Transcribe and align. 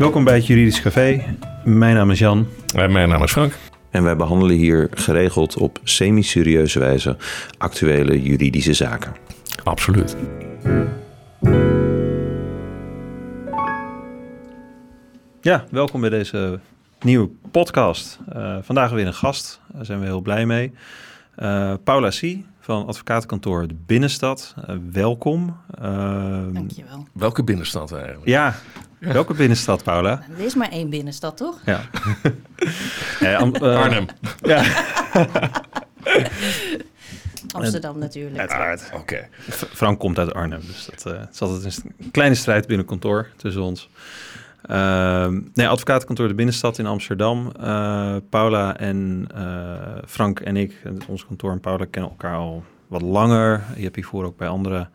Welkom 0.00 0.24
bij 0.24 0.34
het 0.34 0.46
Juridisch 0.46 0.80
Café. 0.80 1.36
Mijn 1.64 1.94
naam 1.94 2.10
is 2.10 2.18
Jan. 2.18 2.46
En 2.74 2.92
mijn 2.92 3.08
naam 3.08 3.22
is 3.22 3.32
Frank. 3.32 3.58
En 3.90 4.02
wij 4.02 4.16
behandelen 4.16 4.56
hier 4.56 4.88
geregeld 4.90 5.56
op 5.56 5.80
semi-serieuze 5.84 6.78
wijze 6.78 7.16
actuele 7.58 8.22
juridische 8.22 8.72
zaken. 8.72 9.12
Absoluut. 9.64 10.16
Ja, 15.40 15.64
welkom 15.70 16.00
bij 16.00 16.10
deze 16.10 16.60
nieuwe 17.00 17.30
podcast. 17.50 18.18
Uh, 18.36 18.56
vandaag 18.62 18.90
weer 18.90 19.06
een 19.06 19.14
gast, 19.14 19.60
daar 19.72 19.84
zijn 19.84 20.00
we 20.00 20.06
heel 20.06 20.20
blij 20.20 20.46
mee. 20.46 20.72
Uh, 21.38 21.74
Paula 21.84 22.08
C. 22.08 22.36
van 22.60 22.86
advocatenkantoor 22.86 23.68
De 23.68 23.76
Binnenstad. 23.86 24.54
Uh, 24.68 24.76
welkom. 24.92 25.56
Dankjewel. 26.52 27.06
Welke 27.12 27.44
binnenstad 27.44 27.92
eigenlijk? 27.92 28.28
Ja, 28.28 28.54
welke 29.00 29.34
binnenstad, 29.34 29.82
Paula? 29.82 30.22
Er 30.38 30.44
is 30.44 30.54
maar 30.54 30.68
één 30.68 30.90
binnenstad, 30.90 31.36
toch? 31.36 31.60
Ja. 31.64 31.80
Arnhem. 33.60 34.06
Ja. 34.40 34.64
Amsterdam 37.52 37.98
natuurlijk. 37.98 38.38
Uiteraard. 38.38 38.90
Oké. 38.94 39.28
Frank 39.50 39.98
komt 39.98 40.18
uit 40.18 40.34
Arnhem, 40.34 40.60
dus 40.66 40.88
dat 40.90 41.14
uh, 41.14 41.20
is 41.32 41.40
altijd 41.40 41.82
een 41.98 42.10
kleine 42.10 42.34
strijd 42.34 42.66
binnen 42.66 42.86
kantoor 42.86 43.28
tussen 43.36 43.62
ons. 43.62 43.88
Uh, 44.70 45.28
nee, 45.54 45.68
advocatenkantoor 45.68 46.28
de 46.28 46.34
Binnenstad 46.34 46.78
in 46.78 46.86
Amsterdam. 46.86 47.52
Uh, 47.60 48.16
Paula 48.30 48.76
en 48.76 49.28
uh, 49.36 49.72
Frank 50.06 50.40
en 50.40 50.56
ik, 50.56 50.82
ons 51.08 51.26
kantoor 51.26 51.52
en 51.52 51.60
Paula 51.60 51.86
kennen 51.90 52.10
elkaar 52.10 52.36
al 52.36 52.64
wat 52.88 53.02
langer. 53.02 53.62
Je 53.76 53.82
hebt 53.82 53.94
hiervoor 53.94 54.24
ook 54.24 54.36
bij 54.36 54.48
andere 54.48 54.88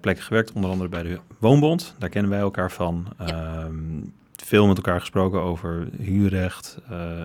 plekken 0.00 0.24
gewerkt, 0.24 0.52
onder 0.52 0.70
andere 0.70 0.88
bij 0.88 1.02
de 1.02 1.18
Woonbond. 1.38 1.94
Daar 1.98 2.08
kennen 2.08 2.30
wij 2.30 2.40
elkaar 2.40 2.70
van. 2.70 3.06
Ja. 3.18 3.26
Ehm, 3.26 3.72
veel 4.44 4.66
met 4.66 4.76
elkaar 4.76 5.00
gesproken 5.00 5.40
over 5.40 5.88
huurrecht 5.98 6.78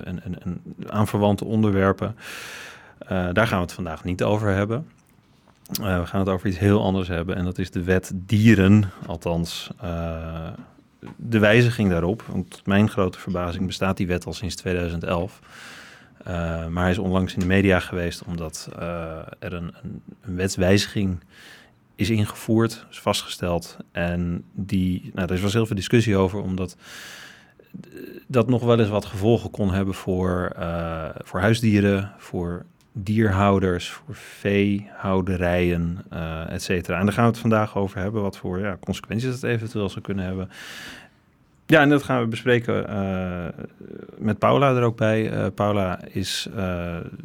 en, 0.03 0.23
en, 0.23 0.43
en 0.43 0.61
aanverwante 0.87 1.45
onderwerpen. 1.45 2.15
daar 3.07 3.47
gaan 3.47 3.57
we 3.57 3.65
het 3.65 3.73
vandaag 3.73 4.03
niet 4.03 4.23
over 4.23 4.49
hebben. 4.49 4.87
we 5.71 6.05
gaan 6.05 6.19
het 6.19 6.29
over 6.29 6.47
iets 6.47 6.59
heel 6.59 6.83
anders 6.83 7.07
hebben 7.07 7.35
en 7.35 7.43
dat 7.43 7.57
is 7.57 7.71
de 7.71 7.83
wet 7.83 8.11
dieren. 8.15 8.91
Althans, 9.05 9.69
de 11.15 11.39
wijziging 11.39 11.89
daarop, 11.89 12.21
want 12.21 12.49
tot 12.49 12.65
mijn 12.65 12.89
grote 12.89 13.19
verbazing 13.19 13.65
bestaat 13.65 13.97
die 13.97 14.07
wet 14.07 14.25
al 14.25 14.33
sinds 14.33 14.55
2011. 14.55 15.39
Uh, 16.21 16.67
maar 16.67 16.83
hij 16.83 16.91
is 16.91 16.97
onlangs 16.97 17.33
in 17.33 17.39
de 17.39 17.45
media 17.45 17.79
geweest 17.79 18.23
omdat 18.23 18.69
er 19.39 19.53
een, 19.53 19.73
een, 19.83 20.01
een, 20.21 20.35
wetswijziging 20.35 21.19
is 21.99 22.09
ingevoerd, 22.09 22.85
is 22.89 22.99
vastgesteld. 22.99 23.77
En 23.91 24.43
die, 24.53 25.11
nou, 25.13 25.33
er 25.33 25.41
was 25.41 25.53
heel 25.53 25.65
veel 25.65 25.75
discussie 25.75 26.15
over, 26.17 26.41
omdat 26.41 26.77
dat 28.27 28.49
nog 28.49 28.63
wel 28.63 28.79
eens 28.79 28.89
wat 28.89 29.05
gevolgen 29.05 29.51
kon 29.51 29.73
hebben 29.73 29.93
voor, 29.93 30.51
uh, 30.59 31.09
voor 31.23 31.39
huisdieren, 31.39 32.11
voor 32.17 32.65
dierhouders, 32.91 33.89
voor 33.89 34.15
veehouderijen, 34.15 35.97
uh, 36.13 36.51
et 36.51 36.63
cetera. 36.63 36.99
En 36.99 37.05
daar 37.05 37.13
gaan 37.13 37.23
we 37.23 37.31
het 37.31 37.39
vandaag 37.39 37.77
over 37.77 37.99
hebben, 37.99 38.21
wat 38.21 38.37
voor 38.37 38.59
ja, 38.59 38.77
consequenties 38.79 39.33
het 39.33 39.43
eventueel 39.43 39.89
zou 39.89 40.01
kunnen 40.01 40.25
hebben. 40.25 40.49
Ja, 41.65 41.81
en 41.81 41.89
dat 41.89 42.03
gaan 42.03 42.21
we 42.21 42.27
bespreken 42.27 42.85
met 44.17 44.39
Paula 44.39 44.75
er 44.75 44.83
ook 44.83 44.97
bij. 44.97 45.51
Paula 45.51 46.03
is, 46.05 46.47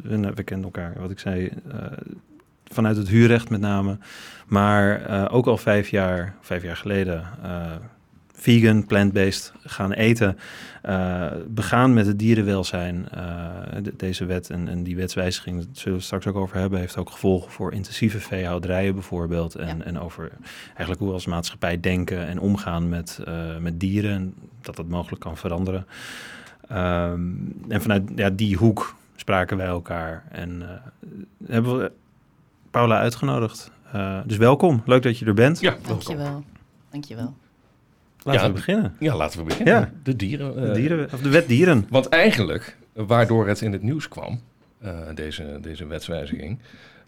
we, 0.03 0.43
kennen 0.43 0.65
elkaar, 0.65 0.93
wat 0.99 1.11
ik 1.11 1.19
zei, 1.19 1.51
vanuit 2.75 2.97
het 2.97 3.07
huurrecht 3.07 3.49
met 3.49 3.59
name. 3.59 3.97
Maar 4.47 5.29
ook 5.31 5.47
al 5.47 5.57
vijf 5.57 5.89
jaar, 5.89 6.35
vijf 6.41 6.63
jaar 6.63 6.77
geleden 6.77 7.27
vegan, 8.45 8.85
plant-based 8.85 9.53
gaan 9.63 9.91
eten, 9.91 10.37
uh, 10.85 11.31
begaan 11.47 11.93
met 11.93 12.05
het 12.05 12.19
dierenwelzijn. 12.19 13.07
De, 13.81 13.93
deze 13.97 14.25
wet 14.25 14.49
en, 14.49 14.67
en, 14.67 14.83
die 14.83 14.95
wetswijziging, 14.95 15.57
daar 15.57 15.67
zullen 15.71 15.97
we 15.97 16.03
straks 16.03 16.27
ook 16.27 16.35
over 16.35 16.57
hebben, 16.57 16.79
heeft 16.79 16.97
ook 16.97 17.09
gevolgen 17.09 17.51
voor 17.51 17.73
intensieve 17.73 18.19
veehouderijen 18.19 18.93
bijvoorbeeld. 18.93 19.55
En, 19.55 19.77
ja. 19.77 19.83
en 19.83 19.99
over 19.99 20.31
eigenlijk 20.67 20.99
hoe 20.99 21.07
we 21.07 21.13
als 21.13 21.25
maatschappij 21.25 21.79
denken 21.79 22.27
en 22.27 22.39
omgaan 22.39 22.89
met, 22.89 23.19
met 23.59 23.79
dieren 23.79 24.11
en 24.11 24.33
dat 24.61 24.75
dat 24.75 24.87
mogelijk 24.87 25.21
kan 25.21 25.37
veranderen. 25.37 25.85
Um, 26.71 27.55
en 27.67 27.81
vanuit 27.81 28.03
ja, 28.15 28.29
die 28.29 28.55
hoek 28.55 28.95
spraken 29.15 29.57
wij 29.57 29.65
elkaar 29.65 30.23
en 30.31 30.63
hebben 31.45 31.77
we 31.77 31.91
Paula 32.75 32.99
uitgenodigd. 32.99 33.71
dus 34.25 34.37
welkom, 34.37 34.81
leuk 34.85 35.03
dat 35.03 35.17
je 35.17 35.25
er 35.25 35.33
bent. 35.33 35.59
Ja, 35.59 35.77
dankjewel. 35.87 36.43
Dankjewel. 36.91 37.35
Laten 38.23 38.41
ja, 38.41 38.47
we 38.47 38.53
beginnen. 38.53 38.95
Ja, 38.99 39.15
laten 39.15 39.39
we 39.39 39.45
beginnen. 39.45 39.73
Ja. 39.73 39.91
De 40.03 40.15
dieren. 40.15 40.55
De, 40.55 40.71
dieren 40.71 41.09
of 41.13 41.21
de 41.21 41.29
wet 41.29 41.47
dieren. 41.47 41.85
Want 41.89 42.09
eigenlijk, 42.09 42.77
waardoor 42.93 43.47
het 43.47 43.61
in 43.61 43.71
het 43.71 43.81
nieuws 43.81 44.07
kwam, 44.07 44.41
uh, 44.83 44.99
deze, 45.13 45.57
deze 45.61 45.85
wetswijziging, 45.85 46.59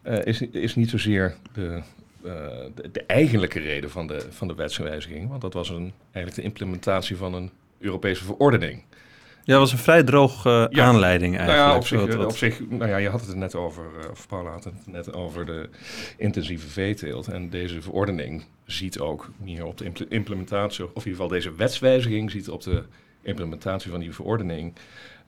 uh, 0.03 0.25
is, 0.25 0.41
is 0.41 0.75
niet 0.75 0.89
zozeer 0.89 1.35
de, 1.53 1.81
uh, 2.25 2.33
de, 2.75 2.91
de, 2.91 3.03
eigenlijke 3.05 3.59
reden 3.59 3.89
van 3.89 4.07
de, 4.07 4.25
van 4.29 4.47
de 4.47 4.55
wetswijziging. 4.55 5.29
Want 5.29 5.41
dat 5.41 5.53
was 5.53 5.69
een, 5.69 5.93
eigenlijk 6.11 6.35
de 6.35 6.41
implementatie 6.41 7.17
van 7.17 7.33
een 7.33 7.51
Europese 7.79 8.23
verordening. 8.23 8.81
Ja, 9.47 9.53
dat 9.53 9.61
was 9.61 9.71
een 9.71 9.77
vrij 9.77 10.03
droog 10.03 10.43
ja. 10.43 10.69
aanleiding 10.73 11.37
eigenlijk. 11.37 11.65
Nou 11.65 11.71
ja, 11.71 11.77
op 11.77 11.87
zich, 11.87 11.99
wat, 11.99 12.13
wat... 12.13 12.25
op 12.25 12.37
zich, 12.37 12.69
nou 12.69 12.89
ja, 12.89 12.97
je 12.97 13.09
had 13.09 13.21
het 13.21 13.29
er 13.29 13.37
net 13.37 13.55
over, 13.55 13.85
of 14.11 14.27
Paula 14.27 14.51
had 14.51 14.63
het 14.63 14.87
net 14.87 15.13
over 15.13 15.45
de 15.45 15.69
intensieve 16.17 16.67
veeteelt. 16.67 17.27
En 17.27 17.49
deze 17.49 17.81
verordening 17.81 18.45
ziet 18.65 18.99
ook 18.99 19.29
meer 19.37 19.65
op 19.65 19.77
de 19.77 20.07
implementatie, 20.09 20.83
of 20.83 20.89
in 20.89 20.95
ieder 20.95 21.11
geval 21.11 21.27
deze 21.27 21.55
wetswijziging 21.55 22.31
ziet 22.31 22.49
op 22.49 22.61
de 22.61 22.83
implementatie 23.21 23.91
van 23.91 23.99
die 23.99 24.13
verordening. 24.13 24.73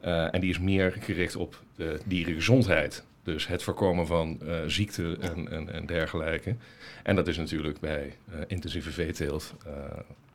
Uh, 0.06 0.34
en 0.34 0.42
die 0.42 0.50
is 0.50 0.60
meer 0.60 0.96
gericht 1.00 1.36
op 1.36 1.62
de 1.76 2.00
dierengezondheid. 2.06 3.06
Dus 3.24 3.48
het 3.48 3.64
voorkomen 3.64 4.08
van 4.08 4.40
uh, 4.44 4.56
ziekte 4.68 5.18
en, 5.20 5.52
en, 5.52 5.74
en, 5.74 5.86
dergelijke. 5.86 6.56
En 7.04 7.16
dat 7.16 7.28
is 7.28 7.38
natuurlijk 7.38 7.80
bij 7.80 8.16
intensieve 8.48 8.92
veeteelt 8.92 9.56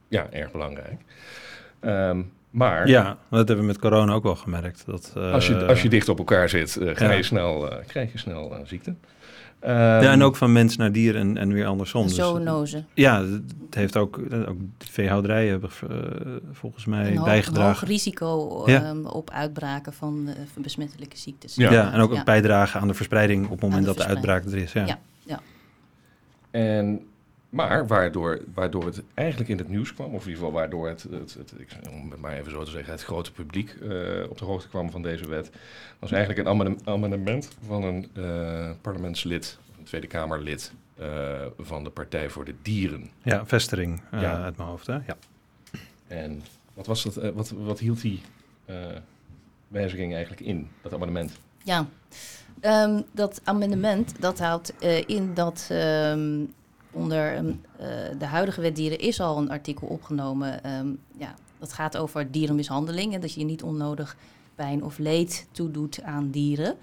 ja, 0.08 0.28
erg 0.30 0.50
belangrijk. 0.50 1.00
Um, 1.80 2.32
maar, 2.54 2.88
ja, 2.88 3.18
dat 3.30 3.48
hebben 3.48 3.58
we 3.58 3.72
met 3.72 3.78
corona 3.78 4.12
ook 4.12 4.22
wel 4.22 4.36
gemerkt. 4.36 4.82
Dat, 4.86 5.12
als, 5.16 5.46
je, 5.46 5.66
als 5.66 5.82
je 5.82 5.88
dicht 5.88 6.08
op 6.08 6.18
elkaar 6.18 6.48
zit, 6.48 6.78
ga 6.82 7.12
je 7.12 7.22
snel, 7.22 7.68
krijg 7.86 8.12
je 8.12 8.18
snel 8.18 8.56
ziekte. 8.64 8.94
Um, 9.66 9.70
ja, 9.70 10.12
en 10.12 10.22
ook 10.22 10.36
van 10.36 10.52
mens 10.52 10.76
naar 10.76 10.92
dier 10.92 11.16
en, 11.16 11.36
en 11.36 11.52
weer 11.52 11.66
andersom. 11.66 12.08
Zoonozen. 12.08 12.86
Dus, 12.94 13.04
ja, 13.04 13.22
het 13.22 13.74
heeft 13.74 13.96
ook, 13.96 14.18
ook 14.18 14.58
de 14.78 14.86
veehouderijen 14.90 15.50
hebben 15.50 15.70
uh, 15.90 15.96
volgens 16.52 16.84
mij 16.84 17.10
een 17.10 17.16
hoog, 17.16 17.26
bijgedragen. 17.26 17.70
Een 17.70 17.78
hoog 17.78 17.88
risico 17.88 18.62
ja. 18.66 18.90
um, 18.90 19.06
op 19.06 19.30
uitbraken 19.30 19.92
van, 19.92 20.24
uh, 20.28 20.34
van 20.52 20.62
besmettelijke 20.62 21.16
ziektes. 21.16 21.54
Ja, 21.54 21.72
ja 21.72 21.92
en 21.92 22.00
ook 22.00 22.14
ja. 22.14 22.24
bijdragen 22.24 22.80
aan 22.80 22.88
de 22.88 22.94
verspreiding 22.94 23.44
op 23.44 23.50
het 23.50 23.60
moment 23.60 23.80
de 23.80 23.86
dat 23.86 23.96
de 23.96 24.06
uitbraak 24.06 24.44
er 24.44 24.56
is. 24.56 24.72
Ja. 24.72 24.86
Ja, 24.86 24.98
ja. 25.22 25.40
En, 26.50 27.06
maar 27.54 27.86
waardoor, 27.86 28.40
waardoor 28.54 28.84
het 28.84 29.02
eigenlijk 29.14 29.50
in 29.50 29.58
het 29.58 29.68
nieuws 29.68 29.94
kwam, 29.94 30.14
of 30.14 30.22
in 30.22 30.28
ieder 30.28 30.34
geval 30.34 30.52
waardoor 30.52 30.88
het, 30.88 31.02
het, 31.02 31.34
het, 31.34 31.50
het 31.50 31.88
om 31.90 32.10
het 32.10 32.20
maar 32.20 32.32
even 32.32 32.50
zo 32.50 32.64
te 32.64 32.70
zeggen, 32.70 32.92
het 32.92 33.02
grote 33.02 33.32
publiek 33.32 33.74
uh, 33.82 34.30
op 34.30 34.38
de 34.38 34.44
hoogte 34.44 34.68
kwam 34.68 34.90
van 34.90 35.02
deze 35.02 35.28
wet, 35.28 35.50
was 35.98 36.12
eigenlijk 36.12 36.48
een 36.48 36.80
amendement 36.84 37.48
van 37.66 37.82
een 37.82 38.10
uh, 38.14 38.70
parlementslid, 38.80 39.58
een 39.78 39.84
Tweede 39.84 40.06
Kamerlid 40.06 40.72
uh, 41.00 41.40
van 41.58 41.84
de 41.84 41.90
Partij 41.90 42.30
voor 42.30 42.44
de 42.44 42.54
Dieren. 42.62 43.10
Ja, 43.22 43.46
Vestering 43.46 44.00
uh, 44.14 44.20
ja. 44.20 44.42
uit 44.42 44.56
mijn 44.56 44.68
hoofd, 44.68 44.86
hè? 44.86 44.94
Ja. 44.94 45.16
En 46.06 46.42
wat, 46.74 46.86
was 46.86 47.02
dat, 47.02 47.32
wat, 47.34 47.50
wat 47.50 47.78
hield 47.78 48.00
die 48.00 48.20
wijziging 49.68 50.12
eigenlijk 50.12 50.42
in, 50.42 50.68
dat 50.82 50.92
amendement? 50.92 51.32
Ja, 51.62 51.86
um, 52.60 53.02
dat 53.12 53.40
amendement 53.44 54.20
dat 54.20 54.38
houdt 54.38 54.72
in 55.06 55.34
dat 55.34 55.68
um, 55.72 56.52
onder 56.94 57.36
um, 57.36 57.60
de 58.18 58.26
huidige 58.26 58.60
wet 58.60 58.76
dieren 58.76 58.98
is 58.98 59.20
al 59.20 59.38
een 59.38 59.50
artikel 59.50 59.86
opgenomen. 59.86 60.60
ja, 61.18 61.34
dat 61.58 61.72
gaat 61.72 61.96
over 61.96 62.30
dierenmishandeling 62.30 63.14
en 63.14 63.20
dat 63.20 63.32
je 63.32 63.40
je 63.40 63.46
niet 63.46 63.62
onnodig 63.62 64.16
pijn 64.54 64.84
of 64.84 64.98
leed 64.98 65.46
toedoet 65.52 66.02
aan 66.02 66.30
dieren. 66.30 66.76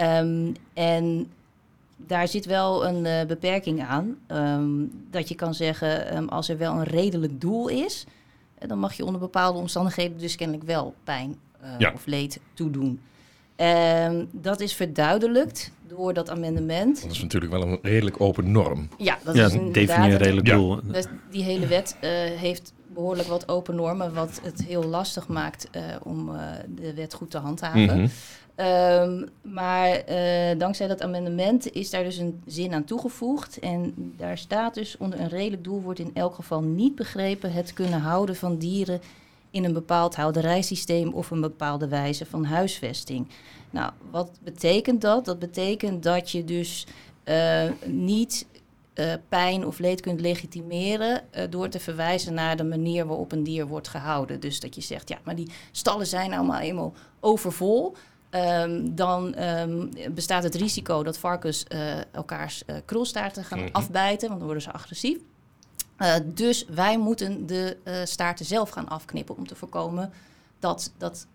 Um, 0.00 0.52
en 0.74 1.32
daar 1.96 2.28
zit 2.28 2.46
wel 2.46 2.86
een 2.86 3.04
uh, 3.04 3.26
beperking 3.26 3.82
aan. 3.82 4.18
Dat 5.10 5.28
je 5.28 5.34
kan 5.34 5.54
zeggen, 5.54 6.28
als 6.28 6.48
er 6.48 6.58
wel 6.58 6.72
een 6.72 6.84
redelijk 6.84 7.40
doel 7.40 7.68
is, 7.68 8.06
dan 8.66 8.78
mag 8.78 8.94
je 8.94 9.04
onder 9.04 9.20
bepaalde 9.20 9.58
omstandigheden 9.58 10.18
dus 10.18 10.36
kennelijk 10.36 10.66
wel 10.66 10.94
pijn 11.04 11.36
uh, 11.62 11.68
ja. 11.78 11.92
of 11.92 12.06
leed 12.06 12.40
toedoen. 12.54 13.00
Dat 14.32 14.60
is 14.60 14.74
verduidelijkt 14.74 15.72
door 15.88 16.14
dat 16.14 16.30
amendement. 16.30 17.02
Dat 17.02 17.10
is 17.10 17.22
natuurlijk 17.22 17.52
wel 17.52 17.62
een 17.62 17.78
redelijk 17.82 18.20
open 18.20 18.52
norm. 18.52 18.88
Ja, 18.98 19.18
dat 19.24 19.34
ja, 19.34 19.46
is 19.46 19.52
een 19.52 19.72
definieer 19.72 20.16
redelijk 20.16 20.46
doel. 20.46 20.80
Dus 20.82 21.06
die 21.30 21.42
hele 21.42 21.66
wet 21.66 21.96
uh, 22.00 22.10
heeft 22.38 22.72
behoorlijk 22.86 23.28
wat 23.28 23.48
open 23.48 23.74
normen, 23.74 24.14
wat 24.14 24.40
het 24.42 24.64
heel 24.64 24.84
lastig 24.84 25.28
maakt 25.28 25.68
uh, 25.76 25.82
om 26.02 26.28
uh, 26.28 26.40
de 26.68 26.94
wet 26.94 27.14
goed 27.14 27.30
te 27.30 27.38
handhaven. 27.38 27.80
Mm 27.80 27.88
-hmm. 27.88 28.66
um, 28.66 29.28
maar 29.42 30.02
uh, 30.08 30.58
dankzij 30.58 30.86
dat 30.86 31.02
amendement 31.02 31.72
is 31.72 31.90
daar 31.90 32.04
dus 32.04 32.16
een 32.16 32.42
zin 32.46 32.74
aan 32.74 32.84
toegevoegd. 32.84 33.58
En 33.58 33.94
daar 34.16 34.38
staat 34.38 34.74
dus 34.74 34.96
onder 34.96 35.20
een 35.20 35.28
redelijk 35.28 35.64
doel 35.64 35.82
wordt 35.82 36.00
in 36.00 36.10
elk 36.14 36.34
geval 36.34 36.62
niet 36.62 36.94
begrepen 36.94 37.52
het 37.52 37.72
kunnen 37.72 38.00
houden 38.00 38.36
van 38.36 38.58
dieren 38.58 39.00
in 39.50 39.64
een 39.64 39.72
bepaald 39.72 40.16
houderijsysteem 40.16 41.12
of 41.12 41.30
een 41.30 41.40
bepaalde 41.40 41.88
wijze 41.88 42.26
van 42.26 42.44
huisvesting. 42.44 43.28
Nou, 43.70 43.92
wat 44.10 44.30
betekent 44.42 45.00
dat? 45.00 45.24
Dat 45.24 45.38
betekent 45.38 46.02
dat 46.02 46.30
je 46.30 46.44
dus 46.44 46.86
uh, 47.24 47.62
niet 47.86 48.46
uh, 48.94 49.12
pijn 49.28 49.66
of 49.66 49.78
leed 49.78 50.00
kunt 50.00 50.20
legitimeren 50.20 51.22
uh, 51.36 51.42
door 51.50 51.68
te 51.68 51.80
verwijzen 51.80 52.34
naar 52.34 52.56
de 52.56 52.64
manier 52.64 53.06
waarop 53.06 53.32
een 53.32 53.42
dier 53.42 53.66
wordt 53.66 53.88
gehouden. 53.88 54.40
Dus 54.40 54.60
dat 54.60 54.74
je 54.74 54.80
zegt, 54.80 55.08
ja, 55.08 55.18
maar 55.24 55.36
die 55.36 55.50
stallen 55.70 56.06
zijn 56.06 56.32
allemaal 56.32 56.60
eenmaal 56.60 56.94
overvol. 57.20 57.94
Um, 58.30 58.94
dan 58.94 59.42
um, 59.42 59.90
bestaat 60.10 60.42
het 60.42 60.54
risico 60.54 61.02
dat 61.02 61.18
varkens 61.18 61.64
elkaars 62.12 62.62
krulstaarten 62.84 63.44
gaan 63.44 63.58
mm-hmm. 63.58 63.74
afbijten, 63.74 64.28
want 64.28 64.38
dan 64.38 64.48
worden 64.48 64.62
ze 64.62 64.72
agressief. 64.72 65.18
Dus 66.24 66.64
wij 66.68 66.98
moeten 66.98 67.46
de 67.46 67.76
staarten 68.04 68.46
zelf 68.46 68.70
gaan 68.70 68.88
afknippen 68.88 69.36
om 69.36 69.46
te 69.46 69.54
voorkomen 69.54 70.12
dat 70.58 70.92
dat 70.98 71.26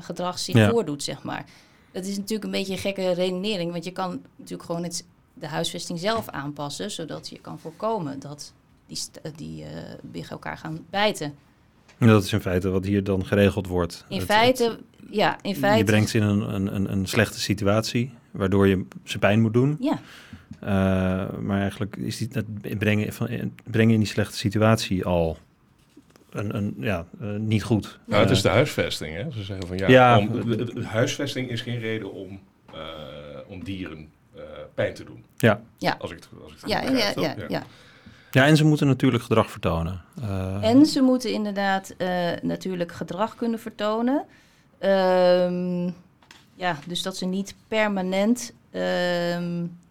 gedrag 0.00 0.38
zich 0.38 0.54
ja. 0.54 0.70
voordoet, 0.70 1.02
zeg 1.02 1.22
maar. 1.22 1.44
Het 1.92 2.06
is 2.06 2.16
natuurlijk 2.16 2.44
een 2.44 2.50
beetje 2.50 2.72
een 2.72 2.78
gekke 2.78 3.12
redenering, 3.12 3.72
want 3.72 3.84
je 3.84 3.90
kan 3.90 4.20
natuurlijk 4.36 4.62
gewoon 4.62 4.82
het 4.82 5.04
de 5.34 5.46
huisvesting 5.46 5.98
zelf 5.98 6.28
aanpassen, 6.28 6.90
zodat 6.90 7.28
je 7.28 7.38
kan 7.40 7.58
voorkomen 7.58 8.20
dat 8.20 8.52
die, 8.86 8.98
die 9.36 9.62
uh, 9.62 9.68
biggen 10.02 10.32
elkaar 10.32 10.58
gaan 10.58 10.86
bijten. 10.90 11.34
Dat 11.98 12.24
is 12.24 12.32
in 12.32 12.40
feite 12.40 12.68
wat 12.70 12.84
hier 12.84 13.04
dan 13.04 13.26
geregeld 13.26 13.66
wordt. 13.66 14.04
In 14.08 14.20
feite, 14.20 14.78
ja, 15.10 15.38
in 15.42 15.56
feite. 15.56 15.78
Je 15.78 15.84
brengt 15.84 16.10
ze 16.10 16.18
in 16.18 16.24
een, 16.24 16.74
een, 16.74 16.92
een 16.92 17.06
slechte 17.06 17.40
situatie, 17.40 18.12
waardoor 18.30 18.66
je 18.66 18.84
ze 19.04 19.18
pijn 19.18 19.40
moet 19.40 19.52
doen. 19.52 19.76
Ja. 19.80 20.00
Uh, 20.64 20.70
maar 21.40 21.60
eigenlijk 21.60 21.96
is 21.96 22.18
die, 22.18 22.28
het 22.32 22.78
brengen, 22.78 23.12
van, 23.12 23.52
brengen 23.64 23.94
in 23.94 24.00
die 24.00 24.08
slechte 24.08 24.36
situatie 24.36 25.04
al 25.04 25.38
een, 26.30 26.56
een, 26.56 26.74
ja, 26.78 27.06
uh, 27.22 27.36
niet 27.36 27.62
goed. 27.62 27.98
Nou, 28.06 28.22
het 28.22 28.30
is 28.30 28.42
de 28.42 28.48
huisvesting. 28.48 29.16
Hè? 29.16 29.30
Ze 29.30 29.42
zeggen 29.42 29.66
van 29.66 29.78
ja, 29.78 29.88
ja 29.88 30.18
om, 30.18 30.46
de, 30.46 30.74
de, 30.74 30.84
huisvesting 30.84 31.50
is 31.50 31.60
geen 31.60 31.78
reden 31.78 32.12
om, 32.12 32.40
om 33.46 33.64
dieren 33.64 34.08
pijn 34.74 34.94
te 34.94 35.04
doen. 35.04 35.24
Ja. 35.36 35.60
ja. 35.78 35.96
Als 35.98 36.10
ik 36.10 36.16
het, 36.16 36.28
als 36.42 36.52
ik 36.52 36.60
het 36.60 36.70
ja, 36.70 36.80
ja, 36.82 36.90
ja, 36.90 37.12
ja, 37.16 37.34
ja, 37.48 37.62
ja. 38.30 38.46
en 38.46 38.56
ze 38.56 38.64
moeten 38.64 38.86
natuurlijk 38.86 39.22
gedrag 39.22 39.50
vertonen. 39.50 40.02
Uh, 40.20 40.64
en 40.64 40.86
ze 40.86 41.00
moeten 41.00 41.32
inderdaad 41.32 41.94
uh, 41.98 42.08
natuurlijk 42.42 42.92
gedrag 42.92 43.34
kunnen 43.34 43.58
vertonen. 43.58 44.24
Um, 44.80 45.94
ja, 46.54 46.78
dus 46.86 47.02
dat 47.02 47.16
ze 47.16 47.26
niet 47.26 47.54
permanent... 47.68 48.52
Um, 48.72 49.82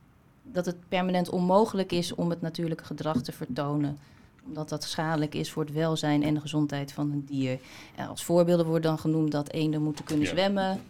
dat 0.53 0.65
het 0.65 0.75
permanent 0.87 1.29
onmogelijk 1.29 1.91
is 1.91 2.15
om 2.15 2.29
het 2.29 2.41
natuurlijke 2.41 2.83
gedrag 2.83 3.21
te 3.21 3.31
vertonen 3.31 3.97
omdat 4.45 4.69
dat 4.69 4.83
schadelijk 4.83 5.35
is 5.35 5.51
voor 5.51 5.63
het 5.63 5.73
welzijn 5.73 6.23
en 6.23 6.33
de 6.33 6.39
gezondheid 6.39 6.91
van 6.91 7.11
een 7.11 7.25
dier. 7.25 7.59
En 7.95 8.07
als 8.07 8.23
voorbeelden 8.23 8.65
wordt 8.65 8.83
dan 8.83 8.99
genoemd 8.99 9.31
dat 9.31 9.49
eenden 9.49 9.81
moeten 9.81 10.05
kunnen 10.05 10.25
ja. 10.25 10.31
zwemmen, 10.31 10.81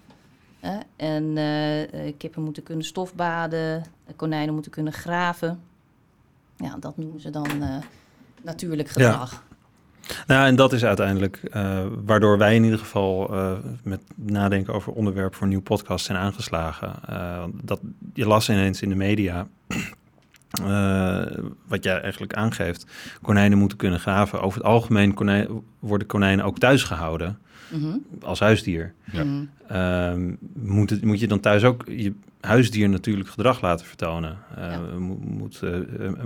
en 0.96 1.38
uh, 1.38 2.14
kippen 2.18 2.44
moeten 2.44 2.64
kunnen 2.64 2.86
stofbaden, 2.86 3.84
konijnen 4.16 4.54
moeten 4.54 4.72
kunnen 4.72 4.94
graven. 4.94 5.62
Ja, 6.58 6.78
dat 6.80 6.98
noemen 6.98 7.22
ze 7.22 7.30
dan 7.30 7.62
uh, 7.62 7.78
natuurlijk 8.42 8.90
gedrag. 8.90 9.44
Nou, 10.28 10.48
en 10.48 10.56
dat 10.56 10.74
is 10.74 10.86
uiteindelijk 10.86 11.40
uh, 11.54 11.80
waardoor 12.06 12.38
wij 12.38 12.56
in 12.56 12.64
ieder 12.64 12.80
geval 12.80 13.32
met 13.84 14.02
nadenken 14.16 14.74
over 14.74 14.94
onderwerp 14.94 15.34
voor 15.34 15.44
een 15.44 15.50
nieuw 15.50 15.62
podcast 15.62 16.06
zijn 16.06 16.18
aangeslagen. 16.18 16.94
dat 17.64 17.80
je 18.14 18.28
las 18.28 18.50
ineens 18.50 18.82
in 18.82 18.90
de 18.90 18.96
media. 18.96 19.48
wat 21.68 21.84
jij 21.84 22.02
eigenlijk 22.02 22.34
aangeeft, 22.34 22.86
konijnen 23.22 23.58
moeten 23.58 23.78
kunnen 23.78 24.00
graven. 24.00 24.42
Over 24.42 24.58
het 24.58 24.68
algemeen 24.68 25.64
worden 25.80 26.08
konijnen 26.08 26.46
ook 26.46 26.60
thuis 26.60 26.84
gehouden. 26.84 27.40
Mhm. 27.72 27.98
als 28.22 28.40
huisdier. 28.40 28.94
Ja. 29.12 30.12
Um, 30.12 30.38
moet, 30.54 30.90
het, 30.90 31.04
moet 31.04 31.20
je 31.20 31.28
dan 31.28 31.40
thuis 31.40 31.64
ook 31.64 31.84
je 31.88 32.14
huisdier 32.40 32.90
natuurlijk 32.90 33.30
gedrag 33.30 33.62
laten 33.62 33.86
vertonen? 33.86 34.38
Uh, 34.58 34.72
ja. 34.72 34.80
moet, 35.20 35.62
uh, 35.64 35.80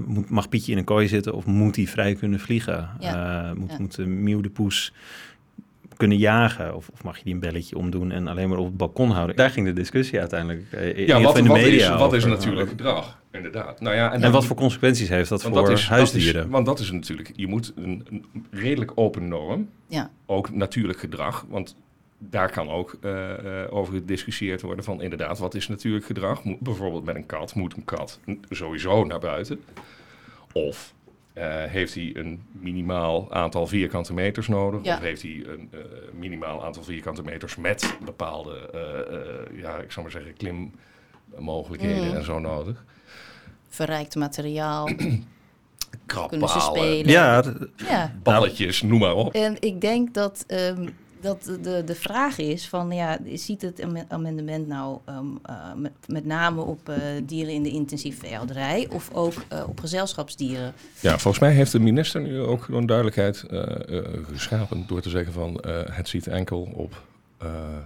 moet, 0.05 0.29
mag 0.29 0.49
Pietje 0.49 0.71
in 0.71 0.77
een 0.77 0.83
kooi 0.83 1.07
zitten 1.07 1.33
of 1.33 1.45
moet 1.45 1.75
hij 1.75 1.87
vrij 1.87 2.15
kunnen 2.15 2.39
vliegen? 2.39 2.89
Ja. 2.99 3.45
Uh, 3.45 3.53
moet, 3.53 3.79
moet 3.79 3.95
de 3.95 4.05
Mieuw 4.05 4.41
de 4.41 4.49
Poes 4.49 4.93
kunnen 5.97 6.17
jagen? 6.17 6.75
Of, 6.75 6.89
of, 6.89 7.03
mag 7.03 7.17
je 7.17 7.23
die 7.23 7.33
een 7.33 7.39
belletje 7.39 7.77
omdoen 7.77 8.11
en 8.11 8.27
alleen 8.27 8.49
maar 8.49 8.57
op 8.57 8.65
het 8.65 8.77
balkon 8.77 9.11
houden? 9.11 9.35
Daar 9.35 9.49
ging 9.49 9.65
de 9.65 9.73
discussie 9.73 10.19
uiteindelijk 10.19 10.65
ja, 10.95 11.21
wat, 11.21 11.37
in 11.37 11.43
de 11.43 11.49
media 11.49 11.93
is, 11.93 11.99
wat 11.99 12.13
is 12.13 12.25
natuurlijk 12.25 12.69
gedrag? 12.69 13.19
Inderdaad. 13.37 13.81
Nou 13.81 13.95
ja, 13.95 14.13
en, 14.13 14.23
en 14.23 14.31
wat 14.31 14.45
voor 14.45 14.55
consequenties 14.55 15.09
heeft 15.09 15.29
dat 15.29 15.41
voor 15.41 15.51
dat 15.51 15.69
is, 15.69 15.87
huisdieren? 15.87 16.33
Dat 16.33 16.45
is, 16.45 16.51
want 16.51 16.65
dat 16.65 16.79
is 16.79 16.91
natuurlijk, 16.91 17.31
je 17.35 17.47
moet 17.47 17.73
een, 17.75 18.05
een 18.09 18.45
redelijk 18.51 18.91
open 18.95 19.27
norm, 19.27 19.69
ja. 19.87 20.11
ook 20.25 20.51
natuurlijk 20.51 20.99
gedrag, 20.99 21.45
want 21.49 21.75
daar 22.17 22.51
kan 22.51 22.69
ook 22.69 22.97
uh, 23.01 23.11
uh, 23.11 23.63
over 23.69 23.93
gediscussieerd 23.93 24.61
worden 24.61 24.83
van 24.83 25.01
inderdaad, 25.01 25.39
wat 25.39 25.55
is 25.55 25.67
natuurlijk 25.67 26.05
gedrag? 26.05 26.43
Moet, 26.43 26.59
bijvoorbeeld 26.59 27.05
met 27.05 27.15
een 27.15 27.25
kat, 27.25 27.55
moet 27.55 27.75
een 27.75 27.85
kat 27.85 28.19
sowieso 28.49 29.03
naar 29.03 29.19
buiten? 29.19 29.59
Of 30.51 30.93
uh, 31.37 31.43
heeft 31.63 31.93
hij 31.93 32.11
een 32.13 32.41
minimaal 32.51 33.33
aantal 33.33 33.67
vierkante 33.67 34.13
meters 34.13 34.47
nodig? 34.47 34.83
Ja. 34.83 34.95
Of 34.95 35.01
heeft 35.01 35.21
hij 35.21 35.43
een 35.47 35.69
minimaal 36.13 36.65
aantal 36.65 36.83
vierkante 36.83 37.23
meters 37.23 37.55
met 37.55 37.97
bepaalde, 38.05 38.69
ja, 39.55 39.77
ik 39.77 39.91
zou 39.91 40.05
maar 40.05 40.21
zeggen, 40.21 40.33
klimmogelijkheden 40.33 42.07
mm. 42.07 42.15
en 42.15 42.23
zo 42.23 42.39
nodig? 42.39 42.85
Verrijkt 43.69 44.15
materiaal. 44.15 44.89
Kunnen 46.27 46.49
ze 46.49 46.59
spelen. 46.59 47.11
Ja, 47.11 47.43
ja, 47.75 48.13
balletjes, 48.23 48.81
noem 48.81 48.99
maar 48.99 49.15
op. 49.15 49.33
En 49.33 49.55
ik 49.59 49.81
denk 49.81 50.13
dat, 50.13 50.43
um, 50.47 50.89
dat 51.21 51.43
de, 51.61 51.83
de 51.85 51.95
vraag 51.95 52.37
is 52.37 52.67
van, 52.67 52.91
ja, 52.91 53.17
ziet 53.33 53.61
het 53.61 53.85
amendement 54.07 54.67
nou 54.67 54.99
um, 55.09 55.39
uh, 55.49 55.73
met, 55.75 55.91
met, 56.05 56.25
name 56.25 56.61
op 56.61 56.89
uh, 56.89 56.95
dieren 57.23 57.53
in 57.53 57.63
de 57.63 57.69
intensieve 57.69 58.19
veehouderij 58.19 58.87
of 58.91 59.13
ook 59.13 59.33
uh, 59.53 59.63
op 59.67 59.79
gezelschapsdieren? 59.79 60.73
Ja, 60.99 61.17
volgens 61.17 61.39
mij 61.39 61.51
heeft 61.51 61.71
de 61.71 61.79
minister 61.79 62.21
nu 62.21 62.39
ook 62.39 62.67
een 62.67 62.85
duidelijkheid 62.85 63.43
geschapen 64.31 64.83
door 64.87 65.01
te 65.01 65.09
zeggen 65.09 65.33
van, 65.33 65.63
het 65.91 66.09
ziet 66.09 66.27
enkel 66.27 66.69
op 66.73 67.01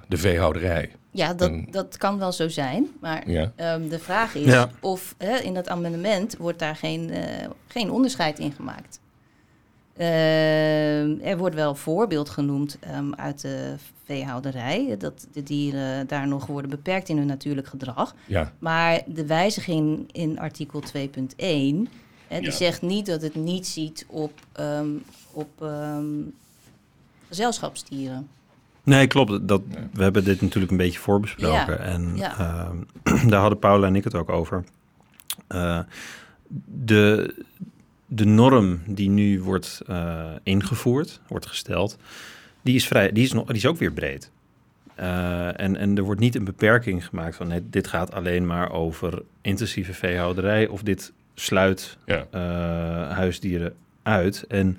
de 0.07 0.17
veehouderij. 0.17 0.91
Ja, 1.11 1.33
dat, 1.33 1.51
dat 1.71 1.97
kan 1.97 2.17
wel 2.17 2.31
zo 2.31 2.47
zijn. 2.47 2.87
Maar 2.99 3.27
um, 3.27 3.89
de 3.89 3.99
vraag 3.99 4.35
is 4.35 4.65
of 4.79 5.15
hè, 5.17 5.37
in 5.37 5.53
dat 5.53 5.69
amendement 5.69 6.37
wordt 6.37 6.59
daar 6.59 6.75
geen, 6.75 7.09
uh, 7.09 7.19
geen 7.67 7.91
onderscheid 7.91 8.39
in 8.39 8.51
gemaakt. 8.51 8.99
Uh, 9.97 11.25
er 11.27 11.37
wordt 11.37 11.55
wel 11.55 11.75
voorbeeld 11.75 12.29
genoemd 12.29 12.77
um, 12.95 13.15
uit 13.15 13.41
de 13.41 13.75
veehouderij, 14.03 14.95
dat 14.97 15.27
de 15.33 15.43
dieren 15.43 16.07
daar 16.07 16.27
nog 16.27 16.45
worden 16.45 16.69
beperkt 16.69 17.09
in 17.09 17.17
hun 17.17 17.25
natuurlijk 17.25 17.67
gedrag. 17.67 18.15
Ja. 18.25 18.53
Maar 18.59 19.01
de 19.05 19.25
wijziging 19.25 20.09
in 20.11 20.39
artikel 20.39 20.83
2.1, 20.97 21.07
die 21.37 21.89
ja. 22.27 22.51
zegt 22.51 22.81
niet 22.81 23.05
dat 23.05 23.21
het 23.21 23.35
niet 23.35 23.67
ziet 23.67 24.05
op, 24.07 24.33
um, 24.59 25.03
op 25.31 25.65
gezelschapsdieren. 27.27 28.29
Nee, 28.83 29.07
klopt. 29.07 29.47
Dat, 29.47 29.61
We 29.93 30.03
hebben 30.03 30.23
dit 30.23 30.41
natuurlijk 30.41 30.71
een 30.71 30.77
beetje 30.77 30.99
voorbesproken. 30.99 31.79
En 31.79 32.17
uh, 32.17 32.69
daar 33.29 33.39
hadden 33.39 33.59
Paula 33.59 33.87
en 33.87 33.95
ik 33.95 34.03
het 34.03 34.15
ook 34.15 34.29
over. 34.29 34.63
Uh, 35.49 35.79
de, 36.65 37.35
de 38.05 38.25
norm 38.25 38.79
die 38.85 39.09
nu 39.09 39.41
wordt 39.41 39.81
uh, 39.89 40.25
ingevoerd, 40.43 41.21
wordt 41.27 41.45
gesteld, 41.45 41.97
die 42.61 42.75
is, 42.75 42.87
vrij, 42.87 43.11
die 43.11 43.23
is, 43.23 43.33
nog, 43.33 43.45
die 43.45 43.55
is 43.55 43.65
ook 43.65 43.77
weer 43.77 43.91
breed. 43.91 44.31
Uh, 44.99 45.59
en, 45.59 45.75
en 45.77 45.97
er 45.97 46.03
wordt 46.03 46.19
niet 46.19 46.35
een 46.35 46.43
beperking 46.43 47.05
gemaakt 47.05 47.35
van 47.35 47.47
nee, 47.47 47.61
dit 47.69 47.87
gaat 47.87 48.13
alleen 48.13 48.45
maar 48.45 48.71
over 48.71 49.21
intensieve 49.41 49.93
veehouderij 49.93 50.67
of 50.67 50.81
dit 50.81 51.13
sluit 51.33 51.97
huisdieren 53.09 53.73
uit. 54.03 54.45
En 54.47 54.77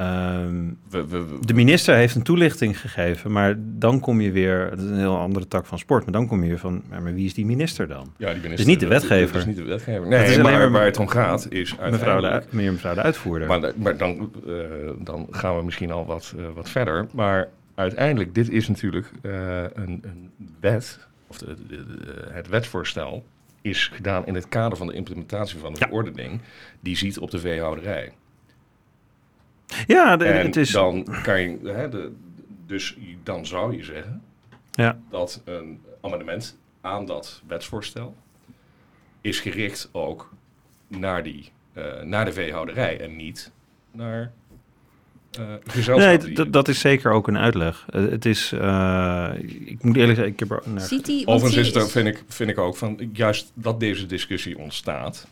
Um, 0.00 0.78
we, 0.90 1.06
we, 1.06 1.38
de 1.40 1.54
minister 1.54 1.94
heeft 1.94 2.14
een 2.14 2.22
toelichting 2.22 2.80
gegeven, 2.80 3.32
maar 3.32 3.54
dan 3.58 4.00
kom 4.00 4.20
je 4.20 4.32
weer, 4.32 4.70
dat 4.70 4.78
is 4.78 4.84
een 4.84 4.98
heel 4.98 5.18
andere 5.18 5.48
tak 5.48 5.66
van 5.66 5.78
sport, 5.78 6.04
maar 6.04 6.12
dan 6.12 6.26
kom 6.26 6.42
je 6.42 6.48
weer 6.48 6.58
van, 6.58 6.82
maar 6.88 7.14
wie 7.14 7.24
is 7.24 7.34
die 7.34 7.46
minister 7.46 7.88
dan? 7.88 8.12
Ja, 8.16 8.32
die 8.32 8.42
minister. 8.42 8.60
is 8.60 8.66
niet 8.66 8.80
de 8.80 8.86
wetgever. 8.86 9.36
is 9.36 9.44
niet 9.44 9.56
de 9.56 9.64
wetgever. 9.64 10.08
Nee, 10.08 10.30
is 10.30 10.36
maar, 10.36 10.70
waar 10.70 10.84
het 10.84 10.98
om 10.98 11.08
gaat 11.08 11.46
is 11.50 11.76
mevrouw 11.90 12.20
de, 12.20 12.42
meer 12.50 12.72
mevrouw 12.72 12.94
de 12.94 13.02
uitvoerder. 13.02 13.48
Maar, 13.48 13.72
maar 13.76 13.96
dan, 13.96 14.32
uh, 14.46 14.56
dan 14.98 15.26
gaan 15.30 15.56
we 15.56 15.64
misschien 15.64 15.90
al 15.90 16.06
wat, 16.06 16.34
uh, 16.36 16.46
wat 16.54 16.68
verder. 16.68 17.06
Maar 17.12 17.48
uiteindelijk, 17.74 18.34
dit 18.34 18.50
is 18.50 18.68
natuurlijk 18.68 19.10
uh, 19.22 19.62
een, 19.74 20.02
een, 20.02 20.30
wet, 20.60 20.98
of 21.26 21.38
de, 21.38 21.56
de, 21.66 21.86
de, 21.86 22.28
het 22.30 22.48
wetsvoorstel 22.48 23.24
is 23.60 23.90
gedaan 23.94 24.26
in 24.26 24.34
het 24.34 24.48
kader 24.48 24.78
van 24.78 24.86
de 24.86 24.92
implementatie 24.92 25.58
van 25.58 25.72
de 25.72 25.78
ja. 25.80 25.86
verordening, 25.86 26.40
die 26.80 26.96
ziet 26.96 27.18
op 27.18 27.30
de 27.30 27.38
veehouderij. 27.38 28.12
Ja, 29.86 30.16
de, 30.16 30.24
het 30.24 30.56
is... 30.56 30.70
dan 30.70 31.06
kan 31.22 31.40
je, 31.40 31.58
hè, 31.64 31.88
de, 31.88 32.12
dus 32.66 32.96
dan 33.22 33.46
zou 33.46 33.76
je 33.76 33.84
zeggen 33.84 34.22
ja. 34.70 34.98
dat 35.10 35.42
een 35.44 35.80
amendement 36.00 36.58
aan 36.80 37.06
dat 37.06 37.42
wetsvoorstel 37.46 38.16
is 39.20 39.40
gericht 39.40 39.88
ook 39.92 40.32
naar, 40.88 41.22
die, 41.22 41.50
uh, 41.74 42.02
naar 42.02 42.24
de 42.24 42.32
veehouderij 42.32 43.00
en 43.00 43.16
niet 43.16 43.52
naar 43.90 44.32
uh, 45.40 45.96
Nee, 45.96 46.50
dat 46.50 46.68
is 46.68 46.80
zeker 46.80 47.12
ook 47.12 47.28
een 47.28 47.38
uitleg. 47.38 47.86
Eh, 47.90 48.08
het 48.08 48.24
is, 48.24 48.52
eh, 48.52 49.30
ik 49.64 49.82
moet 49.82 49.96
eerlijk 49.96 50.16
zeggen, 50.16 50.32
ik 50.32 50.38
heb 50.38 50.50
er 50.50 50.62
naar 50.64 50.90
Overigens 51.24 51.68
is 51.68 51.74
het, 51.74 51.90
vind, 51.90 52.06
ik, 52.06 52.22
vind 52.28 52.50
ik 52.50 52.58
ook 52.58 52.76
van 52.76 53.10
juist 53.12 53.50
dat 53.54 53.80
deze 53.80 54.06
discussie 54.06 54.58
ontstaat. 54.58 55.26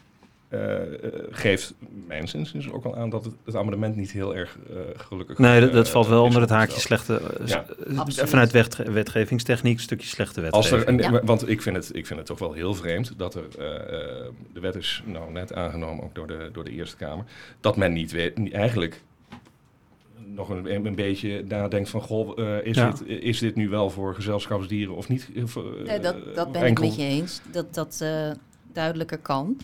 Eh, 0.51 0.83
eh, 0.83 1.13
geeft 1.31 1.75
mijn 2.07 2.29
inziens 2.33 2.71
ook 2.71 2.85
al 2.85 2.97
aan 2.97 3.11
dat 3.11 3.25
het, 3.25 3.35
het 3.45 3.57
amendement 3.57 3.97
niet 3.97 4.11
heel 4.11 4.37
erg 4.37 4.59
eh, 4.71 4.77
gelukkig 4.97 5.39
Nee, 5.39 5.61
dat, 5.61 5.73
dat 5.73 5.89
valt 5.89 6.07
wel 6.07 6.21
is 6.21 6.27
onder 6.27 6.41
het 6.41 6.51
haakje 6.51 6.81
slechte... 6.81 7.21
Ja. 7.45 7.65
vanuit 8.07 8.51
wetge- 8.51 8.91
wetgevingstechniek 8.93 9.75
een 9.77 9.81
stukje 9.83 10.07
slechte 10.09 10.51
Als 10.51 10.71
wetgeving. 10.71 11.01
er 11.01 11.07
een, 11.07 11.13
Ja. 11.13 11.21
Want 11.25 11.49
ik 11.49 11.63
vind, 11.63 11.77
het, 11.77 11.91
ik 11.97 12.07
vind 12.07 12.19
het 12.19 12.29
toch 12.29 12.39
wel 12.39 12.53
heel 12.53 12.75
vreemd 12.75 13.13
dat 13.17 13.35
er. 13.35 13.45
de 14.53 14.61
wet 14.61 14.75
is 14.75 15.03
nou 15.07 15.33
net 15.33 15.55
aangenomen, 15.55 16.05
ook 16.05 16.15
door 16.15 16.27
de, 16.27 16.49
door 16.53 16.65
de 16.65 16.71
Eerste 16.71 16.97
Kamer. 16.97 17.25
Dat 17.61 17.77
men 17.77 17.93
niet 17.93 18.11
weet, 18.13 18.39
niet- 18.39 18.53
eigenlijk 18.53 19.03
nog 20.35 20.49
een, 20.49 20.87
een 20.87 20.95
beetje 20.95 21.45
nadenkt 21.49 21.89
van: 21.89 22.01
goh, 22.01 22.39
eh, 22.39 22.67
is, 22.67 22.77
Ja. 22.77 22.91
dit, 22.91 23.23
is 23.23 23.39
dit 23.39 23.55
nu 23.57 23.69
wel 23.69 23.91
voor 23.91 24.15
gezelschapsdieren 24.15 24.95
of 24.95 25.09
niet? 25.09 25.29
Nee, 25.85 26.01
dat, 26.01 26.17
dat 26.35 26.53
ben 26.53 26.63
enkel- 26.63 26.85
ik 26.85 26.91
met 26.91 26.99
je 26.99 27.05
eens. 27.05 27.41
Dat 27.53 27.75
dat 27.75 27.99
eh, 28.03 28.31
duidelijker 28.73 29.19
kan. 29.19 29.57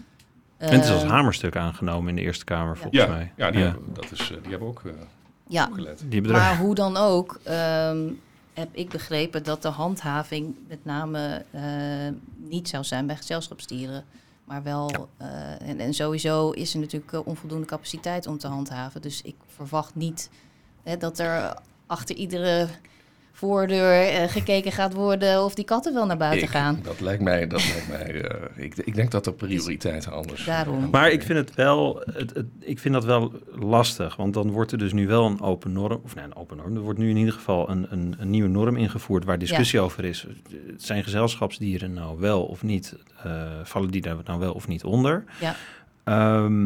En 0.57 0.73
het 0.73 0.85
is 0.85 0.91
als 0.91 1.03
Eh, 1.03 1.09
hamerstuk 1.11 1.57
aangenomen 1.57 2.09
in 2.09 2.17
de 2.17 2.23
Eerste 2.23 2.45
Kamer, 2.45 2.77
volgens 2.77 3.03
Ja, 3.03 3.09
mij. 3.09 3.33
ja, 3.37 3.51
die, 3.51 3.63
Hebben, 3.63 3.95
dat 3.95 4.11
is, 4.13 4.21
eh, 4.21 4.37
die 4.43 4.51
hebben 4.51 4.69
ook 4.69 4.83
eh, 4.85 4.93
Ja, 5.49 5.67
opgelet. 5.67 5.99
Die 6.07 6.21
hebben 6.21 6.33
maar 6.41 6.59
hoe 6.59 6.75
dan 6.75 6.97
ook, 6.97 7.41
ehm, 7.43 8.09
heb 8.55 8.69
ik 8.73 8.89
begrepen 8.89 9.43
dat 9.45 9.63
de 9.63 9.69
handhaving 9.69 10.55
met 10.69 10.85
name 10.85 11.45
eh, 11.51 11.63
niet 12.37 12.69
zou 12.69 12.85
zijn 12.85 13.07
bij 13.07 13.17
gezelschapsdieren. 13.17 14.05
Maar 14.45 14.63
wel, 14.63 15.09
eh, 15.17 15.69
en, 15.69 15.81
en 15.81 15.95
sowieso 15.95 16.51
is 16.51 16.75
er 16.75 16.81
natuurlijk 16.81 17.27
onvoldoende 17.27 17.67
capaciteit 17.67 18.27
om 18.27 18.39
te 18.39 18.47
handhaven. 18.49 19.03
Dus 19.03 19.23
ik 19.23 19.35
verwacht 19.47 19.95
niet 19.95 20.31
hè, 20.83 20.97
dat 20.97 21.19
er 21.19 21.55
achter 21.87 22.17
iedere 22.17 22.67
voordeur 23.37 24.09
eh, 24.09 24.29
gekeken 24.29 24.73
gaat 24.73 24.93
worden 24.95 25.45
of 25.45 25.55
die 25.55 25.65
katten 25.65 25.95
wel 25.95 26.07
naar 26.07 26.17
buiten 26.17 26.43
Ik- 26.43 26.49
gaan. 26.51 26.81
Dat 26.83 27.01
lijkt 27.01 27.23
mij, 27.23 27.47
dat 27.47 27.65
lijkt 27.69 27.89
mij 27.89 28.21
eh, 28.23 28.65
ik, 28.65 28.77
ik 28.77 28.95
denk 28.95 29.11
dat 29.11 29.27
er 29.27 29.33
prioriteiten 29.33 30.13
anders 30.13 30.45
Daarom. 30.45 30.91
Maar 30.91 31.11
ik 31.11 31.23
vind 31.23 31.39
het 31.39 31.55
wel, 31.55 32.03
het, 32.13 32.35
het- 32.35 32.47
ik 32.61 32.79
vind 32.79 32.95
dat 32.95 33.05
wel 33.05 33.33
lastig, 33.59 34.17
want 34.17 34.35
dan 34.35 34.51
wordt 34.51 34.73
er 34.73 34.79
dus 34.79 34.93
nu 34.93 35.07
wel 35.07 35.25
een 35.27 35.41
open 35.41 35.73
norm, 35.73 36.01
of 36.05 36.15
nee, 36.15 36.25
een 36.25 36.37
open 36.37 36.57
norm. 36.57 36.75
Er 36.77 36.81
wordt 36.83 36.99
nu 36.99 37.11
in 37.11 37.17
ieder 37.17 37.33
geval 37.35 37.71
een, 37.71 37.87
een, 37.91 38.15
een 38.19 38.31
nieuwe 38.31 38.49
norm 38.49 38.77
ingevoerd 38.77 39.25
waar 39.25 39.39
discussie 39.39 39.81
over 39.81 40.05
is. 40.05 40.27
Zijn 40.77 41.03
gezelschapsdieren 41.05 41.93
nou 41.93 42.19
wel 42.21 42.43
of 42.45 42.63
niet, 42.63 42.97
eh, 43.23 43.43
vallen 43.63 43.91
die 43.91 44.01
daar 44.01 44.17
nou 44.25 44.39
wel 44.41 44.53
of 44.53 44.69
niet 44.69 44.85
onder? 44.85 45.25
Ja. 45.41 45.55
Ehm, 46.07 46.63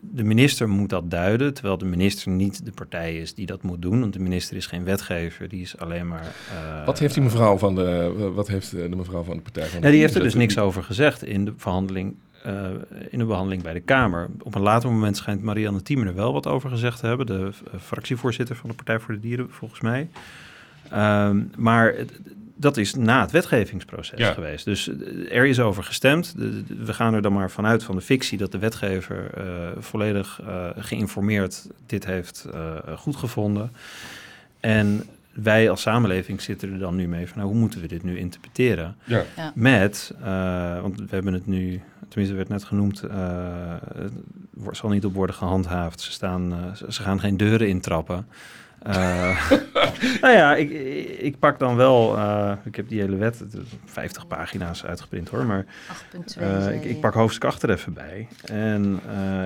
de 0.00 0.24
minister 0.24 0.68
moet 0.68 0.88
dat 0.90 1.10
duiden, 1.10 1.54
terwijl 1.54 1.78
de 1.78 1.84
minister 1.84 2.30
niet 2.30 2.64
de 2.64 2.70
partij 2.72 3.16
is 3.16 3.34
die 3.34 3.46
dat 3.46 3.62
moet 3.62 3.82
doen, 3.82 4.00
want 4.00 4.12
de 4.12 4.18
minister 4.18 4.56
is 4.56 4.66
geen 4.66 4.84
wetgever, 4.84 5.48
die 5.48 5.60
is 5.62 5.78
alleen 5.78 6.08
maar. 6.08 6.34
eh, 6.50 6.86
Wat 6.86 6.98
heeft 6.98 7.14
die 7.14 7.22
mevrouw 7.22 7.58
van 7.58 7.74
de, 7.74 8.12
wat 8.34 8.48
heeft 8.48 8.70
de 8.70 8.96
mevrouw 8.96 9.22
van 9.22 9.36
de 9.36 9.42
Partij 9.42 9.62
van 9.64 9.72
de 9.74 9.80
Nee, 9.80 9.92
die 9.92 10.00
heeft 10.00 10.14
er 10.14 10.22
dus 10.22 10.34
niks 10.34 10.58
over 10.58 10.82
gezegd 10.82 11.24
in 11.24 11.44
de 11.44 11.52
verhandeling, 11.56 12.14
eh, 12.42 12.64
in 13.10 13.18
de 13.18 13.24
behandeling 13.24 13.62
bij 13.62 13.72
de 13.72 13.80
Kamer. 13.80 14.28
Op 14.42 14.54
een 14.54 14.62
later 14.62 14.90
moment 14.90 15.16
schijnt 15.16 15.42
Marianne 15.42 15.82
Thieme 15.82 16.04
er 16.06 16.14
wel 16.14 16.32
wat 16.32 16.46
over 16.46 16.70
gezegd 16.70 17.00
te 17.00 17.06
hebben, 17.06 17.26
de 17.26 17.50
eh, 17.72 17.80
fractievoorzitter 17.80 18.56
van 18.56 18.68
de 18.70 18.76
Partij 18.76 18.98
voor 18.98 19.14
de 19.14 19.20
Dieren, 19.20 19.46
volgens 19.50 19.80
mij. 19.80 20.08
Ehm, 20.90 21.40
maar 21.56 21.94
het- 21.96 22.20
dat 22.56 22.76
is 22.76 22.94
na 22.94 23.20
het 23.20 23.30
wetgevingsproces 23.30 24.18
Ja. 24.18 24.32
geweest. 24.32 24.64
Dus 24.64 24.88
eh, 24.88 25.36
er 25.36 25.46
is 25.46 25.60
over 25.60 25.84
gestemd. 25.84 26.34
We 26.78 26.92
gaan 26.92 27.14
er 27.14 27.22
dan 27.22 27.32
maar 27.32 27.50
vanuit 27.50 27.82
van 27.82 27.96
de 27.96 28.02
fictie 28.02 28.38
dat 28.38 28.52
de 28.52 28.58
wetgever 28.58 29.30
eh, 29.34 29.44
volledig 29.78 30.40
eh, 30.46 30.68
geïnformeerd 30.76 31.66
dit 31.86 32.06
heeft 32.06 32.46
eh 32.52 32.74
goedgevonden. 32.96 33.72
En 34.60 35.02
wij 35.32 35.70
als 35.70 35.80
samenleving 35.80 36.40
zitten 36.40 36.72
er 36.72 36.78
dan 36.78 36.96
nu 36.96 37.08
mee 37.08 37.26
van 37.28 37.38
nou, 37.38 37.50
hoe 37.50 37.58
moeten 37.60 37.80
we 37.80 37.88
dit 37.88 38.02
nu 38.02 38.18
interpreteren? 38.18 38.96
Ja, 39.04 39.24
Met, 39.54 40.14
eh, 40.22 40.80
want 40.80 40.98
we 40.98 41.06
hebben 41.08 41.32
het 41.32 41.46
nu, 41.46 41.80
tenminste 42.08 42.36
werd 42.36 42.48
net 42.48 42.64
genoemd, 42.64 43.02
eh, 43.02 43.74
het 43.94 44.12
wordt- 44.50 44.78
zal 44.78 44.90
niet 44.90 45.04
op 45.04 45.14
worden 45.14 45.36
gehandhaafd. 45.36 46.00
Ze, 46.00 46.12
staan, 46.12 46.52
eh, 46.52 46.88
ze 46.90 47.02
gaan 47.02 47.20
geen 47.20 47.36
deuren 47.36 47.68
intrappen. 47.68 48.26
Eh 48.84 49.50
nou 50.20 50.34
ja, 50.34 50.54
ik, 50.56 50.70
ik 51.18 51.38
pak 51.38 51.58
dan 51.58 51.76
wel, 51.76 52.16
eh, 52.16 52.52
ik 52.64 52.76
heb 52.76 52.88
die 52.88 53.00
hele 53.00 53.16
wet, 53.16 53.38
het 53.38 53.54
is 53.54 53.60
50 53.84 54.26
pagina's 54.26 54.84
uitgeprint 54.84 55.28
hoor, 55.28 55.44
maar 55.44 55.64
8.2. 55.64 56.42
eh, 56.42 56.74
ik, 56.74 56.84
ik 56.84 57.00
pak 57.00 57.14
hoofdstuk 57.14 57.44
8 57.44 57.62
er 57.62 57.70
even 57.70 57.92
bij. 57.92 58.28
En 58.44 59.00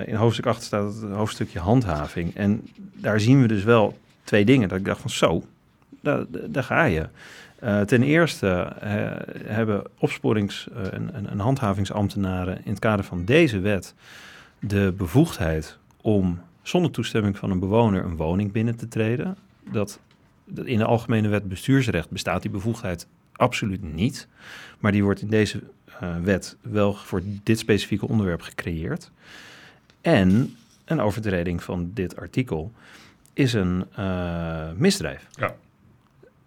in 0.07 0.14
hoofdstuk 0.14 0.47
8 0.47 0.62
staat 0.62 0.95
het 0.95 1.12
hoofdstukje 1.12 1.59
handhaving. 1.59 2.35
En 2.35 2.69
daar 2.95 3.21
zien 3.21 3.40
we 3.40 3.49
dus 3.49 3.64
wel 3.64 3.99
twee 4.25 4.45
dingen. 4.45 4.69
Dat 4.69 4.78
ik 4.78 4.85
dacht 4.85 5.00
van 5.00 5.11
zo, 5.11 5.45
daar, 6.00 6.25
daar 6.28 6.64
ga 6.64 6.85
je. 6.85 7.07
Ten 7.87 8.02
eerste 8.02 8.73
hebben 9.45 9.83
opsporings- 9.99 10.69
en, 10.93 11.11
en, 11.14 11.31
en 11.31 11.38
handhavingsambtenaren 11.38 12.61
in 12.64 12.71
het 12.71 12.78
kader 12.78 13.05
van 13.05 13.25
deze 13.25 13.59
wet 13.61 13.95
de 14.59 14.95
bevoegdheid 14.97 15.76
om 16.00 16.40
zonder 16.68 16.90
toestemming 16.90 17.38
van 17.38 17.50
een 17.50 17.58
bewoner 17.58 18.04
een 18.04 18.16
woning 18.16 18.52
binnen 18.52 18.76
te 18.76 18.88
treden. 18.88 19.37
Dat, 19.70 20.00
dat 20.44 20.66
in 20.66 20.78
de 20.78 20.85
algemene 20.85 21.28
wet 21.28 21.49
bestuursrecht 21.49 22.11
bestaat 22.11 22.42
die 22.42 22.50
bevoegdheid 22.50 23.06
absoluut 23.32 23.94
niet. 23.94 24.28
Maar 24.78 24.92
die 24.92 25.04
wordt 25.04 25.20
in 25.20 25.28
deze 25.28 25.62
eh, 26.00 26.16
wet 26.16 26.56
wel 26.61 26.94
voor 26.94 27.23
dit 27.42 27.58
specifieke 27.58 28.08
onderwerp 28.08 28.40
gecreëerd. 28.40 29.11
En 30.00 30.56
een 30.85 31.00
overtreding 31.00 31.62
van 31.62 31.90
dit 31.94 32.16
artikel 32.16 32.73
is 33.32 33.52
een 33.52 33.85
eh, 33.94 34.70
misdrijf. 34.76 35.26
Ja. 35.30 35.54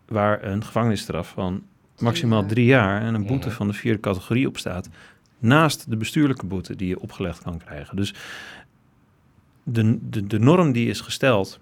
Waar 0.05 0.43
een 0.43 0.63
gevangenisstraf 0.63 1.29
van 1.29 1.63
maximaal 1.97 2.45
drie 2.45 2.65
jaar 2.65 3.01
en 3.01 3.13
een 3.13 3.25
boete 3.25 3.51
van 3.51 3.67
de 3.67 3.73
vierde 3.73 3.99
categorie 3.99 4.47
op 4.47 4.57
staat. 4.57 4.89
Naast 5.37 5.89
de 5.89 5.97
bestuurlijke 5.97 6.45
boete 6.45 6.75
die 6.75 6.87
je 6.87 6.99
opgelegd 6.99 7.41
kan 7.41 7.57
krijgen. 7.57 7.95
Dus 7.95 8.13
de, 9.71 10.09
de, 10.09 10.27
de 10.27 10.39
norm 10.39 10.71
die 10.71 10.89
is 10.89 11.01
gesteld, 11.01 11.59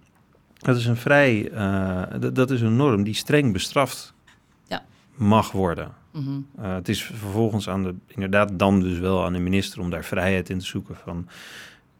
dat 0.57 0.75
is 0.77 0.85
een 0.85 0.97
vrij, 0.97 1.51
eh, 1.51 2.03
dat- 2.33 2.51
is 2.51 2.61
een 2.61 2.75
norm 2.75 3.03
die 3.03 3.13
streng 3.13 3.53
bestraft 3.53 4.13
Ja. 4.67 4.85
mag 5.15 5.51
worden. 5.51 5.91
Mhm. 6.11 6.29
Uh, 6.59 6.73
het 6.73 6.89
is 6.89 7.03
vervolgens 7.03 7.69
aan 7.69 7.83
de, 7.83 7.95
inderdaad 8.07 8.59
dan 8.59 8.79
dus 8.79 8.99
wel 8.99 9.25
aan 9.25 9.33
de 9.33 9.39
minister 9.39 9.81
om 9.81 9.89
daar 9.89 10.03
vrijheid 10.03 10.49
in 10.49 10.59
te 10.59 10.65
zoeken 10.65 10.95
van 10.95 11.27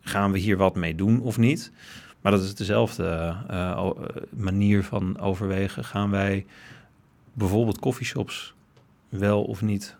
gaan 0.01 0.31
we 0.31 0.39
hier 0.39 0.57
wat 0.57 0.75
mee 0.75 0.95
doen 0.95 1.21
of 1.21 1.37
niet. 1.37 1.71
Maar 2.21 2.31
dat 2.31 2.41
is 2.43 2.55
dezelfde 2.55 3.35
uh, 3.51 3.65
uh, 3.75 3.89
manier 4.35 4.83
van 4.83 5.19
overwegen. 5.19 5.83
Gaan 5.83 6.09
wij 6.09 6.45
bijvoorbeeld 7.33 7.79
coffeeshops 7.79 8.53
wel 9.09 9.43
of 9.43 9.61
niet 9.61 9.95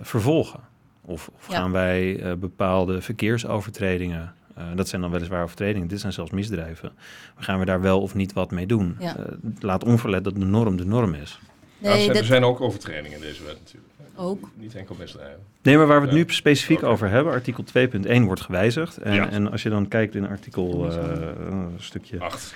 vervolgen? 0.00 0.60
Of, 1.00 1.30
of 1.36 1.48
Ja. 1.50 1.54
gaan 1.58 1.70
wij 1.70 2.36
bepaalde 2.38 3.00
verkeersovertredingen, 3.00 4.34
uh, 4.58 4.64
dat 4.74 4.88
zijn 4.88 5.00
dan 5.00 5.10
weliswaar 5.10 5.42
overtredingen, 5.42 5.88
dit 5.88 6.00
zijn 6.00 6.12
zelfs 6.12 6.30
misdrijven, 6.30 6.92
gaan 7.36 7.58
we 7.58 7.64
daar 7.64 7.80
wel 7.80 8.00
of 8.00 8.14
niet 8.14 8.32
wat 8.32 8.50
mee 8.50 8.66
doen? 8.66 8.96
Ja. 8.98 9.16
Uh, 9.18 9.24
laat 9.60 9.84
onverlet 9.84 10.24
dat 10.24 10.34
de 10.34 10.44
norm 10.44 10.76
de 10.76 10.84
norm 10.86 11.14
is. 11.14 11.38
Ja, 11.78 11.88
er, 11.90 11.94
Nee, 11.96 12.04
zijn, 12.04 12.16
er 12.16 12.24
zijn 12.24 12.44
ook 12.44 12.60
overtredingen 12.60 13.12
in 13.16 13.20
deze 13.20 13.44
wet 13.44 13.58
natuurlijk. 13.58 13.92
ook. 14.16 14.50
Niet 14.54 14.74
enkel 14.74 14.96
misdrijven. 14.98 15.40
Nee, 15.62 15.76
maar 15.76 15.86
waar 15.86 16.00
we 16.00 16.06
het 16.06 16.14
Ja. 16.16 16.22
nu 16.24 16.32
specifiek 16.32 16.82
over 16.82 17.08
hebben, 17.10 17.32
artikel 17.32 17.64
2.1 17.64 18.24
wordt 18.24 18.40
gewijzigd. 18.40 18.96
En, 18.96 19.14
Ja. 19.14 19.30
en 19.30 19.50
als 19.50 19.62
je 19.62 19.68
dan 19.70 19.88
kijkt 19.88 20.14
in 20.14 20.28
artikel, 20.28 20.86
uh, 20.90 20.96
een 21.48 21.72
stukje 21.76 22.20
Acht. 22.20 22.54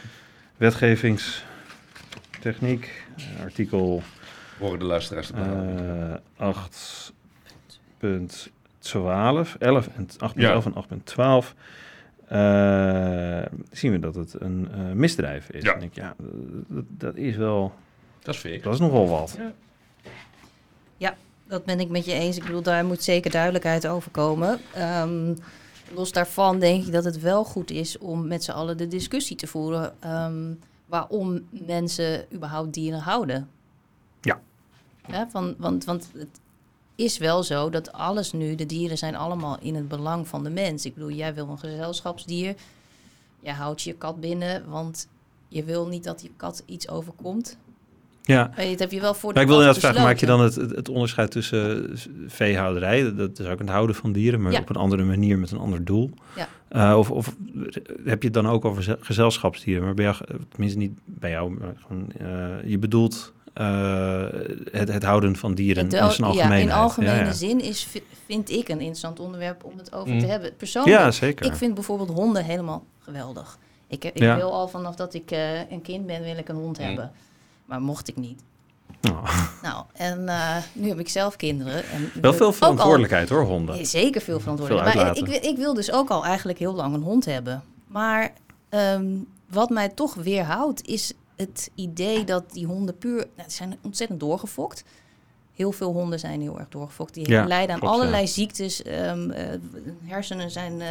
wetgevingstechniek, 0.57 3.05
artikel 3.43 4.03
Horen 4.59 4.79
de 4.79 4.85
luisteraars 4.85 5.27
te 5.27 5.33
behalen. 5.33 6.21
uh, 6.41 6.49
8.12, 8.81 9.57
11 9.59 9.89
en 9.97 10.09
8.11 10.19 10.33
Ja. 10.37 10.61
en 10.65 10.75
8.12, 10.75 11.17
uh, 11.17 11.23
zien 13.71 13.93
we 13.93 13.99
dat 13.99 14.15
het 14.15 14.41
een 14.41 14.69
uh, 14.77 14.93
misdrijf 14.93 15.51
is. 15.51 15.63
Ja. 15.63 15.75
En 15.75 15.83
ik, 15.83 15.95
ja, 15.95 16.15
dat, 16.69 16.85
dat 16.89 17.17
is 17.17 17.37
wel, 17.37 17.73
dat 18.23 18.35
is 18.35 18.41
fake. 18.41 18.61
dat 18.61 18.75
is 18.75 18.81
nogal 18.81 19.09
wat. 19.09 19.37
Ja. 19.39 19.53
Dat 21.53 21.65
ben 21.65 21.81
ik 21.81 21.89
met 21.89 22.05
je 22.05 22.13
eens. 22.13 22.37
Ik 22.37 22.45
bedoel, 22.45 22.63
daar 22.63 22.85
moet 22.85 23.03
zeker 23.03 23.31
duidelijkheid 23.31 23.87
over 23.87 24.11
komen. 24.11 24.61
Ehm, 24.75 25.35
los 25.95 26.13
daarvan 26.13 26.59
denk 26.59 26.87
ik 26.87 26.93
dat 26.93 27.05
het 27.05 27.21
wel 27.21 27.45
goed 27.45 27.71
is 27.71 27.99
om 27.99 28.27
met 28.27 28.45
z'n 28.45 28.51
allen 28.51 28.77
de 28.77 28.89
discussie 28.89 29.37
te 29.37 29.47
voeren. 29.47 29.95
ehm, 30.01 30.53
waarom 30.87 31.41
mensen 31.51 32.27
überhaupt 32.35 32.75
dieren 32.75 33.01
houden. 33.01 33.49
Ja. 34.21 34.41
ja 35.07 35.29
van, 35.31 35.55
want, 35.59 35.85
want 35.85 36.11
het 36.13 36.41
is 36.97 37.19
wel 37.19 37.43
zo 37.43 37.71
dat 37.71 37.93
alles 37.93 38.33
nu, 38.33 38.55
de 38.55 38.67
dieren 38.67 38.99
zijn 38.99 39.17
allemaal 39.17 39.59
in 39.61 39.75
het 39.75 39.89
belang 39.89 40.29
van 40.29 40.45
de 40.45 40.51
mens. 40.51 40.85
Ik 40.85 40.95
bedoel, 40.95 41.11
jij 41.11 41.35
wil 41.35 41.49
een 41.49 41.59
gezelschapsdier. 41.59 42.55
Jij 43.41 43.53
houdt 43.55 43.83
je 43.83 43.93
kat 43.93 44.21
binnen, 44.21 44.63
want 44.69 45.09
je 45.49 45.65
wil 45.65 45.87
niet 45.87 46.05
dat 46.05 46.23
je 46.23 46.31
kat 46.37 46.63
iets 46.67 46.89
overkomt. 46.89 47.57
Ja, 48.25 48.53
Maar 48.57 48.65
dat 48.67 48.79
heb 48.79 48.93
je 48.93 49.01
wel 49.01 49.15
voor 49.15 49.29
de 49.29 49.35
maar 49.35 49.43
ik 49.43 49.49
wil 49.49 49.59
inderdaad 49.59 49.83
vragen, 49.83 50.03
maak 50.03 50.19
je 50.19 50.27
dan 50.27 50.41
het, 50.41 50.55
het, 50.55 50.89
onderscheid 50.89 51.31
tussen 51.31 51.91
eh, 51.93 51.99
veehouderij, 52.27 53.15
dat 53.15 53.39
is 53.39 53.47
ook 53.47 53.59
het 53.59 53.69
houden 53.69 53.97
van 53.97 54.13
dieren, 54.13 54.43
maar 54.43 54.53
Ja. 54.53 54.61
op 54.61 54.69
een 54.71 54.77
andere 54.77 55.05
manier 55.05 55.39
met 55.39 55.51
een 55.51 55.59
ander 55.59 55.85
doel? 55.85 56.11
Ja. 56.37 56.49
Eh, 56.69 56.99
of, 56.99 57.11
of 57.11 57.37
heb 58.05 58.23
je 58.23 58.29
het 58.29 58.33
dan 58.35 58.49
ook 58.49 58.65
over 58.65 58.83
ze- 58.83 58.97
gezelschapsdieren? 59.01 59.85
Maar 59.85 59.95
bij 59.95 60.05
jou, 60.05 60.17
tenminste 60.49 60.79
niet 60.79 60.93
bij 61.05 61.31
jou, 61.31 61.51
maar 61.59 61.75
gewoon, 61.87 62.13
eh, 62.13 62.71
je 62.71 62.79
bedoelt 62.79 63.33
eh, 63.53 64.23
het, 64.71 64.89
het 64.93 65.03
houden 65.03 65.37
van 65.37 65.55
dieren 65.55 65.85
Het 65.85 65.93
in 65.93 66.11
zijn 66.11 66.33
ja, 66.33 66.55
in 66.55 66.71
algemene 66.73 67.15
ja, 67.17 67.25
ja. 67.25 67.33
zin 67.33 67.61
is, 67.61 67.85
vi- 67.85 68.03
vind 68.27 68.51
ik 68.51 68.69
een 68.69 68.79
interessant 68.79 69.21
onderwerp 69.21 69.65
om 69.65 69.73
het 69.79 69.93
over 69.93 70.13
Mm. 70.13 70.21
te 70.21 70.27
hebben. 70.27 70.57
Persoonlijk, 70.57 70.97
Ja, 70.97 71.11
zeker. 71.11 71.47
ik 71.47 71.55
vind 71.57 71.75
bijvoorbeeld 71.75 72.11
honden 72.11 72.45
helemaal 72.45 72.85
geweldig. 72.99 73.59
Ik, 73.89 74.05
ik 74.05 74.19
Ja. 74.19 74.37
wil 74.37 74.53
al 74.53 74.69
vanaf 74.69 74.95
dat 74.95 75.15
ik 75.15 75.31
eh, 75.31 75.71
een 75.71 75.83
kind 75.83 76.07
ben, 76.07 76.23
wil 76.23 76.37
ik 76.37 76.49
een 76.49 76.57
hond 76.57 76.79
Mm. 76.79 76.85
hebben. 76.85 77.13
Maar 77.65 77.83
mocht 77.83 78.09
ik 78.09 78.17
niet. 78.17 78.41
Oh, 79.11 79.41
Nou, 79.63 79.85
en 79.93 80.29
eh, 80.29 80.57
nu 80.73 80.89
heb 80.89 80.99
ik 80.99 81.09
zelf 81.09 81.37
kinderen. 81.37 81.85
En 81.89 82.11
wel 82.21 82.33
veel 82.35 82.53
verantwoordelijkheid 82.53 83.29
hoor, 83.29 83.45
honden. 83.45 83.87
Zeker 83.87 84.21
veel 84.21 84.41
verantwoordelijkheid. 84.41 85.19
Veel 85.19 85.27
maar 85.27 85.35
ik, 85.35 85.45
ik 85.45 85.57
wil 85.57 85.75
dus 85.75 85.93
ook 85.93 86.09
al 86.11 86.25
eigenlijk 86.25 86.59
heel 86.59 86.75
lang 86.75 86.95
een 86.95 87.03
hond 87.03 87.25
hebben. 87.25 87.63
Maar 87.87 88.33
ehm, 88.69 89.05
wat 89.51 89.71
mij 89.71 89.89
toch 89.89 90.15
weerhoudt, 90.15 90.87
is 90.87 91.13
het 91.49 91.71
idee 91.75 92.25
dat 92.25 92.53
die 92.53 92.67
honden 92.67 92.99
puur... 92.99 93.17
Nou, 93.17 93.27
die 93.37 93.45
zijn 93.57 93.79
ontzettend 93.83 94.21
doorgefokt. 94.21 94.85
Heel 95.55 95.73
veel 95.73 95.93
honden 95.93 96.19
zijn 96.19 96.41
heel 96.41 96.59
erg 96.59 96.69
doorgefokt. 96.69 97.15
Die 97.15 97.29
Ja, 97.31 97.45
lijden 97.47 97.75
aan 97.75 97.81
klopt, 97.81 97.95
allerlei 97.95 98.23
ja. 98.23 98.29
ziektes. 98.29 98.83
ehm, 98.83 99.31
eh, 99.31 99.59
hersenen 100.05 100.51
zijn... 100.51 100.81
eh, 100.81 100.89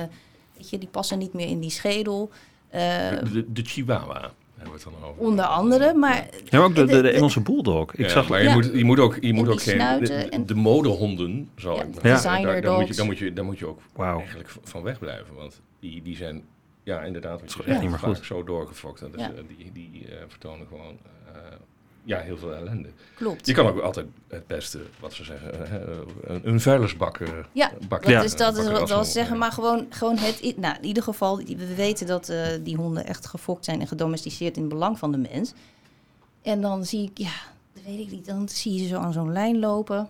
weet 0.57 0.69
je, 0.69 0.77
die 0.77 0.89
passen 0.89 1.17
niet 1.19 1.33
meer 1.33 1.47
in 1.47 1.59
die 1.59 1.69
schedel. 1.69 2.29
Eh, 2.69 3.09
De, 3.09 3.31
de, 3.31 3.51
de 3.51 3.61
Chihuahua 3.63 4.31
hebben 4.55 4.79
we 4.79 4.83
het 4.89 4.99
dan 5.01 5.09
over. 5.09 5.21
onder 5.21 5.45
andere, 5.45 5.93
maar... 5.93 6.15
Ja, 6.49 6.57
maar 6.59 6.67
ook 6.67 6.75
de, 6.75 6.85
de, 6.85 6.91
de 6.91 7.01
de- 7.01 7.09
Engelse 7.11 7.41
bulldog. 7.41 7.93
Ik 7.93 7.99
Ja, 7.99 8.09
zag, 8.09 8.29
maar 8.29 8.41
je, 8.41 8.47
Ja. 8.47 8.53
moet, 8.53 8.65
je 8.73 8.83
moet 8.83 8.99
ook, 8.99 9.17
je 9.21 9.33
moet 9.33 9.47
ook 9.47 9.61
geen. 9.61 9.77
De, 9.77 10.13
en- 10.13 10.45
de 10.45 10.55
modehonden, 10.55 11.49
zal 11.55 11.75
Ja, 11.75 11.81
ik 11.83 11.87
maar 12.03 12.19
zeggen, 12.19 12.43
daar, 12.43 12.61
daar, 12.61 12.77
moet 12.79 12.87
je, 12.87 12.93
daar, 12.95 13.05
moet 13.05 13.17
je, 13.17 13.33
daar 13.33 13.45
moet 13.45 13.59
je 13.59 13.65
ook 13.67 13.79
Wauw. 13.93 14.17
eigenlijk 14.19 14.49
van 14.63 14.81
wegblijven. 14.83 15.35
Want 15.35 15.61
die, 15.79 16.01
die 16.01 16.15
zijn, 16.15 16.43
ja, 16.83 17.01
inderdaad, 17.01 17.39
je 17.39 17.45
toch 17.45 17.55
zegt, 17.55 17.67
echt 17.67 17.81
niet 17.81 17.89
meer 17.89 17.99
goed. 17.99 18.19
zo 18.25 18.43
doorgefokt. 18.43 19.01
En 19.01 19.11
dus, 19.11 19.21
Ja. 19.21 19.31
eh, 19.31 19.43
die 19.57 19.71
die 19.73 20.07
eh, 20.07 20.23
vertonen 20.27 20.67
gewoon 20.67 20.97
eh, 21.33 21.41
ja, 22.03 22.19
heel 22.19 22.37
veel 22.37 22.53
ellende. 22.55 22.89
Klopt. 23.15 23.47
Je 23.47 23.53
kan 23.53 23.67
ook 23.67 23.79
altijd 23.79 24.05
het 24.27 24.47
beste, 24.47 24.79
wat 24.99 25.13
ze 25.13 25.23
zeggen, 25.23 25.51
een, 26.33 26.47
een 26.47 26.59
vuilnisbak. 26.61 27.17
eh, 27.19 27.29
Ja, 27.51 27.71
bak- 27.87 28.01
Dat 28.03 28.11
Ja. 28.11 28.21
is, 28.21 28.35
dat 28.35 28.57
is 28.57 28.69
wat 28.71 28.89
een- 28.89 29.05
zeggen, 29.05 29.37
maar 29.37 29.51
gewoon, 29.51 29.85
gewoon 29.89 30.17
het... 30.17 30.57
Nou, 30.57 30.75
in 30.81 30.85
ieder 30.85 31.03
geval, 31.03 31.37
we 31.37 31.75
weten 31.75 32.07
dat 32.07 32.29
eh, 32.29 32.47
die 32.63 32.75
honden 32.75 33.05
echt 33.05 33.25
gefokt 33.25 33.65
zijn 33.65 33.79
en 33.81 33.87
gedomesticeerd 33.87 34.55
in 34.55 34.61
het 34.63 34.71
belang 34.71 34.99
van 34.99 35.11
de 35.11 35.17
mens. 35.17 35.53
En 36.41 36.61
dan 36.61 36.85
zie 36.85 37.03
ik, 37.03 37.17
ja, 37.17 37.33
dat 37.73 37.83
weet 37.83 37.99
ik 37.99 38.11
niet, 38.11 38.25
dan 38.25 38.49
zie 38.49 38.73
je 38.73 38.79
ze 38.79 38.87
zo 38.87 38.97
aan 38.97 39.13
zo'n 39.13 39.31
lijn 39.31 39.59
lopen. 39.59 40.09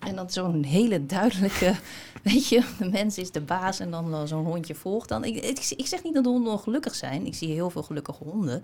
En 0.00 0.16
dan 0.16 0.30
zo'n 0.30 0.62
hele 0.64 1.06
duidelijke, 1.06 1.74
weet 2.22 2.48
je, 2.48 2.62
de 2.78 2.88
mens 2.88 3.18
is 3.18 3.30
de 3.30 3.40
baas 3.40 3.80
en 3.80 3.90
dan 3.90 4.28
zo'n 4.28 4.44
hondje 4.44 4.74
volgt 4.74 5.08
dan. 5.08 5.24
Ik, 5.24 5.36
ik, 5.36 5.72
ik 5.76 5.86
zeg 5.86 6.02
niet 6.02 6.14
dat 6.14 6.24
de 6.24 6.30
honden 6.30 6.52
ongelukkig 6.52 6.94
zijn, 6.94 7.26
ik 7.26 7.34
zie 7.34 7.52
heel 7.52 7.70
veel 7.70 7.82
gelukkige 7.82 8.24
honden. 8.24 8.62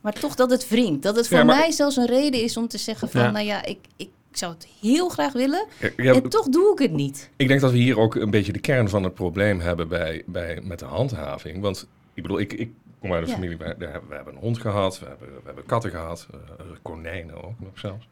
Maar 0.00 0.12
toch 0.12 0.34
dat 0.34 0.50
het 0.50 0.68
wringt, 0.68 1.02
dat 1.02 1.16
het 1.16 1.28
voor 1.28 1.36
Ja, 1.38 1.44
maar- 1.44 1.56
mij 1.58 1.70
zelfs 1.70 1.96
een 1.96 2.06
reden 2.06 2.42
is 2.42 2.56
om 2.56 2.68
te 2.68 2.78
zeggen 2.78 3.08
van, 3.08 3.20
Ja. 3.20 3.30
nou 3.30 3.44
ja, 3.44 3.64
ik, 3.64 3.78
ik 3.96 4.08
zou 4.32 4.52
het 4.52 4.68
heel 4.80 5.08
graag 5.08 5.32
willen 5.32 5.66
Ja, 5.96 6.14
en 6.14 6.28
toch 6.28 6.48
doe 6.48 6.72
ik 6.72 6.78
het 6.78 6.92
niet. 6.92 7.30
Ik 7.36 7.48
denk 7.48 7.60
dat 7.60 7.70
we 7.72 7.78
hier 7.78 7.98
ook 7.98 8.14
een 8.14 8.30
beetje 8.30 8.52
de 8.52 8.58
kern 8.58 8.88
van 8.88 9.02
het 9.02 9.14
probleem 9.14 9.60
hebben 9.60 9.88
bij, 9.88 10.22
bij, 10.26 10.60
met 10.62 10.78
de 10.78 10.84
handhaving. 10.84 11.60
Want 11.60 11.86
ik 12.14 12.22
bedoel, 12.22 12.38
ik, 12.40 12.52
ik 12.52 12.70
kom 13.00 13.12
uit 13.12 13.22
een 13.22 13.28
Ja. 13.28 13.34
familie, 13.34 13.56
waar, 13.56 13.78
daar 13.78 13.90
hebben, 13.92 14.08
we 14.10 14.14
hebben 14.16 14.34
een 14.34 14.40
hond 14.40 14.58
gehad, 14.58 14.98
we 14.98 15.06
hebben, 15.06 15.28
we 15.28 15.40
hebben 15.44 15.66
katten 15.66 15.90
gehad, 15.90 16.26
eh, 16.32 16.38
konijnen 16.82 17.44
ook 17.44 17.60
nog 17.60 17.78
zelfs. 17.78 18.08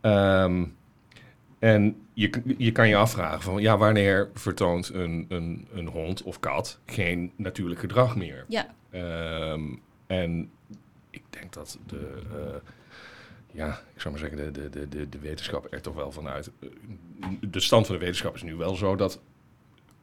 Ehm, 0.00 0.64
en 1.64 1.96
je, 2.12 2.42
je 2.58 2.72
kan 2.72 2.88
je 2.88 2.96
afvragen 2.96 3.42
van, 3.42 3.62
ja, 3.62 3.76
wanneer 3.78 4.30
vertoont 4.34 4.88
een, 4.88 5.26
een, 5.28 5.68
een 5.72 5.86
hond 5.86 6.22
of 6.22 6.40
kat 6.40 6.80
geen 6.86 7.32
natuurlijk 7.36 7.80
gedrag 7.80 8.16
meer? 8.16 8.44
Ja, 8.48 8.74
Ehm, 8.90 9.62
en 10.06 10.50
ik 11.10 11.22
denk 11.30 11.52
dat 11.52 11.78
de, 11.86 12.22
eh, 12.30 12.70
ja, 13.52 13.80
ik 13.94 14.00
zou 14.00 14.14
maar 14.14 14.28
zeggen, 14.28 14.52
de, 14.52 14.60
de, 14.60 14.70
de, 14.70 14.88
de, 14.88 15.08
de 15.08 15.18
wetenschap 15.18 15.66
er 15.72 15.80
toch 15.80 15.94
wel 15.94 16.12
vanuit. 16.12 16.50
eh, 16.60 16.68
De 17.40 17.60
stand 17.60 17.86
van 17.86 17.94
de 17.94 18.00
wetenschap 18.00 18.34
is 18.34 18.42
nu 18.42 18.54
wel 18.54 18.74
zo 18.74 18.96
dat 18.96 19.20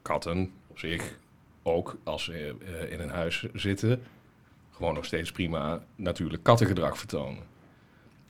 katten 0.02 0.52
op 0.66 0.78
zich, 0.78 1.18
ook 1.62 1.96
als 2.04 2.24
ze 2.24 2.54
eh, 2.66 2.92
in 2.92 3.00
een 3.00 3.10
huis 3.10 3.46
zitten, 3.54 4.02
gewoon 4.70 4.94
nog 4.94 5.04
steeds 5.04 5.32
prima 5.32 5.84
natuurlijk 5.96 6.42
kattengedrag 6.42 6.98
vertonen. 6.98 7.42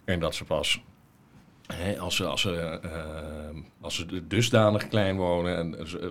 En 0.04 0.20
dat 0.20 0.34
ze 0.34 0.44
pas, 0.44 0.82
hè, 1.66 1.98
als 1.98 2.16
ze, 2.16 2.24
als 2.24 2.40
ze, 2.40 2.54
eh, 2.82 2.90
als 3.80 3.94
ze 3.94 4.26
dusdanig 4.26 4.88
klein 4.88 5.16
wonen 5.16 5.56
en 5.78 5.88
ze 5.88 5.98
eh, 5.98 6.08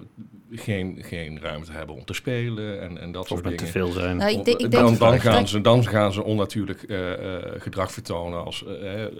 geen, 0.59 0.97
geen 1.01 1.39
ruimte 1.39 1.71
hebben 1.71 1.95
om 1.95 2.05
te 2.05 2.13
spelen 2.13 2.81
en, 2.81 2.97
en 2.97 3.11
dat 3.11 3.21
of 3.21 3.27
soort 3.27 3.43
dingen. 3.43 3.57
te 3.57 3.65
veel 3.65 3.91
zijn. 3.91 4.17
Nou, 4.17 4.29
ik, 4.31 4.45
denk- 4.45 4.59
ik 4.59 4.71
denk 4.71 4.83
dan, 4.83 4.97
dan, 4.97 5.19
gaan 5.19 5.47
ze, 5.47 5.61
dan 5.61 5.87
gaan 5.87 6.13
ze 6.13 6.23
onnatuurlijk 6.23 6.83
eh, 6.83 7.13
eh, 7.35 7.61
gedrag 7.61 7.91
vertonen 7.91 8.43
als 8.45 8.65
eh, 8.65 9.03
eh, 9.03 9.11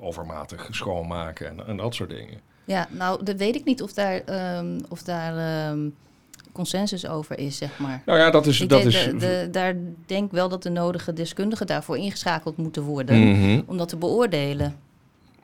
overmatig 0.00 0.68
schoonmaken 0.70 1.46
en, 1.46 1.66
en 1.66 1.76
dat 1.76 1.94
soort 1.94 2.10
dingen. 2.10 2.40
ja, 2.64 2.88
nou, 2.90 3.24
dat 3.24 3.36
weet 3.36 3.54
ik 3.54 3.64
niet 3.64 3.82
of 3.82 3.92
daar, 3.92 4.20
ehm, 4.24 4.78
of 4.88 5.02
daar 5.02 5.36
ehm, 5.36 5.88
consensus 6.52 7.06
over 7.08 7.38
is, 7.38 7.56
zeg 7.56 7.78
maar. 7.78 8.02
Nou 8.06 8.18
ja, 8.18 8.30
dat 8.30 8.46
is... 8.46 8.60
ik 8.60 8.68
dat 8.68 8.82
denk, 8.82 8.92
is 8.94 9.04
de, 9.04 9.16
de- 9.16 9.48
daar 9.50 9.74
denk 10.06 10.32
wel 10.32 10.48
dat 10.48 10.62
de 10.62 10.70
nodige 10.70 11.12
deskundigen 11.12 11.66
daarvoor 11.66 11.96
ingeschakeld 11.98 12.56
moeten 12.56 12.82
worden 12.82 13.30
Mhm. 13.30 13.60
om 13.66 13.76
dat 13.76 13.88
te 13.88 13.96
beoordelen. 13.96 14.76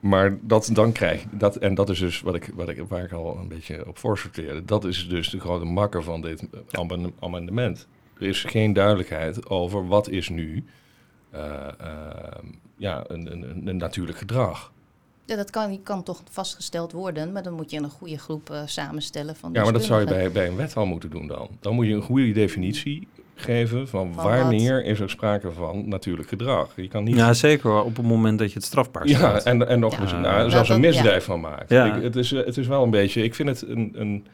Maar 0.01 0.37
dat 0.41 0.69
dan 0.73 0.91
krijg 0.91 1.21
je 1.21 1.27
dat, 1.31 1.55
en 1.55 1.75
dat 1.75 1.89
is 1.89 1.99
dus 1.99 2.21
wat 2.21 2.35
ik, 2.35 2.51
wat 2.55 2.69
ik, 2.69 2.83
waar 2.87 3.03
ik 3.03 3.11
al 3.11 3.37
een 3.37 3.47
beetje 3.47 3.87
op 3.87 3.97
voorsorteerde. 3.97 4.65
Dat 4.65 4.85
is 4.85 5.09
dus 5.09 5.29
de 5.29 5.39
grote 5.39 5.65
makker 5.65 6.03
van 6.03 6.21
dit 6.21 6.47
amendem- 6.71 7.13
amendement. 7.19 7.87
Er 8.19 8.27
is 8.27 8.43
geen 8.43 8.73
duidelijkheid 8.73 9.49
over 9.49 9.87
wat 9.87 10.09
is 10.09 10.29
nu 10.29 10.63
eh, 11.29 11.67
ehm, 11.79 12.45
ja, 12.77 13.03
een, 13.07 13.31
een, 13.31 13.67
een, 13.67 13.77
natuurlijk 13.77 14.17
gedrag. 14.17 14.71
Ja, 15.25 15.35
dat 15.35 15.49
kan, 15.49 15.83
kan 15.83 16.03
toch 16.03 16.23
vastgesteld 16.29 16.91
worden, 16.91 17.31
maar 17.31 17.43
dan 17.43 17.53
moet 17.53 17.71
je 17.71 17.77
een 17.77 17.89
goede 17.89 18.17
groep 18.17 18.49
eh, 18.49 18.61
samenstellen 18.65 19.35
van 19.35 19.53
Ja, 19.53 19.63
maar 19.63 19.73
dat 19.73 19.83
zou 19.83 19.99
je 19.99 20.05
bij, 20.05 20.31
bij 20.31 20.47
een 20.47 20.55
wet 20.55 20.75
al 20.75 20.85
moeten 20.85 21.09
doen 21.09 21.27
dan. 21.27 21.49
Dan 21.59 21.75
moet 21.75 21.85
je 21.85 21.93
een 21.93 22.01
goede 22.01 22.31
definitie 22.31 23.07
geven 23.35 23.87
van, 23.87 24.13
Van 24.13 24.23
wanneer 24.23 24.85
is 24.85 24.99
er 24.99 25.09
sprake 25.09 25.51
van 25.51 25.89
natuurlijk 25.89 26.29
gedrag. 26.29 26.69
Je 26.75 26.87
kan 26.87 27.03
niet... 27.03 27.15
Ja, 27.15 27.33
zeker 27.33 27.83
op 27.83 27.97
het 27.97 28.05
moment 28.05 28.39
dat 28.39 28.47
je 28.47 28.53
het 28.55 28.63
strafbaar 28.63 29.07
Ja, 29.07 29.17
stelt. 29.17 29.43
en, 29.43 29.67
en 29.67 29.79
nog 29.79 29.95
Ja. 29.95 30.01
eens, 30.01 30.11
Ja. 30.11 30.19
nou, 30.19 30.49
zelfs 30.49 30.69
een 30.69 30.79
misdrijf 30.79 31.23
van 31.23 31.39
maakt. 31.39 31.69
Ja. 31.69 31.95
Ik- 31.95 32.03
het, 32.03 32.15
is, 32.15 32.31
het 32.31 32.57
is 32.57 32.67
wel 32.67 32.83
een 32.83 32.89
beetje, 32.89 33.23
ik 33.23 33.35
vind 33.35 33.49
het 33.49 33.61
een... 33.67 33.91
een 33.95 34.25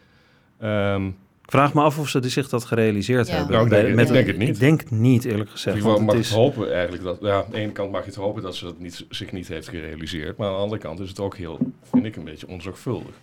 ehm, 0.59 1.05
Ik 1.43 1.53
vraag 1.53 1.73
me 1.73 1.81
af 1.81 1.99
of 1.99 2.09
ze 2.09 2.29
zich 2.29 2.49
dat 2.49 2.63
gerealiseerd 2.65 3.27
Ja. 3.27 3.33
hebben. 3.33 3.51
Nou, 3.51 3.63
ik 3.65 3.69
denk- 3.71 3.95
Met- 3.95 4.07
ik 4.07 4.13
denk 4.13 4.27
het 4.27 4.37
niet. 4.37 4.47
Ik 4.49 4.59
denk 4.59 4.89
niet, 4.89 5.25
eerlijk 5.25 5.49
gezegd. 5.49 5.79
want 5.81 5.97
mag 5.99 6.07
het 6.07 6.15
het 6.15 6.25
is, 6.25 6.31
hopen 6.31 6.73
eigenlijk 6.73 7.03
dat... 7.03 7.17
Ja, 7.21 7.35
aan 7.35 7.45
de 7.51 7.57
ene 7.57 7.71
kant 7.71 7.91
mag 7.91 8.01
je 8.01 8.07
het 8.07 8.15
hopen 8.15 8.41
dat 8.41 8.55
ze 8.55 8.65
dat 8.65 8.79
niet, 8.79 9.05
zich 9.09 9.31
niet 9.31 9.47
heeft 9.47 9.67
gerealiseerd. 9.67 10.37
Maar 10.37 10.47
aan 10.47 10.53
de 10.53 10.59
andere 10.59 10.81
kant 10.81 10.99
is 10.99 11.09
het 11.09 11.19
ook 11.19 11.35
heel, 11.37 11.59
vind 11.91 12.05
ik, 12.05 12.15
een 12.15 12.23
beetje 12.23 12.47
onzorgvuldig. 12.47 13.15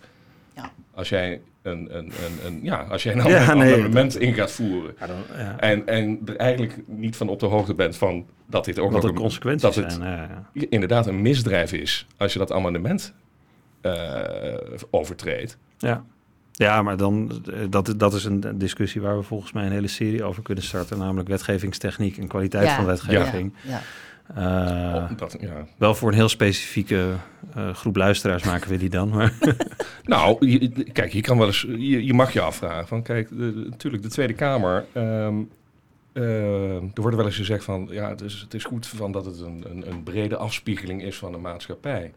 Ja. 0.55 0.71
Als 0.93 1.09
jij 1.09 1.41
een, 1.61 1.97
een, 1.97 2.05
een, 2.05 2.11
een, 2.45 2.59
ja, 2.63 2.81
als 2.89 3.03
jij 3.03 3.15
een 3.15 3.27
Ja, 3.29 3.53
nee, 3.53 3.73
amendement 3.73 4.19
in 4.19 4.33
gaat 4.33 4.51
voeren... 4.51 4.93
Ja, 4.99 5.07
dan- 5.07 5.15
ja, 5.37 5.59
En, 5.59 5.87
en 5.87 6.19
er 6.25 6.35
eigenlijk 6.35 6.77
niet 6.85 7.15
van 7.15 7.29
op 7.29 7.39
de 7.39 7.45
hoogte 7.45 7.73
bent 7.73 7.97
van 7.97 8.25
dat 8.45 8.65
dit 8.65 8.79
ook 8.79 8.91
wat 8.91 9.01
nog 9.01 9.11
een- 9.11 9.17
consequenties 9.17 9.61
dat 9.61 9.75
het 9.75 9.93
zijn. 9.93 10.29
Inderdaad 10.69 11.07
een 11.07 11.21
misdrijf 11.21 11.73
is 11.73 12.07
als 12.17 12.33
je 12.33 12.39
dat 12.39 12.51
amendement 12.51 13.13
eh, 13.81 14.23
overtreedt. 14.89 15.57
Ja. 15.77 16.03
ja, 16.51 16.81
maar 16.81 16.97
dan, 16.97 17.41
eh, 17.53 17.59
dat, 17.69 17.93
dat 17.97 18.13
is 18.13 18.25
een 18.25 18.43
discussie 18.57 19.01
waar 19.01 19.17
we 19.17 19.23
volgens 19.23 19.51
mij 19.51 19.65
een 19.65 19.71
hele 19.71 19.87
serie 19.87 20.23
over 20.23 20.43
kunnen 20.43 20.63
starten. 20.63 20.97
Namelijk 20.97 21.27
wetgevingstechniek 21.29 22.17
en 22.17 22.27
kwaliteit 22.27 22.65
Ja, 22.67 22.75
van 22.75 22.85
wetgeving. 22.85 23.53
Ja, 23.61 23.81
Eh, 24.35 25.09
Dat, 25.17 25.37
ja. 25.39 25.65
wel 25.77 25.95
voor 25.95 26.09
een 26.09 26.15
heel 26.15 26.29
specifieke 26.29 27.13
eh, 27.55 27.73
groep 27.73 27.95
luisteraars 27.95 28.43
maken 28.43 28.69
we 28.69 28.77
die 28.77 28.89
dan. 28.89 29.09
Maar 29.09 29.33
Nou, 30.03 30.47
je- 30.47 30.83
kijk, 30.91 31.13
je 31.13 31.21
kan 31.21 31.37
wel 31.37 31.47
eens, 31.47 31.61
je, 31.61 32.05
je 32.05 32.13
mag 32.13 32.33
je 32.33 32.41
afvragen 32.41 32.87
van, 32.87 33.03
kijk, 33.03 33.29
de- 33.29 33.35
de- 33.53 33.69
natuurlijk 33.69 34.03
de 34.03 34.09
Tweede 34.09 34.33
Kamer. 34.33 34.85
ehm, 34.93 35.35
eh, 36.13 36.75
er 36.75 37.01
wordt 37.01 37.15
wel 37.15 37.25
eens 37.25 37.35
gezegd 37.35 37.63
van, 37.63 37.87
ja, 37.91 38.09
het 38.09 38.21
is, 38.21 38.41
het 38.41 38.53
is 38.53 38.63
goed 38.63 38.87
van 38.87 39.11
dat 39.11 39.25
het 39.25 39.39
een, 39.39 39.65
een, 39.69 39.89
een 39.91 40.03
brede 40.03 40.35
afspiegeling 40.37 41.03
is 41.03 41.17
van 41.17 41.31
de 41.31 41.37
maatschappij. 41.37 42.13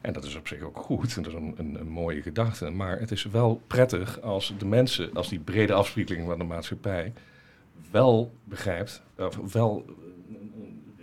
En 0.00 0.12
dat 0.12 0.24
is 0.24 0.36
op 0.36 0.48
zich 0.48 0.62
ook 0.62 0.78
goed, 0.78 1.16
en 1.16 1.22
dat 1.22 1.32
is 1.32 1.38
een, 1.38 1.54
een, 1.80 1.88
mooie 1.88 2.22
gedachte. 2.22 2.70
Maar 2.70 2.98
het 3.00 3.10
is 3.10 3.24
wel 3.24 3.60
prettig 3.66 4.20
als 4.20 4.54
de 4.58 4.66
mensen, 4.66 5.10
als 5.14 5.28
die 5.28 5.38
brede 5.38 5.72
afspiegeling 5.72 6.26
van 6.26 6.38
de 6.38 6.44
maatschappij 6.44 7.12
wel 7.90 8.32
begrijpt, 8.44 9.02
of 9.18 9.52
wel 9.52 9.84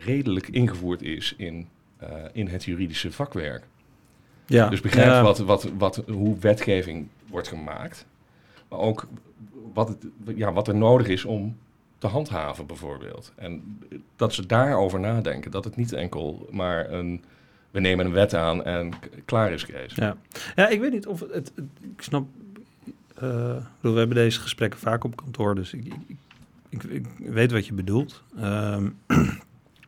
redelijk 0.07 0.47
ingevoerd 0.47 1.01
is 1.01 1.33
in, 1.37 1.67
eh, 1.97 2.09
in 2.31 2.47
het 2.47 2.63
juridische 2.63 3.11
vakwerk. 3.11 3.63
ja, 4.45 4.69
Dus 4.69 4.81
begrijp 4.81 5.07
ja, 5.07 5.21
wat, 5.23 5.37
wat, 5.39 5.69
wat, 5.77 6.03
hoe 6.07 6.37
wetgeving 6.39 7.07
wordt 7.29 7.47
gemaakt. 7.47 8.05
Maar 8.69 8.79
ook 8.79 9.07
wat, 9.73 9.87
het, 9.87 10.05
ja, 10.35 10.53
wat 10.53 10.67
er 10.67 10.75
nodig 10.75 11.07
is 11.07 11.25
om 11.25 11.57
te 11.97 12.07
handhaven, 12.07 12.65
bijvoorbeeld. 12.65 13.31
En 13.35 13.79
dat 14.15 14.33
ze 14.33 14.45
daarover 14.45 14.99
nadenken. 14.99 15.51
Dat 15.51 15.63
het 15.63 15.75
niet 15.75 15.93
enkel 15.93 16.47
maar 16.51 16.91
een. 16.91 17.23
We 17.71 17.79
nemen 17.79 18.05
een 18.05 18.11
wet 18.11 18.33
aan 18.33 18.63
en 18.63 18.91
klaar 19.25 19.51
is 19.51 19.65
Kees. 19.65 19.95
Ja. 19.95 20.17
ja, 20.55 20.67
ik 20.67 20.79
weet 20.79 20.91
niet 20.91 21.07
of 21.07 21.19
het... 21.19 21.31
het- 21.33 21.51
ik 21.95 22.01
snap... 22.01 22.27
eh, 23.15 23.55
we 23.79 23.89
hebben 23.89 24.15
deze 24.15 24.39
gesprekken 24.39 24.79
vaak 24.79 25.03
op 25.03 25.15
kantoor, 25.15 25.55
dus 25.55 25.73
ik, 25.73 25.85
ik, 26.07 26.17
ik, 26.69 26.83
ik 26.83 27.05
weet 27.17 27.51
wat 27.51 27.65
je 27.67 27.73
bedoelt. 27.73 28.23
Ehm, 28.39 28.89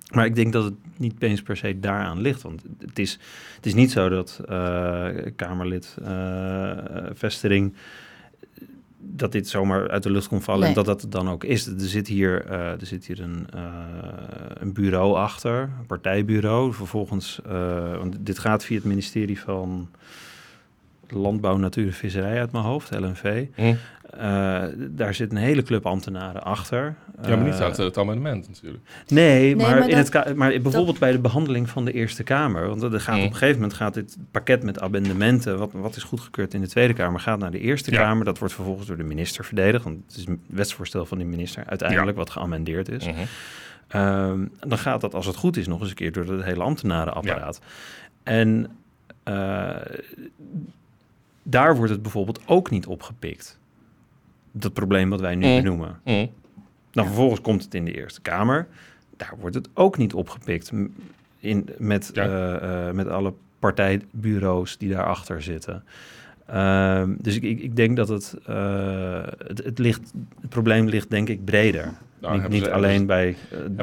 maar 0.10 0.26
ik 0.26 0.36
denk 0.36 0.54
dat 0.54 0.63
het 0.63 0.74
niet 0.98 1.22
eens 1.22 1.41
per 1.41 1.58
se 1.58 1.80
daaraan 1.80 2.22
ligt. 2.22 2.41
Want 2.41 2.63
het 2.80 3.00
is, 3.00 3.19
het 3.56 3.65
is 3.65 3.74
niet 3.74 3.91
zo 3.91 4.10
dat 4.10 4.41
eh, 4.48 5.08
Kamerlid 5.36 5.98
eh 6.04 6.78
Vestering... 7.13 7.74
dat 8.98 9.32
dit 9.32 9.48
zomaar 9.48 9.89
uit 9.89 10.04
de 10.04 10.12
lucht 10.12 10.28
kon 10.28 10.41
vallen 10.41 10.67
en 10.67 10.74
dat 10.74 10.86
dat 10.86 11.02
het 11.02 11.12
dan 11.12 11.30
ook 11.30 11.43
is. 11.43 11.65
Er 11.65 11.74
zit 11.78 12.08
hier, 12.08 12.45
eh, 12.45 12.72
er 12.72 12.86
zit 12.86 13.06
hier 13.06 13.22
een, 13.22 13.48
eh, 13.54 13.62
een 14.54 14.74
bureau 14.74 15.15
achter, 15.15 15.62
een 15.62 15.86
partijbureau. 15.88 16.74
Vervolgens, 16.74 17.39
eh, 17.45 17.98
want 17.98 18.17
dit 18.19 18.39
gaat 18.39 18.65
via 18.65 18.76
het 18.76 18.86
ministerie 18.86 19.39
van 19.39 19.89
Landbouw, 21.08 21.58
Natuur 21.58 21.86
en 21.86 21.93
Visserij 21.93 22.39
uit 22.39 22.52
mijn 22.52 22.63
hoofd, 22.63 22.91
LNV. 22.91 23.45
Hm? 23.56 23.76
Eh, 24.17 24.63
daar 24.78 25.13
zit 25.13 25.32
een 25.32 25.38
hele 25.38 25.62
club 25.63 25.86
ambtenaren 25.86 26.43
achter. 26.43 26.95
Ja, 27.22 27.36
maar 27.36 27.45
niet 27.45 27.54
Eh, 27.54 27.60
uit 27.60 27.78
het 27.78 27.98
amendement 27.98 28.48
natuurlijk. 28.48 28.84
Nee, 29.08 29.56
maar, 29.56 29.65
maar 29.80 29.89
in 29.89 29.95
dat- 30.04 30.13
het 30.13 30.36
maar 30.36 30.62
bijvoorbeeld 30.62 31.00
bij 31.00 31.12
de 31.12 31.19
behandeling 31.19 31.69
van 31.69 31.86
de 31.86 31.91
Eerste 31.91 32.24
Kamer. 32.24 32.67
Want 32.67 32.84
er 32.84 33.02
gaat 33.02 33.15
Mm. 33.15 33.22
op 33.24 33.28
een 33.30 33.34
gegeven 33.34 33.56
moment 33.62 33.74
gaat 33.74 33.93
dit 33.93 34.17
pakket 34.32 34.63
met 34.63 34.80
amendementen, 34.82 35.58
wat, 35.58 35.72
wat 35.72 35.95
is 35.95 36.04
goedgekeurd 36.04 36.54
in 36.54 36.62
de 36.62 36.67
Tweede 36.67 36.93
Kamer, 36.93 37.19
gaat 37.19 37.39
naar 37.39 37.52
de 37.52 37.60
Eerste 37.60 37.91
Ja. 37.91 37.98
Kamer. 38.02 38.26
Dat 38.26 38.38
wordt 38.39 38.54
vervolgens 38.54 38.88
door 38.88 38.98
de 38.98 39.04
minister 39.04 39.45
verdedigd. 39.45 39.84
Want 39.84 39.98
het 40.08 40.17
is 40.17 40.26
een 40.28 40.41
wetsvoorstel 40.48 41.06
van 41.06 41.17
de 41.17 41.24
minister 41.26 41.63
uiteindelijk 41.65 42.17
wat 42.17 42.30
geamendeerd 42.30 42.89
is. 42.89 43.06
Mhm. 43.06 43.15
Ehm, 43.88 44.45
dan 44.60 44.78
gaat 44.78 45.02
dat, 45.02 45.13
als 45.13 45.26
het 45.26 45.36
goed 45.36 45.58
is, 45.58 45.67
nog 45.67 45.80
eens 45.80 45.89
een 45.89 45.95
keer 45.95 46.12
door 46.12 46.26
het 46.26 46.43
hele 46.43 46.63
ambtenarenapparaat. 46.63 47.62
En 48.24 48.67
eh, 49.24 49.69
daar 51.43 51.76
wordt 51.76 51.91
het 51.91 52.02
bijvoorbeeld 52.02 52.39
ook 52.45 52.69
niet 52.69 52.86
opgepikt. 52.88 53.59
Dat 54.51 54.73
probleem 54.73 55.09
wat 55.09 55.19
wij 55.19 55.35
nu 55.35 55.47
Mm. 55.47 55.55
benoemen. 55.55 55.99
Mhm. 56.03 56.25
Dan 56.91 57.05
vervolgens 57.05 57.41
komt 57.41 57.63
het 57.63 57.73
in 57.73 57.85
de 57.85 57.93
Eerste 57.93 58.21
Kamer. 58.21 58.67
Daar 59.17 59.33
wordt 59.39 59.55
het 59.55 59.69
ook 59.73 59.97
niet 59.97 60.13
opgepikt 60.13 60.71
in, 61.39 61.69
met, 61.77 62.09
Ja. 62.13 62.23
eh, 62.23 62.88
eh, 62.88 62.93
met 62.95 63.07
alle 63.07 63.33
partijbureaus 63.59 64.77
die 64.77 64.89
daarachter 64.89 65.41
zitten. 65.41 65.83
Ehm, 66.45 67.13
dus 67.17 67.35
ik, 67.35 67.43
ik, 67.43 67.59
ik 67.59 67.75
denk 67.75 67.95
dat 67.97 68.07
het, 68.07 68.35
eh, 68.45 69.21
het, 69.47 69.63
het, 69.63 69.79
ligt, 69.79 70.12
het 70.41 70.49
probleem 70.49 70.88
ligt 70.88 71.09
denk 71.09 71.29
ik 71.29 71.45
breder. 71.45 71.83
Nou, 72.19 72.33
niet 72.33 72.41
hebben 72.41 72.59
niet 72.59 72.67
ze- 72.67 72.73
alleen 72.73 73.05
bij 73.05 73.35
de, 73.49 73.73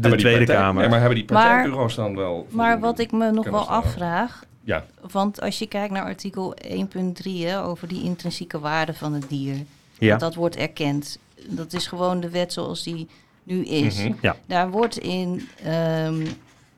Tweede 0.00 0.36
partij- 0.38 0.44
Kamer. 0.56 0.88
Maar 0.90 0.98
hebben 1.00 1.18
die 1.18 1.32
Maar- 1.32 1.46
partijbureaus 1.48 1.94
dan 1.94 2.16
wel... 2.16 2.46
Maar 2.50 2.80
wat 2.80 2.98
ik 2.98 3.12
me 3.12 3.30
nog 3.30 3.48
wel 3.50 3.68
afvraag, 3.68 4.44
Ja, 4.64 4.84
want 5.10 5.40
als 5.40 5.58
je 5.58 5.66
kijkt 5.66 5.92
naar 5.92 6.02
artikel 6.04 6.54
1.3 6.66 7.44
hè, 7.46 7.62
over 7.64 7.88
die 7.88 8.02
intrinsieke 8.02 8.58
waarde 8.58 8.94
van 8.94 9.12
het 9.12 9.28
dier, 9.28 9.56
ja. 10.04 10.10
dat, 10.10 10.20
dat 10.20 10.34
wordt 10.34 10.56
erkend. 10.56 11.18
Dat 11.48 11.72
is 11.72 11.86
gewoon 11.86 12.20
de 12.20 12.28
wet 12.30 12.52
zoals 12.52 12.82
die 12.82 13.08
nu 13.42 13.64
is. 13.64 13.98
Mhm. 13.98 14.12
Ja. 14.20 14.36
Daar 14.46 14.70
wordt 14.70 14.98
in 14.98 15.48
ehm, 15.62 16.26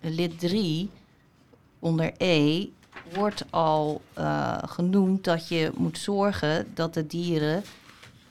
lid 0.01 0.39
3 0.39 0.91
onder 1.79 2.13
E 2.19 2.67
wordt 3.15 3.45
al 3.51 4.03
eh, 4.13 4.59
genoemd 4.67 5.25
dat 5.25 5.49
je 5.49 5.71
moet 5.77 5.99
zorgen 5.99 6.67
dat 6.75 6.95
de 6.95 7.07
dieren 7.07 7.63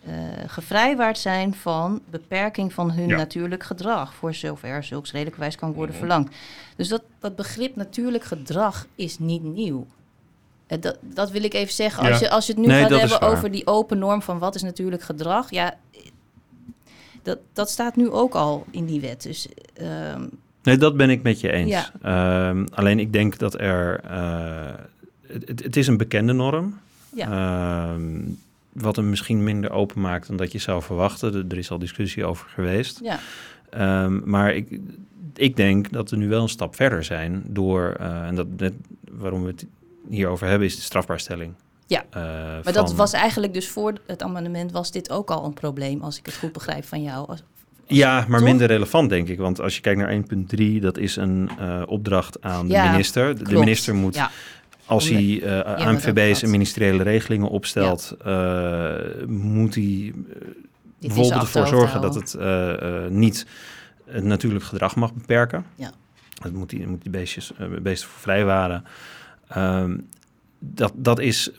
eh, 0.06 0.14
gevrijwaard 0.48 1.18
zijn 1.18 1.54
van 1.54 2.02
beperking 2.10 2.74
van 2.74 2.92
hun 2.92 3.08
Ja. 3.08 3.16
natuurlijk 3.18 3.64
gedrag, 3.64 4.14
voor 4.14 4.34
zover 4.34 4.84
zulks 4.84 5.12
redelijkwijs 5.12 5.56
kan 5.56 5.74
worden 5.74 5.96
Mhm. 5.96 6.06
verlangd. 6.06 6.36
Dus 6.76 6.88
dat, 6.88 7.04
dat 7.20 7.36
begrip 7.36 7.76
natuurlijk 7.76 8.24
gedrag 8.24 8.88
is 8.96 9.20
niet 9.20 9.44
nieuw. 9.44 9.86
Dat, 10.80 10.98
dat 11.02 11.32
wil 11.32 11.44
ik 11.44 11.54
even 11.54 11.74
zeggen. 11.74 12.04
Als, 12.10 12.20
Ja. 12.20 12.26
je, 12.26 12.32
als 12.32 12.46
je 12.46 12.52
het 12.54 12.62
nu 12.62 12.68
Nee, 12.68 12.82
gaat 12.82 13.00
hebben 13.00 13.22
over 13.22 13.52
die 13.52 13.68
open 13.68 13.98
norm 14.00 14.22
van 14.22 14.40
wat 14.40 14.56
is 14.56 14.62
natuurlijk 14.62 15.02
gedrag, 15.02 15.50
ja, 15.52 15.78
dat, 17.24 17.40
dat 17.54 17.70
staat 17.70 17.96
nu 17.96 18.10
ook 18.10 18.34
al 18.34 18.66
in 18.72 18.86
die 18.86 19.02
wet. 19.02 19.24
Dus 19.24 19.48
ehm, 19.74 20.26
Nee, 20.64 20.78
dat 20.78 20.98
ben 20.98 21.10
ik 21.10 21.24
met 21.24 21.40
je 21.40 21.52
eens. 21.52 21.70
Ja. 21.70 21.92
Ehm, 22.50 22.66
alleen 22.72 23.00
ik 23.00 23.14
denk 23.14 23.38
dat 23.38 23.60
er... 23.60 24.00
eh, 24.00 24.74
het, 25.28 25.64
het- 25.64 25.76
is 25.78 25.88
een 25.88 25.98
bekende 25.98 26.34
norm. 26.34 26.80
ja, 27.16 27.28
Ehm, 27.94 28.22
wat 28.72 28.96
hem 28.96 29.10
misschien 29.10 29.44
minder 29.44 29.72
open 29.72 30.02
maakt 30.02 30.28
dan 30.28 30.38
dat 30.38 30.52
je 30.52 30.60
zou 30.60 30.82
verwachten. 30.84 31.46
Er- 31.50 31.58
is 31.58 31.72
al 31.72 31.80
discussie 31.80 32.26
over 32.26 32.50
geweest. 32.50 33.00
ja, 33.04 33.20
Ehm, 33.70 34.20
maar 34.30 34.54
ik, 34.56 34.80
ik 35.36 35.56
denk 35.56 35.92
dat 35.92 36.10
we 36.10 36.16
nu 36.18 36.28
wel 36.28 36.42
een 36.42 36.50
stap 36.50 36.76
verder 36.76 37.04
zijn 37.04 37.44
door, 37.48 37.96
eh, 38.00 38.28
en 38.28 38.36
dat 38.36 38.48
net 38.58 38.74
waarom 39.12 39.42
we 39.42 39.48
het 39.48 39.66
hierover 40.10 40.48
hebben, 40.48 40.68
is 40.68 40.76
de 40.76 40.82
strafbaarstelling. 40.82 41.54
Ja, 41.88 42.04
Eh, 42.10 42.22
maar 42.64 42.74
dat 42.74 42.94
was 42.94 43.14
eigenlijk 43.14 43.54
dus 43.54 43.68
voor 43.70 43.94
het 44.08 44.22
amendement 44.22 44.72
was 44.72 44.92
dit 44.92 45.10
ook 45.10 45.30
al 45.32 45.46
een 45.46 45.54
probleem, 45.54 46.02
als 46.02 46.18
ik 46.18 46.26
het 46.26 46.36
goed 46.36 46.52
begrijp 46.52 46.86
van 46.86 47.04
jou. 47.04 47.28
Als, 47.28 47.44
Ja, 47.88 48.26
maar 48.28 48.40
Toch? 48.40 48.48
minder 48.48 48.68
relevant, 48.68 49.10
denk 49.10 49.28
ik. 49.28 49.38
Want 49.38 49.62
als 49.62 49.76
je 49.76 49.82
kijkt 49.82 50.00
naar 50.00 50.10
1.3, 50.12 50.80
dat 50.80 50.98
is 50.98 51.16
een 51.16 51.50
eh, 51.60 51.82
opdracht 51.86 52.42
aan 52.42 52.68
de 52.68 52.88
minister. 52.92 53.36
De, 53.38 53.44
klopt. 53.44 53.60
minister 53.60 53.96
moet, 53.96 54.16
Ja, 54.16 54.32
als 54.86 55.10
hij 55.10 55.64
ANVB's 55.64 56.22
gehad. 56.22 56.42
en 56.42 56.50
ministeriële 56.50 57.04
regelingen 57.04 57.50
opstelt, 57.50 58.16
eh, 58.24 58.96
moet 59.28 59.76
hij 59.76 60.14
bijvoorbeeld 61.00 61.42
ervoor 61.42 61.68
zorgen 61.68 62.02
dat 62.02 62.16
het 62.16 62.38
niet 63.12 63.46
het 64.06 64.24
natuurlijk 64.24 64.64
gedrag 64.64 64.96
mag 64.96 65.14
beperken. 65.14 65.66
Ja. 65.76 65.92
Dat 66.42 66.52
moet 66.52 66.70
die, 66.70 66.88
moet 66.88 67.02
die 67.02 67.12
beestjes, 67.12 67.52
beesten 67.82 68.10
voor 68.10 68.20
vrijwaren. 68.20 68.84
Ehm, 69.54 69.98
dat, 70.60 70.92
dat 70.96 71.20
is 71.20 71.52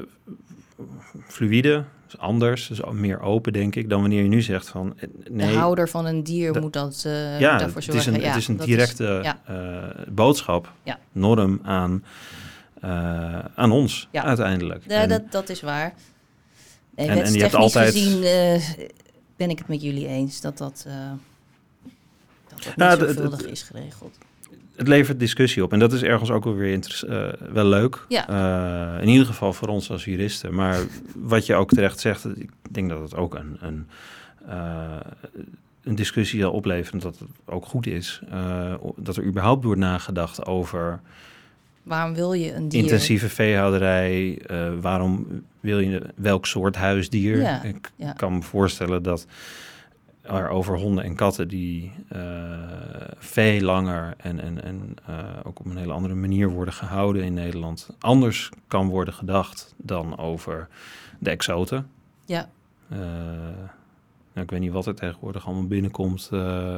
fluïde, 1.26 1.84
is 2.08 2.18
anders, 2.18 2.66
dus 2.68 2.80
meer 2.92 3.20
open, 3.20 3.52
denk 3.52 3.74
ik, 3.76 3.88
dan 3.88 4.00
wanneer 4.00 4.22
je 4.22 4.28
nu 4.28 4.42
zegt 4.42 4.68
van 4.68 4.94
eh, 4.98 5.08
nee. 5.30 5.46
de 5.52 5.56
houder 5.56 5.88
van 5.88 6.06
een 6.06 6.22
dier 6.22 6.52
Dat- 6.52 6.62
moet 6.62 6.72
dat 6.72 7.02
eh, 7.06 7.40
ja, 7.40 7.58
daarvoor 7.58 7.68
het 7.68 7.76
is 7.76 7.84
zorgen. 7.94 8.14
een, 8.14 8.20
ja, 8.20 8.26
het 8.28 8.36
is 8.36 8.48
een 8.48 8.56
directe 8.56 9.20
ja. 9.22 9.40
eh, 9.46 10.06
boodschap, 10.12 10.72
Ja. 10.82 10.98
norm 11.12 11.60
aan, 11.62 12.04
eh, 12.80 13.38
aan 13.54 13.70
ons 13.72 14.08
Ja. 14.10 14.24
uiteindelijk. 14.24 14.84
Ja, 14.88 15.02
En- 15.02 15.08
dat, 15.08 15.22
dat 15.32 15.48
is 15.48 15.60
waar. 15.60 15.94
Nee, 16.96 17.08
En- 17.08 17.22
en 17.24 17.32
je 17.32 17.40
hebt 17.40 17.54
altijd- 17.54 17.92
gezien 17.92 18.20
ben 19.36 19.50
ik 19.50 19.58
het 19.58 19.68
met 19.68 19.82
jullie 19.82 20.06
eens 20.06 20.40
dat 20.40 20.58
dat, 20.58 20.86
dat, 22.48 22.58
dat 22.58 22.66
niet 22.66 22.76
Nou, 22.76 22.98
zorgvuldig 22.98 23.40
het- 23.40 23.50
is 23.50 23.62
geregeld. 23.62 24.18
Het 24.76 24.88
levert 24.88 25.18
discussie 25.20 25.62
op. 25.62 25.72
En 25.72 25.78
dat 25.78 25.92
is 25.92 26.02
ergens 26.02 26.30
ook 26.30 26.44
wel 26.44 26.54
weer 26.54 26.72
eh, 27.08 27.28
wel 27.52 27.64
leuk. 27.66 28.04
Ja. 28.08 28.28
Eh, 28.96 29.02
in 29.02 29.08
ieder 29.08 29.26
geval 29.26 29.52
voor 29.52 29.68
ons 29.68 29.90
als 29.90 30.04
juristen. 30.04 30.54
Maar 30.54 30.78
wat 31.14 31.46
je 31.46 31.54
ook 31.54 31.70
terecht 31.70 32.00
zegt, 32.00 32.24
ik 32.38 32.50
denk 32.70 32.88
dat 32.88 33.00
het 33.00 33.16
ook 33.16 33.34
een, 33.34 33.56
een, 33.60 33.86
eh, 34.48 34.96
een 35.82 35.94
discussie 35.94 36.40
zal 36.40 36.50
opleveren. 36.52 37.00
Dat 37.00 37.18
het 37.18 37.28
ook 37.44 37.66
goed 37.66 37.86
is. 37.86 38.20
dat 38.96 39.16
er 39.16 39.24
überhaupt 39.24 39.64
wordt 39.64 39.80
nagedacht 39.80 40.46
over 40.46 41.00
Waarom 41.82 42.14
wil 42.14 42.32
je 42.32 42.52
een 42.54 42.68
dier? 42.68 42.82
intensieve 42.82 43.28
veehouderij. 43.28 44.38
eh, 44.46 44.72
waarom 44.80 45.26
wil 45.60 45.78
je 45.78 46.02
welk 46.14 46.46
soort 46.46 46.76
huisdier? 46.76 47.40
Ja, 47.40 47.62
Ik 47.62 47.90
ja. 47.96 48.12
kan 48.12 48.34
me 48.34 48.42
voorstellen 48.42 49.02
dat 49.02 49.26
er 50.24 50.48
over 50.48 50.78
honden 50.78 51.04
en 51.04 51.14
katten 51.14 51.48
die 51.48 51.92
eh, 52.08 52.20
veel 53.18 53.60
langer 53.60 54.14
en, 54.16 54.40
en, 54.40 54.62
en 54.64 54.94
eh, 55.06 55.14
ook 55.44 55.58
op 55.60 55.66
een 55.66 55.76
hele 55.76 55.92
andere 55.92 56.14
manier 56.14 56.48
worden 56.48 56.74
gehouden 56.74 57.22
in 57.24 57.34
Nederland, 57.34 57.90
anders 57.98 58.50
kan 58.68 58.88
worden 58.88 59.14
gedacht 59.14 59.74
dan 59.76 60.18
over 60.18 60.68
de 61.18 61.30
exoten. 61.30 61.86
Ja, 62.26 62.48
Eh, 62.88 62.98
nou, 64.32 64.46
ik 64.46 64.50
weet 64.50 64.60
niet 64.60 64.72
wat 64.72 64.86
er 64.86 64.94
tegenwoordig 64.94 65.46
allemaal 65.46 65.66
binnenkomt, 65.66 66.28
eh, 66.32 66.76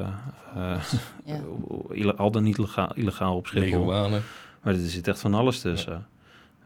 eh, 0.54 0.82
ja. 1.24 2.12
al 2.16 2.30
dan 2.30 2.42
niet 2.42 2.58
legaal, 2.58 2.92
illegaal 2.94 3.36
op 3.36 3.46
Schiphol. 3.46 3.84
Maar 3.84 4.74
er 4.74 4.74
zit 4.76 5.08
echt 5.08 5.20
van 5.20 5.34
alles 5.34 5.60
tussen. 5.60 6.06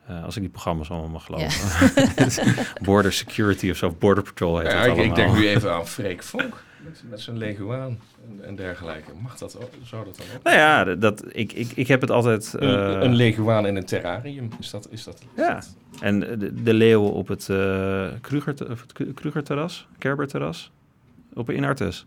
Eh, 0.06 0.24
als 0.24 0.36
ik 0.36 0.42
die 0.42 0.50
programma's 0.50 0.90
allemaal 0.90 1.08
mag 1.08 1.24
geloven. 1.24 1.92
Border 2.86 3.12
Security 3.12 3.70
of 3.70 3.76
zo, 3.76 3.90
Border 3.98 4.24
Patrol 4.24 4.58
heet 4.58 4.70
Ja, 4.70 4.76
het 4.78 4.86
allemaal. 4.86 5.04
ik 5.04 5.14
denk 5.14 5.32
nu 5.34 5.48
even 5.48 5.72
aan 5.72 5.86
Freek 5.86 6.22
Vonk 6.22 6.62
met, 7.10 7.20
zijn 7.20 7.36
leguaan 7.38 7.98
en, 8.28 8.44
en 8.44 8.56
dergelijke. 8.56 9.10
Mag 9.22 9.38
dat 9.38 9.56
ook? 9.62 9.70
Zou 9.82 10.04
dat 10.04 10.16
dan 10.16 10.26
ook? 10.36 10.42
Nou 10.42 10.56
ja, 10.56 10.84
dat- 10.94 11.24
ik, 11.28 11.52
ik, 11.52 11.72
ik 11.74 11.86
heb 11.88 12.00
het 12.00 12.10
altijd... 12.10 12.54
eh, 12.54 12.68
een, 12.68 13.04
een 13.04 13.14
leguaan 13.14 13.66
in 13.66 13.76
een 13.76 13.84
terrarium, 13.84 14.48
is 14.60 14.70
dat... 14.70 14.88
Is 14.90 15.04
dat, 15.04 15.20
is 15.20 15.26
Ja. 15.42 15.54
dat- 15.54 15.76
en 16.00 16.20
de, 16.20 16.62
de 16.62 16.74
leeuwen 16.74 17.12
op 17.12 17.28
het 17.28 17.48
uh, 17.50 18.08
Kruger, 18.20 18.70
of 18.70 18.80
het 18.80 18.92
Kru- 18.92 19.12
Krugerterras, 19.12 19.88
Kerberterras, 19.98 20.70
op 21.34 21.50
in 21.50 21.64
Artes. 21.64 22.06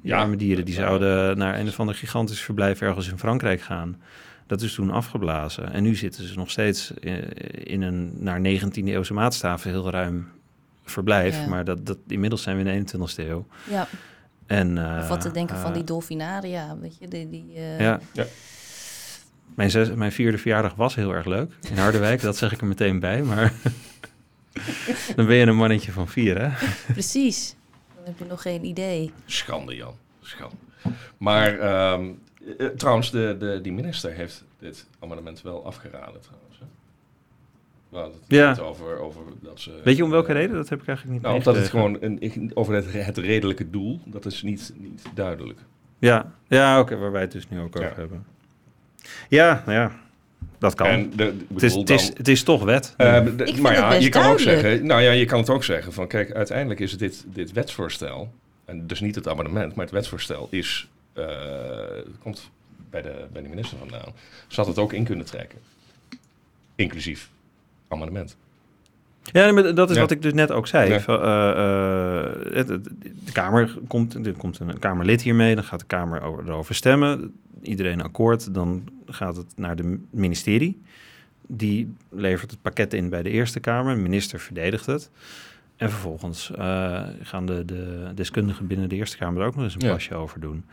Die 0.00 0.12
Ja. 0.12 0.18
arme 0.20 0.36
dieren 0.36 0.64
die 0.64 0.74
zouden 0.74 1.38
naar 1.38 1.58
een 1.58 1.68
of 1.68 1.80
ander 1.80 1.94
gigantisch 1.94 2.40
verblijf 2.40 2.80
ergens 2.80 3.08
in 3.10 3.18
Frankrijk 3.18 3.60
gaan. 3.60 4.00
Dat 4.46 4.62
is 4.62 4.74
toen 4.74 4.90
afgeblazen. 4.90 5.72
En 5.72 5.82
nu 5.82 5.94
zitten 5.94 6.24
ze 6.28 6.36
nog 6.36 6.50
steeds 6.50 6.90
in, 6.90 7.32
in 7.64 7.82
een 7.82 8.12
naar 8.18 8.40
19e 8.40 8.84
eeuwse 8.84 9.14
maatstaven 9.14 9.70
heel 9.70 9.90
ruim 9.90 10.28
verblijf. 10.84 11.36
Ja. 11.36 11.48
Maar 11.48 11.64
dat, 11.64 11.86
dat, 11.86 11.98
inmiddels 12.08 12.42
zijn 12.42 12.56
we 12.56 12.70
in 12.70 12.84
de 12.84 12.96
21ste 12.98 13.28
eeuw. 13.28 13.46
Ja, 13.70 13.88
En, 14.46 14.78
eh, 14.78 14.98
of 15.02 15.08
wat 15.08 15.20
te 15.20 15.30
denken 15.30 15.56
van 15.56 15.68
eh, 15.68 15.74
die 15.74 15.84
dolfinaria, 15.84 16.78
weet 16.78 16.98
je, 16.98 17.08
die... 17.08 17.28
die 17.28 17.54
eh, 17.54 17.80
Ja. 17.80 18.00
Ja. 18.12 18.24
Mijn, 19.54 19.70
zes, 19.70 19.94
mijn 19.94 20.12
vierde 20.12 20.38
verjaardag 20.38 20.74
was 20.74 20.94
heel 20.94 21.14
erg 21.14 21.26
leuk 21.26 21.52
in 21.70 21.76
Harderwijk. 21.76 22.20
dat 22.20 22.36
zeg 22.36 22.52
ik 22.52 22.60
er 22.60 22.66
meteen 22.66 23.00
bij. 23.00 23.22
Maar 23.22 23.52
dan 25.16 25.26
ben 25.26 25.36
je 25.36 25.46
een 25.46 25.56
mannetje 25.56 25.92
van 25.92 26.08
vier, 26.08 26.40
hè? 26.40 26.68
Precies. 26.92 27.56
Dan 27.94 28.04
heb 28.04 28.18
je 28.18 28.24
nog 28.24 28.42
geen 28.42 28.64
idee. 28.64 29.12
Schande, 29.26 29.76
Jan. 29.76 29.94
Schande. 30.20 30.56
Maar 31.18 31.58
ehm, 31.58 32.10
eh, 32.58 32.66
trouwens, 32.66 33.10
de, 33.10 33.36
de, 33.38 33.60
die 33.62 33.72
minister 33.72 34.12
heeft 34.12 34.44
dit 34.58 34.86
amendement 34.98 35.42
wel 35.42 35.64
afgeraden 35.64 36.20
trouwens. 36.20 36.43
Hè? 37.94 38.00
We 38.00 38.04
hadden 38.04 38.20
het 38.20 38.58
Ja. 38.58 38.64
over, 38.64 38.98
over 38.98 39.20
dat 39.40 39.60
ze... 39.60 39.80
Weet 39.84 39.96
je 39.96 40.04
om 40.04 40.10
welke 40.10 40.32
eh, 40.32 40.34
reden? 40.40 40.56
Dat 40.56 40.68
heb 40.68 40.80
ik 40.80 40.86
eigenlijk 40.88 41.16
niet 41.18 41.26
Nou, 41.26 41.38
omdat 41.38 41.56
het 41.56 41.68
gewoon 41.68 41.96
een, 42.00 42.50
over 42.54 42.74
het, 42.74 42.92
het 42.92 43.18
redelijke 43.18 43.70
doel, 43.70 44.00
dat 44.04 44.26
is 44.26 44.42
niet, 44.42 44.72
niet 44.76 45.02
duidelijk. 45.14 45.58
Ja, 45.98 46.32
ja 46.48 46.80
oké, 46.80 46.96
waar 46.96 47.12
wij 47.12 47.20
het 47.20 47.32
dus 47.32 47.48
nu 47.48 47.60
ook 47.60 47.76
over 47.76 47.88
Ja. 47.88 47.94
hebben. 47.96 48.26
Ja, 49.28 49.62
nou 49.66 49.78
ja, 49.78 49.92
dat 50.58 50.74
kan. 50.74 50.86
En 50.86 51.12
de, 51.16 51.24
ik 51.26 51.44
het, 51.54 51.62
is, 51.62 51.74
het, 51.74 51.90
is, 51.90 52.06
dan- 52.06 52.16
het 52.16 52.28
is 52.28 52.42
toch 52.42 52.64
wet. 52.64 52.94
Eh, 52.96 53.24
de- 53.24 53.44
vind 53.44 53.60
maar 53.60 53.72
het 53.72 53.80
ja, 53.80 53.88
best 53.88 54.02
je 54.02 54.08
kan 54.08 54.30
ook 54.30 54.40
zeggen, 54.40 54.86
nou 54.86 55.00
ja, 55.02 55.10
je 55.10 55.24
kan 55.24 55.38
het 55.38 55.50
ook 55.50 55.64
zeggen 55.64 55.92
van, 55.92 56.06
kijk, 56.08 56.32
uiteindelijk 56.32 56.80
is 56.80 56.98
dit, 56.98 57.24
dit 57.26 57.52
wetsvoorstel, 57.52 58.32
en 58.64 58.86
dus 58.86 59.00
niet 59.00 59.14
het 59.14 59.28
amendement, 59.28 59.74
maar 59.74 59.84
het 59.84 59.94
wetsvoorstel 59.94 60.46
is, 60.50 60.88
eh, 61.12 61.26
komt 62.22 62.50
bij 62.90 63.02
de, 63.02 63.26
bij 63.32 63.42
de 63.42 63.48
minister 63.48 63.78
vandaan, 63.78 64.12
ze 64.48 64.56
had 64.60 64.66
het 64.66 64.78
ook 64.78 64.92
in 64.92 65.04
kunnen 65.04 65.26
trekken. 65.26 65.58
Inclusief 66.74 67.30
amendement. 67.88 68.36
Ja, 69.32 69.52
maar 69.52 69.74
dat 69.74 69.88
is 69.90 69.94
Ja. 69.94 70.00
wat 70.02 70.10
ik 70.10 70.22
dus 70.22 70.32
net 70.32 70.50
ook 70.52 70.66
zei. 70.66 70.90
Ja. 70.92 71.04
Eh, 71.06 71.50
eh, 71.50 72.54
het- 72.54 72.68
het- 72.68 72.84
de 73.24 73.32
Kamer 73.32 73.78
komt, 73.88 74.26
er 74.26 74.32
komt 74.32 74.58
een 74.58 74.78
Kamerlid 74.78 75.22
hiermee, 75.22 75.54
dan 75.54 75.64
gaat 75.64 75.80
de 75.80 75.86
Kamer 75.86 76.22
over, 76.22 76.44
erover 76.46 76.74
stemmen. 76.74 77.32
Iedereen 77.62 78.02
akkoord, 78.02 78.54
dan 78.54 78.84
gaat 79.06 79.36
het 79.36 79.52
naar 79.56 79.76
de 79.76 79.98
ministerie. 80.10 80.82
Die 81.46 81.94
levert 82.10 82.50
het 82.50 82.62
pakket 82.62 82.94
in 82.94 83.08
bij 83.08 83.22
de 83.22 83.30
Eerste 83.30 83.60
Kamer, 83.60 83.94
de 83.94 84.00
minister 84.00 84.40
verdedigt 84.40 84.86
het. 84.86 85.10
En 85.76 85.90
vervolgens 85.90 86.50
eh, 86.50 87.02
gaan 87.22 87.46
de, 87.46 87.64
de 87.64 88.06
deskundigen 88.14 88.66
binnen 88.66 88.88
de 88.88 88.94
Eerste 88.96 89.16
Kamer 89.16 89.40
er 89.40 89.46
ook 89.46 89.54
nog 89.54 89.64
eens 89.64 89.74
een 89.74 89.80
Ja. 89.86 89.92
pasje 89.92 90.14
over 90.14 90.40
doen. 90.40 90.64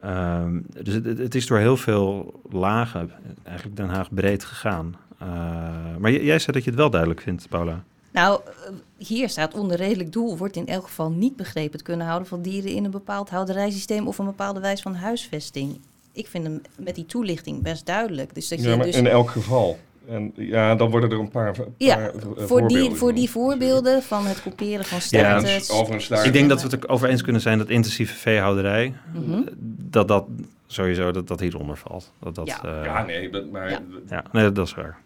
Ehm, 0.00 0.60
dus 0.82 0.94
het, 0.94 1.04
het 1.18 1.34
is 1.34 1.46
door 1.46 1.58
heel 1.58 1.76
veel 1.76 2.40
lagen, 2.50 3.10
eigenlijk 3.42 3.76
Den 3.76 3.88
Haag 3.88 4.14
breed 4.14 4.44
gegaan. 4.44 4.94
Eh, 5.26 5.96
maar 5.98 6.10
jij 6.10 6.38
zei 6.38 6.52
dat 6.52 6.64
je 6.64 6.70
het 6.70 6.78
wel 6.78 6.90
duidelijk 6.90 7.20
vindt, 7.20 7.48
Paula. 7.48 7.82
Nou, 8.12 8.40
eh, 8.46 8.72
hier 9.06 9.28
staat 9.28 9.54
onder 9.54 9.76
redelijk 9.76 10.12
doel 10.12 10.36
wordt 10.36 10.56
in 10.56 10.66
elk 10.66 10.84
geval 10.84 11.10
niet 11.10 11.36
begrepen 11.36 11.72
het 11.72 11.82
kunnen 11.82 12.06
houden 12.06 12.28
van 12.28 12.42
dieren 12.42 12.70
in 12.70 12.84
een 12.84 12.90
bepaald 12.90 13.30
houderijsysteem 13.30 14.06
of 14.08 14.18
een 14.18 14.24
bepaalde 14.24 14.60
wijze 14.60 14.82
van 14.82 14.94
huisvesting. 14.94 15.80
Ik 16.12 16.26
vind 16.26 16.44
hem 16.44 16.60
met 16.76 16.94
die 16.94 17.06
toelichting 17.06 17.62
best 17.62 17.86
duidelijk. 17.86 18.34
Dus 18.34 18.48
dat 18.48 18.62
je 18.62 18.68
Ja, 18.68 18.76
maar 18.76 18.86
dus 18.86 18.96
in 18.96 19.06
elk 19.06 19.30
geval. 19.30 19.78
En 20.08 20.32
ja, 20.36 20.74
dan 20.74 20.90
worden 20.90 21.10
er 21.10 21.18
een 21.18 21.28
paar, 21.30 21.52
paar 21.56 21.66
Ja, 21.76 21.98
eh, 21.98 22.12
voor 22.12 22.28
die, 22.36 22.46
voorbeelden 22.46 22.96
voor 22.96 23.14
die 23.14 23.30
voorbeelden 23.30 24.02
van 24.02 24.26
het 24.26 24.42
kopiëren 24.42 24.84
van 24.84 24.98
Ja, 25.08 25.40
status. 25.40 25.70
Overigens 25.70 26.08
daar... 26.08 26.26
Ik 26.26 26.32
denk 26.32 26.48
dat 26.48 26.62
we 26.62 26.68
het 26.68 26.82
er 26.84 26.88
over 26.88 27.08
eens 27.08 27.22
kunnen 27.22 27.42
zijn 27.42 27.58
dat 27.58 27.68
intensieve 27.68 28.14
veehouderij, 28.14 28.94
Mhm. 29.14 29.42
dat 29.90 30.08
dat 30.08 30.24
sowieso 30.66 31.10
dat, 31.10 31.28
dat 31.28 31.40
hieronder 31.40 31.76
valt. 31.76 32.12
Dat, 32.18 32.34
dat, 32.34 32.46
Ja. 32.46 32.62
eh, 32.64 32.84
Ja, 32.84 33.04
nee, 33.04 33.30
dat- 33.30 33.50
maar 33.50 33.70
Ja. 33.70 33.80
ja, 34.08 34.24
nee, 34.32 34.52
dat 34.52 34.66
is 34.66 34.74
waar. 34.74 34.98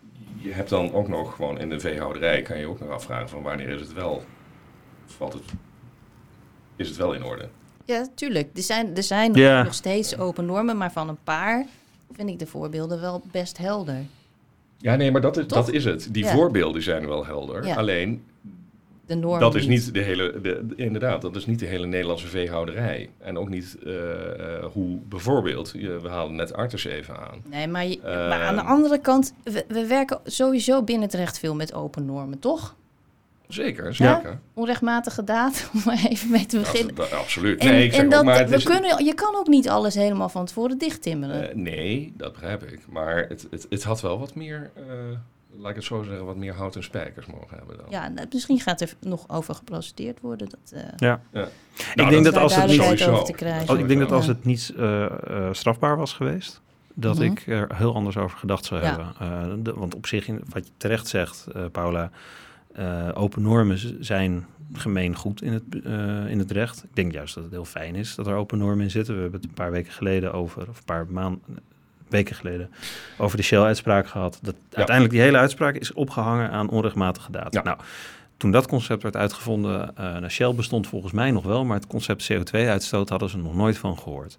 Je 0.46 0.52
hebt 0.52 0.68
dan 0.68 0.92
ook 0.92 1.08
nog 1.08 1.34
gewoon 1.34 1.58
in 1.60 1.68
de 1.68 1.80
veehouderij, 1.80 2.42
kan 2.42 2.58
je 2.58 2.66
ook 2.66 2.80
nog 2.80 2.88
afvragen 2.90 3.28
van 3.28 3.42
wanneer 3.42 3.68
is 3.68 3.80
het 3.80 3.92
wel, 3.92 4.22
valt 5.06 5.32
het, 5.32 5.42
is 6.76 6.88
het 6.88 6.96
wel 6.96 7.12
in 7.12 7.24
orde? 7.24 7.48
Ja, 7.84 8.06
tuurlijk. 8.14 8.48
Er 8.56 8.62
zijn, 8.62 8.96
er 8.96 9.02
zijn 9.02 9.34
Ja. 9.34 9.62
nog 9.62 9.74
steeds 9.74 10.18
open 10.18 10.44
normen, 10.46 10.76
maar 10.76 10.92
van 10.92 11.08
een 11.08 11.22
paar 11.24 11.66
vind 12.12 12.28
ik 12.28 12.38
de 12.38 12.46
voorbeelden 12.46 13.00
wel 13.00 13.22
best 13.30 13.58
helder. 13.58 14.04
Ja, 14.78 14.96
nee, 14.96 15.10
maar 15.10 15.20
dat 15.20 15.36
is, 15.36 15.46
Toch? 15.46 15.64
dat 15.64 15.74
is 15.74 15.84
het. 15.84 16.08
Die 16.10 16.24
Ja. 16.24 16.32
voorbeelden 16.32 16.82
zijn 16.82 17.06
wel 17.06 17.26
helder. 17.26 17.66
Ja. 17.66 17.74
Alleen, 17.76 18.24
De 19.06 19.14
norm 19.14 19.40
dat 19.40 19.54
is 19.54 19.66
niet 19.66 19.94
de 19.94 20.00
hele, 20.00 20.40
de, 20.40 20.66
de- 20.66 20.74
inderdaad, 20.76 21.22
dat 21.22 21.36
is 21.36 21.46
niet 21.46 21.58
de 21.58 21.66
hele 21.66 21.86
Nederlandse 21.86 22.26
veehouderij. 22.26 23.10
En 23.18 23.38
ook 23.38 23.48
niet 23.48 23.76
eh, 23.84 24.56
eh, 24.56 24.64
hoe 24.72 24.98
bijvoorbeeld, 25.08 25.72
je, 25.76 26.00
we 26.00 26.08
halen 26.08 26.34
net 26.34 26.52
Arters 26.52 26.84
even 26.84 27.16
aan. 27.18 27.42
Nee, 27.50 27.66
maar, 27.68 27.86
je- 27.86 28.00
Ehm. 28.00 28.28
maar 28.28 28.42
aan 28.42 28.54
de 28.56 28.62
andere 28.62 28.98
kant, 29.00 29.34
we, 29.44 29.64
we 29.68 29.86
werken 29.86 30.18
sowieso 30.24 30.82
binnen 30.82 31.04
het 31.04 31.14
recht 31.14 31.38
veel 31.38 31.54
met 31.54 31.74
open 31.74 32.04
normen, 32.04 32.38
toch? 32.38 32.74
Zeker, 33.48 33.84
Ja? 33.84 34.14
zeker. 34.16 34.38
Onrechtmatige 34.54 35.24
daad, 35.24 35.68
om 35.74 35.80
maar 35.84 36.04
even 36.08 36.30
mee 36.30 36.46
te 36.46 36.58
beginnen. 36.58 36.94
Dat- 36.94 37.10
dat- 37.10 37.18
absoluut. 37.18 37.60
En, 37.60 37.66
nee, 37.66 37.84
ik 37.84 37.90
zeg 37.92 38.00
en 38.00 38.06
ook, 38.06 38.12
dat, 38.12 38.24
maar 38.24 38.48
we 38.48 38.56
is- 38.56 38.64
kunnen, 38.64 39.04
je 39.04 39.14
kan 39.14 39.34
ook 39.34 39.46
niet 39.48 39.68
alles 39.68 39.94
helemaal 39.94 40.28
van 40.28 40.46
tevoren 40.46 40.78
dichttimmeren. 40.78 41.48
Eh, 41.50 41.54
nee, 41.56 42.12
dat 42.16 42.32
begrijp 42.32 42.62
ik. 42.62 42.80
Maar 42.88 43.26
het, 43.28 43.46
het, 43.50 43.66
het 43.70 43.82
had 43.82 44.00
wel 44.00 44.18
wat 44.18 44.34
meer, 44.34 44.70
eh, 44.74 44.82
laat 45.58 45.70
ik 45.70 45.76
het 45.76 45.84
zo 45.84 46.02
zeggen, 46.02 46.24
wat 46.24 46.36
meer 46.36 46.54
hout 46.54 46.76
en 46.76 46.82
spijkers 46.82 47.26
mogen 47.26 47.56
hebben 47.58 47.76
dan. 47.76 47.86
ja, 47.88 48.08
nou, 48.08 48.26
misschien 48.32 48.60
gaat 48.60 48.80
er 48.80 48.92
nog 49.00 49.28
over 49.28 49.54
geprocedeerd 49.54 50.20
worden. 50.20 50.48
Dat, 50.48 50.72
eh, 50.72 50.82
Ja. 50.96 51.20
Ja. 51.32 51.48
ik 51.94 52.08
denk 52.10 52.24
dat 52.24 52.36
als 52.36 52.54
het 52.56 52.66
niet, 52.66 52.76
duidelijkheid 52.78 52.98
sowieso. 52.98 53.10
over 53.12 53.24
te 53.24 53.32
krijgen. 53.32 53.68
als, 53.68 53.78
ik 53.78 53.88
denk 53.88 54.00
dat 54.00 54.12
als 54.12 54.26
het 54.26 54.44
niet 54.44 54.72
eh, 54.76 55.04
eh, 55.04 55.52
strafbaar 55.52 55.96
was 55.96 56.12
geweest, 56.12 56.60
dat 56.94 57.14
Mhm. 57.14 57.24
ik 57.24 57.46
er 57.46 57.76
heel 57.76 57.94
anders 57.94 58.16
over 58.16 58.38
gedacht 58.38 58.64
zou 58.64 58.80
Ja. 58.82 58.86
hebben. 58.86 59.14
Eh, 59.18 59.54
de- 59.64 59.74
want 59.74 59.94
op 59.94 60.06
zich, 60.06 60.28
in, 60.28 60.42
wat 60.48 60.66
je 60.66 60.72
terecht 60.76 61.06
zegt, 61.06 61.46
eh, 61.54 61.64
Paula, 61.72 62.10
eh, 62.72 63.08
open 63.14 63.42
normen 63.42 64.04
zijn 64.04 64.46
gemeen 64.72 65.14
goed 65.16 65.42
in 65.42 65.52
het, 65.52 65.62
eh, 65.84 66.26
in 66.30 66.38
het 66.38 66.50
recht. 66.50 66.84
Ik 66.84 66.94
denk 66.96 67.12
juist 67.12 67.34
dat 67.34 67.44
het 67.44 67.52
heel 67.52 67.64
fijn 67.64 67.94
is 67.94 68.14
dat 68.14 68.26
er 68.26 68.34
open 68.34 68.58
normen 68.58 68.84
in 68.84 68.90
zitten. 68.90 69.14
We 69.14 69.20
hebben 69.20 69.40
het 69.40 69.48
een 69.48 69.54
paar 69.54 69.70
weken 69.70 69.92
geleden 69.92 70.32
over, 70.32 70.68
of 70.68 70.78
een 70.78 70.84
paar 70.84 71.06
maanden, 71.10 71.40
weken 72.08 72.36
geleden, 72.36 72.70
over 73.18 73.36
de 73.36 73.42
Shell-uitspraak 73.42 74.08
gehad. 74.08 74.38
Dat 74.42 74.54
uiteindelijk 74.72 75.14
die 75.14 75.24
hele 75.24 75.38
uitspraak 75.38 75.74
is 75.74 75.92
opgehangen 75.92 76.50
aan 76.50 76.68
onrechtmatige 76.68 77.32
data. 77.32 77.48
Ja. 77.50 77.62
Nou, 77.62 77.78
toen 78.36 78.50
dat 78.50 78.66
concept 78.66 79.02
werd 79.02 79.16
uitgevonden, 79.16 79.92
nou, 79.96 80.28
Shell 80.28 80.54
bestond 80.54 80.86
volgens 80.86 81.12
mij 81.12 81.30
nog 81.30 81.44
wel, 81.44 81.64
maar 81.64 81.76
het 81.76 81.86
concept 81.86 82.32
CO2-uitstoot 82.32 83.08
hadden 83.08 83.28
ze 83.28 83.38
nog 83.38 83.54
nooit 83.54 83.78
van 83.78 83.98
gehoord. 83.98 84.36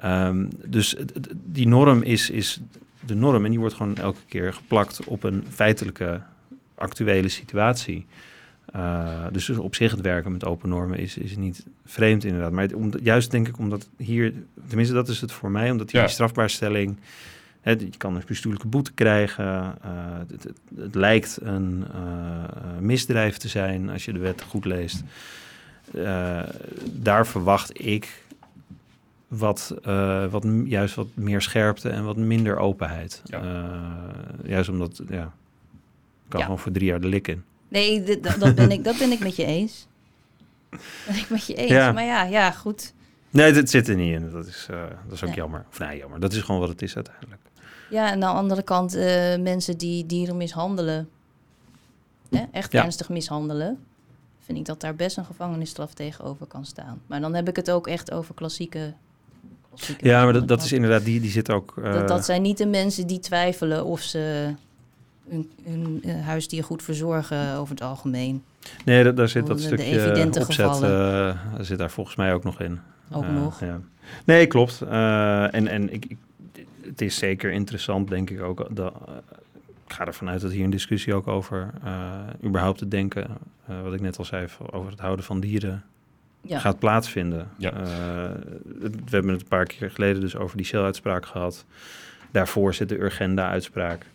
Ehm, 0.00 0.46
dus 0.64 0.96
die 1.32 1.68
norm 1.68 2.02
is, 2.02 2.30
is 2.30 2.60
de 3.06 3.14
norm 3.14 3.44
en 3.44 3.50
die 3.50 3.60
wordt 3.60 3.74
gewoon 3.74 3.96
elke 3.96 4.20
keer 4.28 4.52
geplakt 4.52 5.04
op 5.04 5.22
een 5.22 5.44
feitelijke 5.50 6.20
actuele 6.74 7.28
situatie. 7.28 8.06
Eh, 8.72 9.24
dus 9.32 9.50
op 9.50 9.74
zich 9.74 9.90
het 9.90 10.00
werken 10.00 10.32
met 10.32 10.44
open 10.44 10.68
normen 10.68 10.98
is, 10.98 11.16
is 11.18 11.36
niet 11.36 11.66
vreemd 11.84 12.24
inderdaad. 12.24 12.52
Maar 12.52 12.62
het- 12.62 12.74
om, 12.74 12.90
juist 13.02 13.30
denk 13.30 13.48
ik 13.48 13.58
omdat 13.58 13.88
hier, 13.96 14.32
tenminste 14.68 14.94
dat 14.94 15.08
is 15.08 15.20
het 15.20 15.32
voor 15.32 15.50
mij, 15.50 15.70
omdat 15.70 15.90
hier 15.90 16.00
Ja. 16.00 16.06
die 16.06 16.14
strafbaarstelling, 16.14 16.96
hè, 17.60 17.70
je 17.70 17.90
kan 17.96 18.14
een 18.16 18.22
bestuurlijke 18.26 18.66
boete 18.68 18.92
krijgen. 18.92 19.44
eh, 19.82 20.18
het, 20.28 20.42
het, 20.42 20.58
het 20.76 20.94
lijkt 20.94 21.38
een 21.42 21.84
eh, 21.94 22.78
misdrijf 22.80 23.36
te 23.36 23.48
zijn 23.48 23.88
als 23.90 24.04
je 24.04 24.12
de 24.12 24.18
wet 24.18 24.42
goed 24.42 24.64
leest. 24.64 25.02
Eh, 25.94 26.42
daar 26.92 27.26
verwacht 27.26 27.80
ik 27.86 28.24
wat, 29.28 29.74
eh, 29.82 30.26
wat 30.26 30.46
juist 30.64 30.94
wat 30.94 31.08
meer 31.14 31.40
scherpte 31.42 31.88
en 31.88 32.04
wat 32.04 32.16
minder 32.16 32.56
openheid. 32.56 33.22
Ja. 33.24 33.40
Eh, 33.42 34.48
juist 34.50 34.68
omdat, 34.68 35.02
ja, 35.08 35.32
kan 36.28 36.38
Ja. 36.40 36.44
gewoon 36.44 36.58
voor 36.60 36.72
drie 36.72 36.86
jaar 36.86 37.00
de 37.00 37.08
lik 37.08 37.28
in. 37.28 37.42
Nee, 37.70 38.02
dit- 38.02 38.22
dat, 38.22 38.40
dat, 38.40 38.54
ben 38.54 38.70
ik, 38.70 38.84
dat 38.84 38.98
ben 38.98 39.10
ik 39.12 39.18
met 39.20 39.36
je 39.36 39.44
eens. 39.44 39.86
Dat 40.70 40.80
ben 41.06 41.16
ik 41.16 41.30
met 41.30 41.46
je 41.46 41.54
eens. 41.54 41.70
Ja. 41.70 41.92
Maar 41.92 42.04
ja, 42.04 42.22
ja, 42.24 42.50
goed. 42.50 42.92
Nee, 43.30 43.52
dit 43.52 43.70
zit 43.70 43.88
er 43.88 43.96
niet 43.96 44.14
in. 44.14 44.30
Dat 44.30 44.46
is, 44.46 44.66
eh, 44.70 44.80
dat 45.04 45.12
is 45.12 45.22
ook 45.22 45.28
Nee. 45.28 45.36
jammer. 45.38 45.64
Of 45.70 45.78
nee, 45.78 45.98
jammer. 45.98 46.20
Dat 46.20 46.32
is 46.32 46.40
gewoon 46.40 46.60
wat 46.60 46.68
het 46.68 46.82
is 46.82 46.94
uiteindelijk. 46.94 47.40
Ja, 47.90 48.06
en 48.06 48.12
aan 48.12 48.20
de 48.20 48.26
andere 48.40 48.62
kant, 48.62 48.94
eh, 48.94 49.36
mensen 49.38 49.78
die 49.78 50.06
dieren 50.06 50.36
mishandelen, 50.36 51.08
hè, 52.30 52.44
echt 52.52 52.72
Ja. 52.72 52.82
ernstig 52.84 53.08
mishandelen, 53.08 53.78
vind 54.44 54.58
ik 54.58 54.64
dat 54.64 54.80
daar 54.80 54.94
best 54.94 55.16
een 55.16 55.24
gevangenisstraf 55.24 55.94
tegenover 55.94 56.46
kan 56.46 56.64
staan. 56.64 57.00
Maar 57.06 57.20
dan 57.20 57.34
heb 57.34 57.48
ik 57.48 57.56
het 57.56 57.70
ook 57.70 57.86
echt 57.86 58.10
over 58.12 58.34
klassieke. 58.34 58.94
klassieke 59.68 60.06
Ja, 60.06 60.24
maar 60.24 60.32
dat, 60.32 60.48
dat 60.48 60.62
is 60.62 60.72
inderdaad, 60.72 61.04
die, 61.04 61.20
die 61.20 61.30
zit 61.30 61.50
ook... 61.50 61.74
eh, 61.82 61.92
Dat, 61.92 62.08
dat 62.08 62.24
zijn 62.24 62.42
niet 62.42 62.58
de 62.58 62.66
mensen 62.66 63.06
die 63.06 63.18
twijfelen 63.20 63.84
of 63.84 64.00
ze 64.00 64.54
hun, 65.30 65.50
hun 65.64 66.00
eh, 66.04 66.20
huisdier 66.26 66.64
goed 66.64 66.82
verzorgen 66.82 67.54
over 67.56 67.74
het 67.74 67.82
algemeen. 67.82 68.42
nee, 68.84 69.04
dat, 69.04 69.16
daar 69.16 69.28
zit 69.28 69.46
dat 69.46 69.56
de 69.56 69.62
stukje 69.62 69.84
evidente 69.84 70.40
opzet, 70.40 70.54
gevallen. 70.66 71.28
eh, 71.34 71.60
zit 71.60 71.78
daar 71.78 71.90
volgens 71.90 72.16
mij 72.16 72.34
ook 72.34 72.44
nog 72.44 72.60
in. 72.60 72.78
Ook 73.12 73.24
Eh, 73.24 73.34
nog. 73.34 73.60
Ja. 73.60 73.80
Nee, 74.24 74.46
klopt. 74.46 74.80
Eh, 74.82 75.54
en 75.54 75.66
en 75.66 75.92
ik, 75.92 76.04
ik, 76.04 76.16
het 76.84 77.00
is 77.00 77.16
zeker 77.16 77.50
interessant, 77.50 78.08
denk 78.08 78.30
ik 78.30 78.40
ook. 78.42 78.66
Dat, 78.76 78.92
ik 79.86 79.92
ga 79.96 80.06
ervan 80.06 80.28
uit 80.28 80.40
dat 80.40 80.52
hier 80.52 80.64
een 80.64 80.70
discussie 80.70 81.14
ook 81.14 81.26
over 81.28 81.70
eh, 81.84 82.10
überhaupt 82.44 82.78
te 82.78 82.88
denken, 82.88 83.26
eh, 83.66 83.82
wat 83.82 83.92
ik 83.94 84.00
net 84.00 84.18
al 84.18 84.24
zei, 84.24 84.46
over 84.70 84.90
het 84.90 85.00
houden 85.00 85.24
van 85.24 85.40
dieren 85.40 85.82
Ja. 86.40 86.58
gaat 86.58 86.78
plaatsvinden. 86.78 87.48
Ja. 87.56 87.72
Eh, 87.72 88.30
het- 88.80 88.94
we 88.94 89.10
hebben 89.10 89.32
het 89.32 89.40
een 89.40 89.48
paar 89.48 89.66
keer 89.66 89.90
geleden 89.90 90.20
dus 90.20 90.36
over 90.36 90.56
die 90.56 90.66
Shell-uitspraak 90.66 91.26
gehad. 91.26 91.64
Daarvoor 92.30 92.74
zit 92.74 92.88
de 92.88 92.98
Urgenda-uitspraak. 93.00 94.06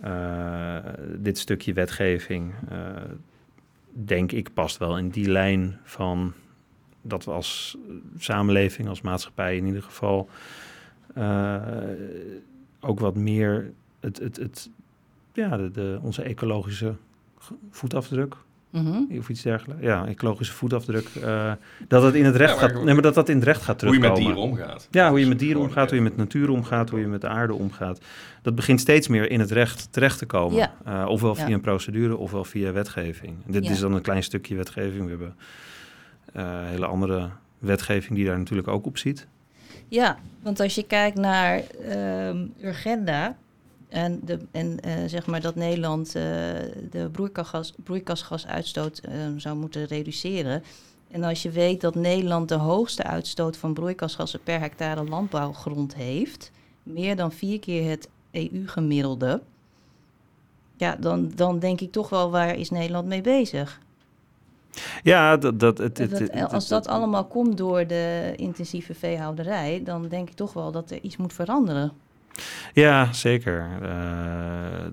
Eh, 0.00 0.76
dit 1.18 1.38
stukje 1.38 1.72
wetgeving. 1.72 2.52
eh, 2.68 2.78
denk 3.92 4.32
ik, 4.32 4.52
past 4.52 4.76
wel 4.76 4.98
in 4.98 5.08
die 5.08 5.30
lijn 5.30 5.78
van 5.82 6.32
dat 7.02 7.24
we 7.24 7.30
als 7.30 7.76
samenleving, 8.18 8.88
als 8.88 9.00
maatschappij 9.00 9.56
in 9.56 9.66
ieder 9.66 9.82
geval 9.82 10.28
uh, 11.18 11.62
ook 12.80 13.00
wat 13.00 13.16
meer 13.16 13.72
het, 14.00 14.18
het, 14.18 14.36
het, 14.36 14.70
ja, 15.32 15.56
de, 15.56 15.98
onze 16.02 16.22
ecologische 16.22 16.94
voetafdruk. 17.70 18.36
Mm 18.72 19.08
Of 19.18 19.28
iets 19.28 19.42
dergelijks. 19.42 19.82
Ja, 19.82 20.06
ecologische 20.06 20.52
voetafdruk. 20.52 21.08
Uh, 21.18 21.52
dat 21.88 22.02
het 22.02 22.14
in 22.14 22.24
het 22.24 22.36
recht 22.36 22.58
gaat. 22.58 22.74
Nee, 22.74 22.94
maar 22.94 23.02
dat 23.02 23.14
dat 23.14 23.28
in 23.28 23.34
het 23.34 23.44
recht 23.44 23.62
gaat 23.62 23.78
terugkomen. 23.78 24.10
Hoe 24.10 24.20
je 24.20 24.26
met 24.26 24.36
dieren 24.36 24.50
omgaat. 24.50 24.88
Ja, 24.90 25.08
hoe 25.08 25.20
je 25.20 25.26
met 25.26 25.38
dieren 25.38 25.60
omgaat, 25.60 25.88
hoe 25.88 25.98
je 25.98 26.04
met 26.04 26.16
natuur 26.16 26.50
omgaat, 26.50 26.90
hoe 26.90 27.00
je 27.00 27.06
met 27.06 27.20
de 27.20 27.28
aarde 27.28 27.54
omgaat. 27.54 28.00
Dat 28.42 28.54
begint 28.54 28.80
steeds 28.80 29.08
meer 29.08 29.30
in 29.30 29.40
het 29.40 29.50
recht 29.50 29.92
terecht 29.92 30.18
te 30.18 30.26
komen. 30.26 30.56
Ja. 30.56 30.74
Uh, 30.88 31.08
ofwel 31.08 31.34
via 31.34 31.48
een 31.48 31.60
procedure, 31.60 32.16
ofwel 32.16 32.44
via 32.44 32.72
wetgeving. 32.72 33.34
Dit 33.46 33.70
is 33.70 33.80
dan 33.80 33.94
een 33.94 34.02
klein 34.02 34.22
stukje 34.22 34.54
wetgeving. 34.54 35.04
We 35.04 35.10
hebben 35.10 35.36
uh, 36.36 36.68
hele 36.68 36.86
andere 36.86 37.28
wetgeving 37.58 38.14
die 38.14 38.26
daar 38.26 38.38
natuurlijk 38.38 38.68
ook 38.68 38.86
op 38.86 38.98
ziet. 38.98 39.26
Ja, 39.88 40.18
want 40.42 40.60
als 40.60 40.74
je 40.74 40.82
kijkt 40.82 41.16
naar 41.16 41.62
uh, 41.88 42.64
Urgenda 42.68 43.36
en, 43.92 44.20
de, 44.24 44.38
en 44.50 44.78
uh, 44.86 44.92
zeg 45.06 45.26
maar 45.26 45.40
dat 45.40 45.54
Nederland 45.54 46.06
uh, 46.06 46.12
de 46.90 47.08
broeikasgas, 47.12 47.74
broeikasgasuitstoot 47.84 48.98
ehm, 48.98 49.38
zou 49.38 49.56
moeten 49.56 49.84
reduceren. 49.84 50.62
En 51.10 51.24
als 51.24 51.42
je 51.42 51.50
weet 51.50 51.80
dat 51.80 51.94
Nederland 51.94 52.48
de 52.48 52.54
hoogste 52.54 53.02
uitstoot 53.02 53.56
van 53.56 53.74
broeikasgassen 53.74 54.42
per 54.42 54.60
hectare 54.60 55.04
landbouwgrond 55.04 55.94
heeft, 55.94 56.50
meer 56.82 57.16
dan 57.16 57.32
vier 57.32 57.58
keer 57.58 57.90
het 57.90 58.08
EU-gemiddelde, 58.30 59.40
ja, 60.76 60.96
dan, 60.96 61.32
dan 61.34 61.58
denk 61.58 61.80
ik 61.80 61.92
toch 61.92 62.08
wel 62.08 62.30
waar 62.30 62.56
is 62.56 62.70
Nederland 62.70 63.06
mee 63.06 63.20
bezig? 63.20 63.80
Ja, 65.02 65.36
dat, 65.36 65.60
dat, 65.60 65.78
het, 65.78 65.98
het, 65.98 66.52
als 66.52 66.68
dat 66.68 66.86
allemaal 66.86 67.24
komt 67.24 67.56
door 67.56 67.86
de 67.86 68.32
intensieve 68.36 68.94
veehouderij, 68.94 69.82
dan 69.84 70.08
denk 70.08 70.28
ik 70.28 70.36
toch 70.36 70.52
wel 70.52 70.72
dat 70.72 70.90
er 70.90 71.00
iets 71.00 71.16
moet 71.16 71.32
veranderen. 71.32 71.92
Ja, 72.72 73.12
zeker. 73.12 73.68
Uh, 73.82 73.88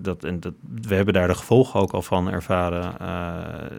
dat, 0.00 0.24
en 0.24 0.40
dat, 0.40 0.54
we 0.82 0.94
hebben 0.94 1.14
daar 1.14 1.28
de 1.28 1.34
gevolgen 1.34 1.80
ook 1.80 1.92
al 1.92 2.02
van 2.02 2.30
ervaren. 2.30 2.94
Uh, 3.00 3.78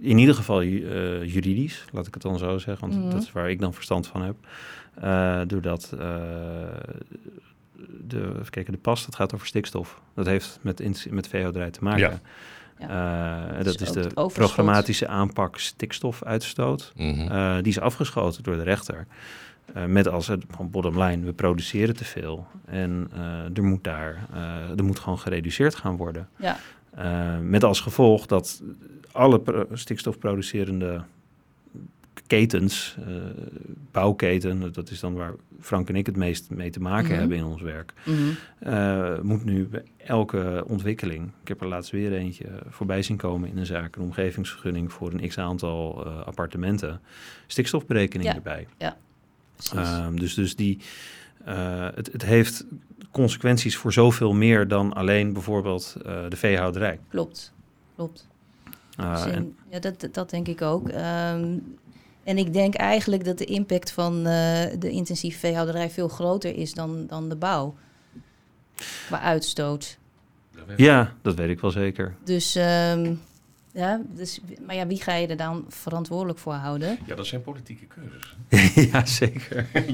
in 0.00 0.18
ieder 0.18 0.34
geval 0.34 0.62
uh, 0.62 1.24
juridisch, 1.24 1.84
laat 1.92 2.06
ik 2.06 2.14
het 2.14 2.22
dan 2.22 2.38
zo 2.38 2.58
zeggen, 2.58 2.88
want 2.88 3.04
mm. 3.04 3.10
dat 3.10 3.22
is 3.22 3.32
waar 3.32 3.50
ik 3.50 3.60
dan 3.60 3.74
verstand 3.74 4.06
van 4.06 4.22
heb. 4.22 4.36
doordat 5.48 5.94
de, 8.06 8.28
even 8.32 8.50
kijken, 8.50 8.72
de 8.72 8.78
pas, 8.78 9.04
dat 9.04 9.14
gaat 9.14 9.34
over 9.34 9.46
stikstof. 9.46 10.00
Dat 10.14 10.26
heeft 10.26 10.58
met, 10.60 11.10
met 11.10 11.28
veehouderij 11.28 11.70
te 11.70 11.84
maken. 11.84 12.00
Ja. 12.00 12.20
Ja. 12.78 13.58
Uh, 13.58 13.64
dat 13.64 13.80
is 13.80 13.92
de 13.92 14.10
programmatische 14.32 15.08
aanpak 15.08 15.58
stikstofuitstoot. 15.58 16.92
Mm 16.96 17.14
-hmm. 17.14 17.32
uh, 17.32 17.54
die 17.54 17.72
is 17.72 17.80
afgeschoten 17.80 18.42
door 18.42 18.56
de 18.56 18.62
rechter. 18.62 19.06
Uh, 19.76 19.84
met 19.84 20.08
als 20.08 20.26
het 20.26 20.44
van 20.48 20.70
bottom 20.70 21.02
line, 21.02 21.24
we 21.24 21.32
produceren 21.32 21.96
te 21.96 22.04
veel. 22.04 22.46
En 22.64 23.10
er 23.54 23.64
moet 23.64 23.84
daar, 23.84 24.28
er 24.76 24.84
moet 24.84 24.98
gewoon 24.98 25.18
gereduceerd 25.18 25.74
gaan 25.74 25.96
worden. 25.96 26.28
Ja. 26.36 26.58
met 27.40 27.64
als 27.64 27.80
gevolg 27.80 28.26
dat 28.26 28.62
alle 29.12 29.66
stikstofproducerende 29.72 31.02
ketens, 32.26 32.96
bouwketen, 33.90 34.72
dat 34.72 34.90
is 34.90 35.00
dan 35.00 35.14
waar 35.14 35.32
Frank 35.60 35.88
en 35.88 35.96
ik 35.96 36.06
het 36.06 36.16
meest 36.16 36.50
mee 36.50 36.70
te 36.70 36.80
maken 36.80 37.10
mhm. 37.10 37.18
hebben 37.18 37.36
in 37.36 37.44
ons 37.44 37.62
werk, 37.62 37.92
mm 38.04 38.36
moet 39.22 39.44
nu 39.44 39.66
bij 39.66 39.82
elke 39.96 40.64
ontwikkeling, 40.66 41.30
ik 41.42 41.48
heb 41.48 41.60
er 41.60 41.66
laatst 41.66 41.90
weer 41.90 42.12
eentje 42.12 42.46
voorbij 42.68 43.02
zien 43.02 43.16
komen 43.16 43.48
in 43.48 43.58
een 43.58 43.66
zaak, 43.66 43.96
een 43.96 44.02
omgevingsvergunning 44.02 44.92
voor 44.92 45.12
een 45.12 45.28
x 45.28 45.38
aantal 45.38 46.06
appartementen, 46.06 47.00
stikstofberekening 47.46 48.28
ja. 48.28 48.34
erbij. 48.34 48.66
Ja, 48.78 48.96
um, 49.76 50.20
dus, 50.20 50.34
dus 50.34 50.56
die, 50.56 50.78
het, 51.94 52.12
het 52.12 52.22
heeft 52.22 52.64
consequenties 53.10 53.76
voor 53.76 53.92
zoveel 53.92 54.32
meer 54.32 54.68
dan 54.68 54.92
alleen 54.92 55.32
bijvoorbeeld 55.32 55.96
de 56.28 56.36
veehouderij. 56.36 56.98
Klopt, 57.08 57.52
klopt. 57.94 58.30
Uh, 59.00 59.26
en, 59.26 59.56
ja, 59.70 59.78
dat, 59.78 60.08
dat 60.12 60.30
denk 60.30 60.48
ik 60.48 60.62
ook. 60.62 60.88
Um, 60.88 61.76
en 62.24 62.38
ik 62.38 62.52
denk 62.52 62.74
eigenlijk 62.74 63.24
dat 63.24 63.38
de 63.38 63.44
impact 63.44 63.92
van 63.92 64.16
uh, 64.16 64.24
de 64.78 64.90
intensieve 64.90 65.38
veehouderij 65.38 65.90
veel 65.90 66.08
groter 66.08 66.56
is 66.56 66.74
dan, 66.74 67.06
dan 67.06 67.28
de 67.28 67.36
bouw. 67.36 67.74
Qua 69.06 69.20
uitstoot. 69.20 69.98
Ja, 70.76 71.14
dat 71.22 71.34
weet 71.34 71.48
ik 71.48 71.60
wel 71.60 71.70
zeker. 71.70 72.14
Dus, 72.24 72.54
um, 72.56 73.20
ja, 73.72 74.00
dus, 74.08 74.40
maar 74.66 74.74
ja, 74.74 74.86
wie 74.86 75.02
ga 75.02 75.14
je 75.14 75.26
er 75.26 75.36
dan 75.36 75.64
verantwoordelijk 75.68 76.38
voor 76.38 76.52
houden? 76.52 76.98
Ja, 77.06 77.14
dat 77.14 77.26
zijn 77.26 77.42
politieke 77.42 77.84
keuzes. 77.86 78.36
ja, 78.92 79.06
zeker. 79.06 79.66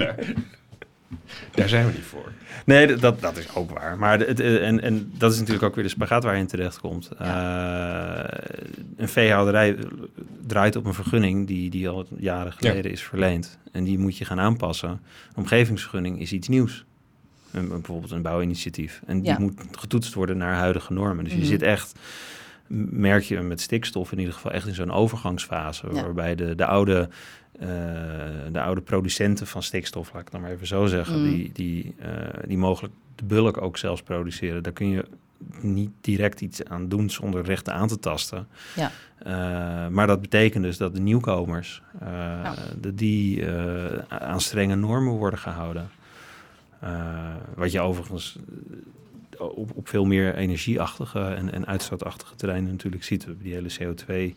Daar 1.54 1.68
zijn 1.68 1.86
we 1.86 1.92
niet 1.92 2.04
voor. 2.04 2.32
Nee, 2.64 2.96
dat, 2.96 3.20
dat 3.20 3.36
is 3.36 3.54
ook 3.54 3.70
waar. 3.70 3.98
Maar 3.98 4.18
het, 4.18 4.40
en, 4.40 4.80
en 4.80 5.12
dat 5.16 5.32
is 5.32 5.38
natuurlijk 5.38 5.64
ook 5.64 5.74
weer 5.74 5.84
de 5.84 5.90
spagaat 5.90 6.24
waar 6.24 6.34
je 6.34 6.40
in 6.40 6.46
terecht 6.46 6.80
komt. 6.80 7.10
Ja. 7.18 8.24
Uh, 8.24 8.38
een 8.96 9.08
veehouderij 9.08 9.76
draait 10.46 10.76
op 10.76 10.84
een 10.84 10.94
vergunning 10.94 11.46
die, 11.46 11.70
die 11.70 11.88
al 11.88 12.06
jaren 12.16 12.52
geleden 12.52 12.90
is 12.90 13.02
verleend. 13.02 13.58
En 13.72 13.84
die 13.84 13.98
moet 13.98 14.16
je 14.16 14.24
gaan 14.24 14.40
aanpassen. 14.40 14.88
Een 14.88 14.98
omgevingsvergunning 15.34 16.20
is 16.20 16.32
iets 16.32 16.48
nieuws. 16.48 16.84
Een, 17.50 17.68
bijvoorbeeld 17.68 18.12
een 18.12 18.22
bouwinitiatief. 18.22 19.02
En 19.06 19.20
die 19.20 19.38
moet 19.38 19.60
getoetst 19.70 20.14
worden 20.14 20.36
naar 20.36 20.54
huidige 20.54 20.92
normen. 20.92 21.24
Dus 21.24 21.32
je 21.32 21.38
mhm. 21.38 21.48
zit 21.48 21.62
echt, 21.62 21.98
merk 22.90 23.22
je 23.22 23.40
met 23.40 23.60
stikstof 23.60 24.12
in 24.12 24.18
ieder 24.18 24.34
geval 24.34 24.50
echt 24.50 24.66
in 24.66 24.74
zo'n 24.74 24.92
overgangsfase. 24.92 25.92
Waarbij 25.92 26.34
de, 26.34 26.54
de 26.54 26.66
oude 26.66 27.08
uh, 27.60 27.68
de 28.52 28.60
oude 28.60 28.80
producenten 28.80 29.46
van 29.46 29.62
stikstof, 29.62 30.12
laat 30.12 30.22
ik 30.22 30.30
dan 30.30 30.40
maar 30.40 30.50
even 30.50 30.66
zo 30.66 30.86
zeggen, 30.86 31.18
mm. 31.18 31.30
die, 31.30 31.50
die, 31.52 31.94
uh, 32.00 32.06
die 32.46 32.58
mogelijk 32.58 32.94
de 33.14 33.24
bulk 33.24 33.62
ook 33.62 33.76
zelfs 33.76 34.02
produceren. 34.02 34.62
Daar 34.62 34.72
kun 34.72 34.88
je 34.88 35.04
niet 35.60 35.90
direct 36.00 36.40
iets 36.40 36.64
aan 36.64 36.88
doen 36.88 37.10
zonder 37.10 37.42
rechten 37.42 37.74
aan 37.74 37.88
te 37.88 37.98
tasten. 37.98 38.48
Ja. 38.76 38.90
Uh, 39.26 39.88
maar 39.88 40.06
dat 40.06 40.20
betekent 40.20 40.64
dus 40.64 40.76
dat 40.76 40.94
de 40.94 41.00
nieuwkomers, 41.00 41.82
ja. 42.00 42.54
de, 42.80 42.94
die 42.94 43.46
aan 44.08 44.40
strenge 44.40 44.74
normen 44.74 45.12
worden 45.12 45.38
gehouden. 45.38 45.90
wat 47.54 47.72
je 47.72 47.80
overigens 47.80 48.38
op, 49.38 49.70
op 49.74 49.88
veel 49.88 50.04
meer 50.04 50.34
energieachtige 50.34 51.20
en, 51.20 51.52
en 51.52 51.66
uitstootachtige 51.66 52.34
terreinen 52.34 52.70
natuurlijk 52.70 53.04
ziet. 53.04 53.24
We 53.24 53.30
hebben 53.30 53.44
die 53.44 53.54
hele 53.54 54.32
CO2 54.32 54.36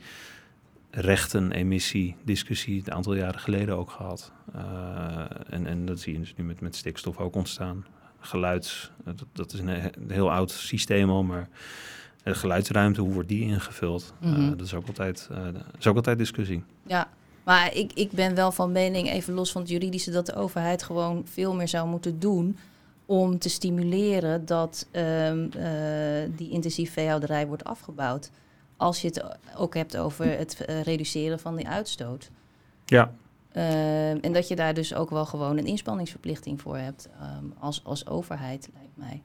rechten 0.91 1.51
emissie 1.51 2.15
discussie 2.23 2.81
een 2.85 2.93
aantal 2.93 3.13
jaren 3.13 3.39
geleden 3.39 3.77
ook 3.77 3.91
gehad. 3.91 4.31
Uh, 4.55 5.23
en, 5.49 5.65
en 5.67 5.85
dat 5.85 5.99
zie 5.99 6.13
je 6.13 6.19
dus 6.19 6.33
nu 6.37 6.43
met, 6.43 6.61
met 6.61 6.75
stikstof 6.75 7.17
ook 7.17 7.35
ontstaan. 7.35 7.85
Geluids, 8.19 8.91
dat, 9.03 9.25
dat 9.33 9.53
is 9.53 9.59
een, 9.59 9.91
heel 10.07 10.31
oud 10.31 10.51
systeem 10.51 11.09
al, 11.09 11.23
maar 11.23 11.49
de 12.23 12.35
geluidsruimte, 12.35 13.01
hoe 13.01 13.13
wordt 13.13 13.27
die 13.27 13.41
ingevuld? 13.41 14.13
Mm 14.19 14.33
-hmm. 14.33 14.43
uh, 14.43 14.49
dat, 14.49 14.61
is 14.61 14.73
ook 14.73 14.87
altijd, 14.87 15.29
uh, 15.31 15.43
dat 15.43 15.63
is 15.79 15.87
ook 15.87 15.95
altijd 15.95 16.17
discussie. 16.17 16.63
Ja, 16.83 17.09
maar 17.43 17.75
ik, 17.75 17.93
ik 17.93 18.11
ben 18.11 18.35
wel 18.35 18.51
van 18.51 18.71
mening, 18.71 19.09
even 19.09 19.33
los 19.33 19.51
van 19.51 19.61
het 19.61 19.69
juridische, 19.69 20.11
dat 20.11 20.25
de 20.25 20.35
overheid 20.35 20.83
gewoon 20.83 21.23
veel 21.25 21.55
meer 21.55 21.67
zou 21.67 21.87
moeten 21.87 22.19
doen 22.19 22.57
om 23.11 23.39
te 23.39 23.49
stimuleren 23.49 24.45
dat 24.45 24.87
um, 24.91 25.49
die 26.35 26.49
intensief 26.49 26.93
veehouderij 26.93 27.47
wordt 27.47 27.63
afgebouwd 27.63 28.31
als 28.77 29.01
je 29.01 29.07
het 29.07 29.23
ook 29.57 29.75
hebt 29.75 29.97
over 29.97 30.37
het 30.37 30.65
uh, 30.69 30.81
reduceren 30.81 31.39
van 31.39 31.55
die 31.55 31.67
uitstoot. 31.67 32.31
Ja. 32.85 33.13
Uh, 33.53 34.25
en 34.25 34.33
dat 34.33 34.47
je 34.47 34.55
daar 34.55 34.73
dus 34.73 34.93
ook 34.93 35.09
wel 35.09 35.25
gewoon 35.25 35.57
een 35.57 35.65
inspanningsverplichting 35.65 36.61
voor 36.61 36.77
hebt 36.77 37.09
um, 37.39 37.53
als, 37.59 37.81
als 37.83 38.07
overheid, 38.07 38.69
lijkt 38.73 38.97
mij. 38.97 39.21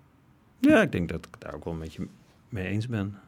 Ja, 0.58 0.82
ik 0.82 0.92
denk 0.92 1.08
dat 1.08 1.26
ik 1.26 1.40
daar 1.40 1.54
ook 1.54 1.64
wel 1.64 1.72
een 1.72 1.78
beetje 1.78 2.08
mee 2.48 2.66
eens 2.66 2.88
ben. 2.88 3.18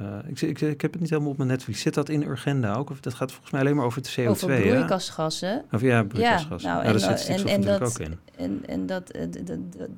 Uh, 0.00 0.18
ik, 0.26 0.40
ik, 0.40 0.60
ik, 0.60 0.80
heb 0.80 0.92
het 0.92 1.00
niet 1.00 1.10
helemaal 1.10 1.30
op 1.30 1.36
mijn 1.36 1.48
netvlies. 1.48 1.80
Zit 1.80 1.94
dat 1.94 2.08
in 2.08 2.22
Urgenda 2.22 2.74
ook? 2.74 2.90
Of 2.90 3.00
dat 3.00 3.14
gaat 3.14 3.30
volgens 3.30 3.50
mij 3.50 3.60
alleen 3.60 3.76
maar 3.76 3.84
over 3.84 4.02
het 4.02 4.16
CO2, 4.20 4.26
Over 4.26 4.60
broeikasgassen. 4.60 5.64
Of 5.72 5.80
ja, 5.80 6.02
broeikasgassen. 6.02 6.70
Ja, 6.70 6.82
nou, 6.82 6.86
ja, 6.86 7.06
daar 7.06 7.18
zit 7.18 7.28
en, 7.28 7.46
en, 7.46 7.60
dat, 7.60 7.80
ook 7.80 7.98
in. 7.98 8.18
En, 8.36 8.62
en 8.66 8.86
dat, 8.86 9.18
dat, 9.44 9.88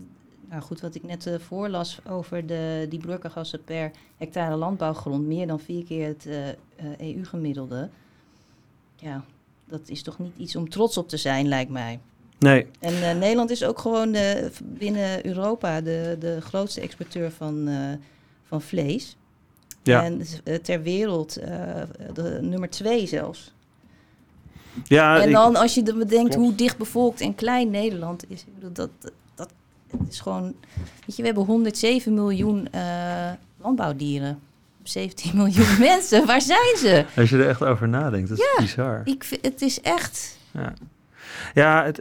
nou 0.49 0.63
goed, 0.63 0.81
wat 0.81 0.95
ik 0.95 1.03
net 1.03 1.27
uh, 1.27 1.35
voorlas 1.39 1.99
over 2.09 2.47
de, 2.47 2.87
die 2.89 2.99
broeikasgassen 2.99 3.65
per 3.65 3.91
hectare 4.17 4.57
landbouwgrond, 4.57 5.27
meer 5.27 5.47
dan 5.47 5.61
vier 5.61 5.85
keer 5.85 6.07
het 6.07 6.27
uh, 6.27 6.49
eh, 6.49 6.55
EU-gemiddelde. 6.99 7.89
Ja, 8.97 9.25
dat 9.65 9.89
is 9.89 10.03
toch 10.03 10.19
niet 10.19 10.37
iets 10.37 10.57
om 10.57 10.69
trots 10.69 10.97
op 10.97 11.09
te 11.09 11.17
zijn, 11.17 11.49
lijkt 11.49 11.71
mij. 11.71 12.01
Nee. 12.39 12.67
En 12.79 13.19
Nederland 13.19 13.51
is 13.51 13.65
ook 13.65 13.79
gewoon 13.79 14.17
binnen 14.65 15.27
Europa 15.27 15.81
de, 15.81 16.17
de 16.19 16.41
grootste 16.41 16.81
exporteur 16.81 17.31
van, 17.31 17.69
van 18.45 18.63
vlees. 18.63 19.17
Ja. 19.87 20.05
En 20.05 20.23
ter 20.63 20.83
wereld 20.83 21.33
de 22.15 22.39
nummer 22.43 22.71
twee 22.71 23.07
zelfs. 23.07 23.55
Ja, 24.85 25.21
en 25.21 25.33
dan 25.33 25.57
als 25.57 25.75
je 25.75 25.83
bedenkt 25.83 26.35
hoe 26.35 26.55
dicht 26.55 26.77
bevolkt 26.79 27.21
en 27.21 27.35
klein 27.35 27.71
Nederland 27.71 28.31
is, 28.31 28.45
dat, 28.73 28.91
het 29.35 30.09
is 30.09 30.21
gewoon, 30.21 30.55
weet 31.07 31.17
je, 31.17 31.21
we 31.23 31.27
hebben 31.27 31.45
107 31.45 32.15
miljoen 32.15 32.69
uh, 32.75 33.31
landbouwdieren. 33.61 34.39
op 34.81 34.89
17 34.89 35.31
miljoen 35.43 35.79
mensen. 35.89 36.27
Waar 36.27 36.41
zijn 36.43 36.77
ze? 36.77 37.05
Als 37.17 37.31
je 37.31 37.37
er 37.39 37.49
echt 37.49 37.63
over 37.65 37.89
nadenkt, 37.89 38.29
dat 38.29 38.39
is 38.39 38.55
bizar. 38.59 39.01
Ik, 39.05 39.25
vind- 39.25 39.45
het 39.45 39.63
is 39.63 39.81
echt... 39.81 40.39
Ja, 40.51 40.73
ja 41.55 41.85
het, 41.85 42.01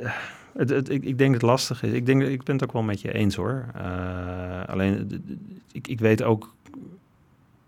het, 0.57 0.69
het- 0.69 0.89
ik, 0.89 1.03
ik 1.03 1.17
denk 1.17 1.31
dat 1.31 1.41
het 1.41 1.49
lastig 1.49 1.83
is. 1.83 1.91
Ik, 1.91 2.05
denk, 2.05 2.21
ik 2.23 2.43
ben 2.43 2.55
het 2.55 2.63
ook 2.63 2.73
wel 2.73 2.81
met 2.83 3.01
je 3.01 3.13
eens 3.13 3.35
hoor. 3.35 3.65
Eh, 3.75 4.63
alleen, 4.67 5.23
ik, 5.71 5.87
ik 5.87 5.99
weet 5.99 6.23
ook 6.23 6.53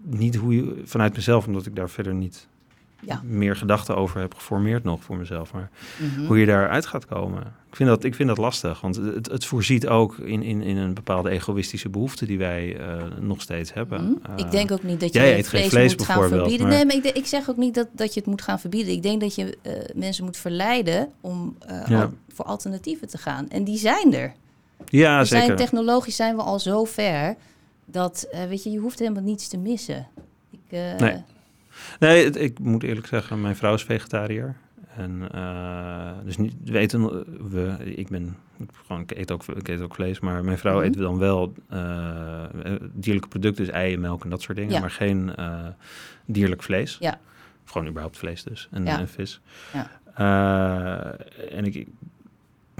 niet 0.09 0.35
hoe 0.35 0.55
je, 0.55 0.81
vanuit 0.85 1.15
mezelf, 1.15 1.47
omdat 1.47 1.65
ik 1.65 1.75
daar 1.75 1.89
verder 1.89 2.13
niet 2.13 2.47
Ja. 3.01 3.21
meer 3.25 3.55
gedachten 3.55 3.95
over 3.95 4.19
heb 4.19 4.33
geformeerd 4.33 4.83
nog 4.83 5.03
voor 5.03 5.17
mezelf. 5.17 5.53
Maar 5.53 5.69
Mhm. 5.99 6.25
hoe 6.25 6.39
je 6.39 6.45
daaruit 6.45 6.85
gaat 6.85 7.05
komen. 7.05 7.41
Ik 7.69 7.75
vind 7.75 7.89
dat, 7.89 8.03
ik 8.03 8.15
vind 8.15 8.29
dat 8.29 8.37
lastig, 8.37 8.81
want 8.81 8.95
het, 8.95 9.31
het 9.31 9.45
voorziet 9.45 9.87
ook 9.87 10.17
in, 10.17 10.43
in, 10.43 10.61
in 10.61 10.77
een 10.77 10.93
bepaalde 10.93 11.29
egoïstische 11.29 11.89
behoefte 11.89 12.25
die 12.25 12.37
wij 12.37 12.77
eh, 12.79 13.03
nog 13.19 13.41
steeds 13.41 13.73
hebben. 13.73 14.03
Mhm. 14.03 14.31
Eh, 14.31 14.45
ik 14.45 14.51
denk 14.51 14.71
ook 14.71 14.83
niet 14.83 14.99
dat 14.99 15.13
je 15.13 15.19
jij 15.19 15.37
eet 15.37 15.47
geen 15.47 15.59
vlees, 15.59 15.71
vlees 15.71 15.95
moet 15.95 16.05
gaan 16.05 16.27
verbieden. 16.27 16.67
maar- 16.67 16.75
Nee, 16.75 16.85
maar 16.85 16.95
ik, 16.95 17.03
de- 17.03 17.11
ik 17.11 17.25
zeg 17.25 17.49
ook 17.49 17.57
niet 17.57 17.73
dat, 17.75 17.87
dat 17.91 18.13
je 18.13 18.19
het 18.19 18.29
moet 18.29 18.41
gaan 18.41 18.59
verbieden. 18.59 18.93
Ik 18.93 19.03
denk 19.03 19.21
dat 19.21 19.35
je 19.35 19.57
eh, 19.61 19.73
mensen 19.95 20.23
moet 20.23 20.37
verleiden 20.37 21.09
om 21.21 21.55
eh, 21.59 21.87
Ja. 21.87 22.01
al- 22.01 22.13
voor 22.33 22.45
alternatieven 22.45 23.07
te 23.07 23.17
gaan. 23.17 23.49
En 23.49 23.63
die 23.63 23.77
zijn 23.77 24.13
er. 24.13 24.33
Ja, 24.85 25.19
we 25.19 25.25
zeker. 25.25 25.45
zijn, 25.45 25.57
technologisch 25.57 26.15
zijn 26.15 26.35
we 26.35 26.41
al 26.41 26.59
zo 26.59 26.83
ver 26.83 27.35
dat, 27.91 28.27
eh, 28.31 28.45
weet 28.45 28.63
je, 28.63 28.69
je 28.69 28.79
hoeft 28.79 28.99
helemaal 28.99 29.23
niets 29.23 29.47
te 29.47 29.57
missen. 29.57 30.07
Ik, 30.51 30.59
eh, 30.69 30.95
Nee. 30.95 31.23
Nee, 31.99 32.23
het- 32.25 32.35
ik 32.35 32.59
moet 32.59 32.83
eerlijk 32.83 33.07
zeggen, 33.07 33.41
mijn 33.41 33.55
vrouw 33.55 33.73
is 33.73 33.83
vegetariër. 33.83 34.55
En 34.95 35.31
eh, 35.31 36.11
dus 36.23 36.37
niet 36.37 36.53
weten 36.63 37.05
we, 37.49 37.75
ik 37.95 38.07
ben 38.09 38.35
gewoon, 38.85 39.01
ik 39.01 39.11
eet 39.11 39.31
ook, 39.31 39.43
ik 39.45 39.67
eet 39.67 39.81
ook 39.81 39.95
vlees, 39.95 40.19
maar 40.19 40.43
mijn 40.43 40.57
vrouw 40.57 40.75
Mhm. 40.77 40.85
eet 40.85 40.97
dan 40.97 41.17
wel 41.17 41.53
dierlijke 42.93 43.27
producten, 43.27 43.65
dus 43.65 43.73
eieren, 43.73 44.01
melk 44.01 44.23
en 44.23 44.29
dat 44.29 44.41
soort 44.41 44.57
dingen, 44.57 44.73
Ja. 44.73 44.79
maar 44.79 44.91
geen 44.91 45.31
dierlijk 46.25 46.63
vlees. 46.63 46.97
Ja. 46.99 47.19
Of 47.65 47.71
gewoon 47.71 47.87
überhaupt 47.87 48.17
vlees 48.17 48.43
dus 48.43 48.67
en, 48.71 48.85
Ja. 48.85 48.99
en 48.99 49.07
vis. 49.09 49.41
Ja. 49.73 49.89
En 51.51 51.65
ik, 51.65 51.87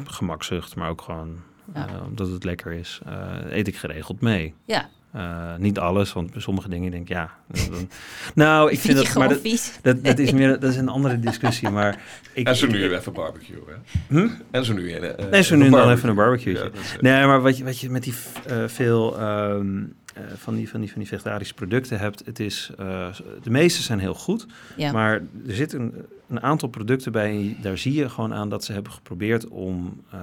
gemakzucht, 0.06 0.76
maar 0.76 0.90
ook 0.90 1.02
gewoon 1.02 1.38
Ja. 1.74 1.88
omdat 2.08 2.28
het 2.30 2.44
lekker 2.44 2.72
is, 2.72 3.02
eet 3.50 3.68
ik 3.68 3.76
geregeld 3.78 4.22
mee. 4.22 4.54
Ja, 4.66 4.90
Eh, 5.12 5.56
niet 5.58 5.80
alles, 5.80 6.14
want 6.14 6.32
bij 6.32 6.42
sommige 6.42 6.70
dingen 6.70 6.92
denk 6.92 7.04
ik, 7.04 7.10
ja. 7.10 7.30
Dan, 7.48 7.88
nou, 8.46 8.72
ik 8.72 8.80
vind, 8.80 8.82
vind 8.82 8.98
je 8.98 9.04
dat, 9.14 9.16
maar 9.18 9.30
dat, 9.30 9.40
vies. 9.42 9.80
dat, 9.82 10.04
dat 10.04 10.20
is 10.20 10.32
meer, 10.32 10.60
dat 10.60 10.72
is 10.72 10.78
een 10.78 10.90
andere 10.90 11.20
discussie, 11.20 11.70
maar 11.70 12.00
ik, 12.34 12.48
En 12.48 12.56
zo 12.56 12.66
ik- 12.66 12.72
nu 12.72 12.94
even 12.96 13.14
barbecue, 13.14 13.58
hè? 13.68 13.74
Hm? 14.20 14.28
En 14.52 14.66
zo 14.66 14.74
nu... 14.74 14.92
eh, 14.92 15.30
Nee, 15.32 15.42
zo 15.44 15.56
nu 15.56 15.66
en 15.66 15.72
dan 15.72 15.92
even 15.92 16.10
een 16.10 16.16
barbecue. 16.16 16.54
Ja, 16.54 16.70
Nee, 17.02 17.26
maar 17.26 17.42
wat 17.42 17.58
je, 17.58 17.64
wat 17.64 17.80
je 17.80 17.90
met 17.90 18.04
die 18.04 18.14
eh, 18.48 18.58
veel 18.68 19.20
ehm, 19.20 19.84
eh, 20.14 20.24
van, 20.36 20.56
die, 20.56 20.70
van, 20.70 20.80
die, 20.80 20.92
van 20.92 21.00
die 21.00 21.08
vegetarische 21.08 21.54
producten 21.54 22.00
hebt, 22.00 22.22
het 22.26 22.40
is, 22.40 22.72
eh, 22.78 23.08
de 23.44 23.50
meeste 23.50 23.82
zijn 23.82 24.00
heel 24.00 24.14
goed, 24.14 24.46
Ja. 24.76 24.92
maar 24.92 25.14
er 25.48 25.56
zitten 25.56 25.80
een, 25.80 25.94
een 26.30 26.42
aantal 26.42 26.70
producten 26.70 27.12
bij, 27.12 27.58
daar 27.62 27.78
zie 27.78 27.94
je 27.94 28.10
gewoon 28.10 28.34
aan 28.34 28.50
dat 28.50 28.64
ze 28.64 28.74
hebben 28.74 28.92
geprobeerd 28.92 29.48
om 29.48 30.02
eh, 30.12 30.20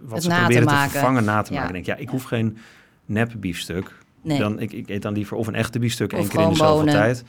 wat 0.00 0.12
Het 0.14 0.22
ze 0.22 0.28
te 0.28 0.34
proberen 0.34 0.66
te, 0.68 0.74
vervangen 0.90 1.24
na 1.24 1.42
te 1.42 1.52
Ja. 1.52 1.58
maken. 1.58 1.72
Denk, 1.74 1.86
ja, 1.86 1.96
ik 1.96 2.08
hoef 2.08 2.22
geen 2.24 2.58
nep 3.10 3.32
biefstuk. 3.36 3.98
Nee. 4.22 4.38
Dan, 4.38 4.60
ik, 4.60 4.72
ik 4.72 4.88
eet 4.88 5.02
dan 5.02 5.12
liever 5.12 5.36
of 5.36 5.46
een 5.46 5.54
echte 5.54 5.78
biefstuk 5.78 6.12
één 6.12 6.28
keer 6.28 6.40
in 6.40 6.48
de 6.48 6.54
zoveel 6.54 6.74
bonen. 6.76 6.94
tijd. 6.94 7.24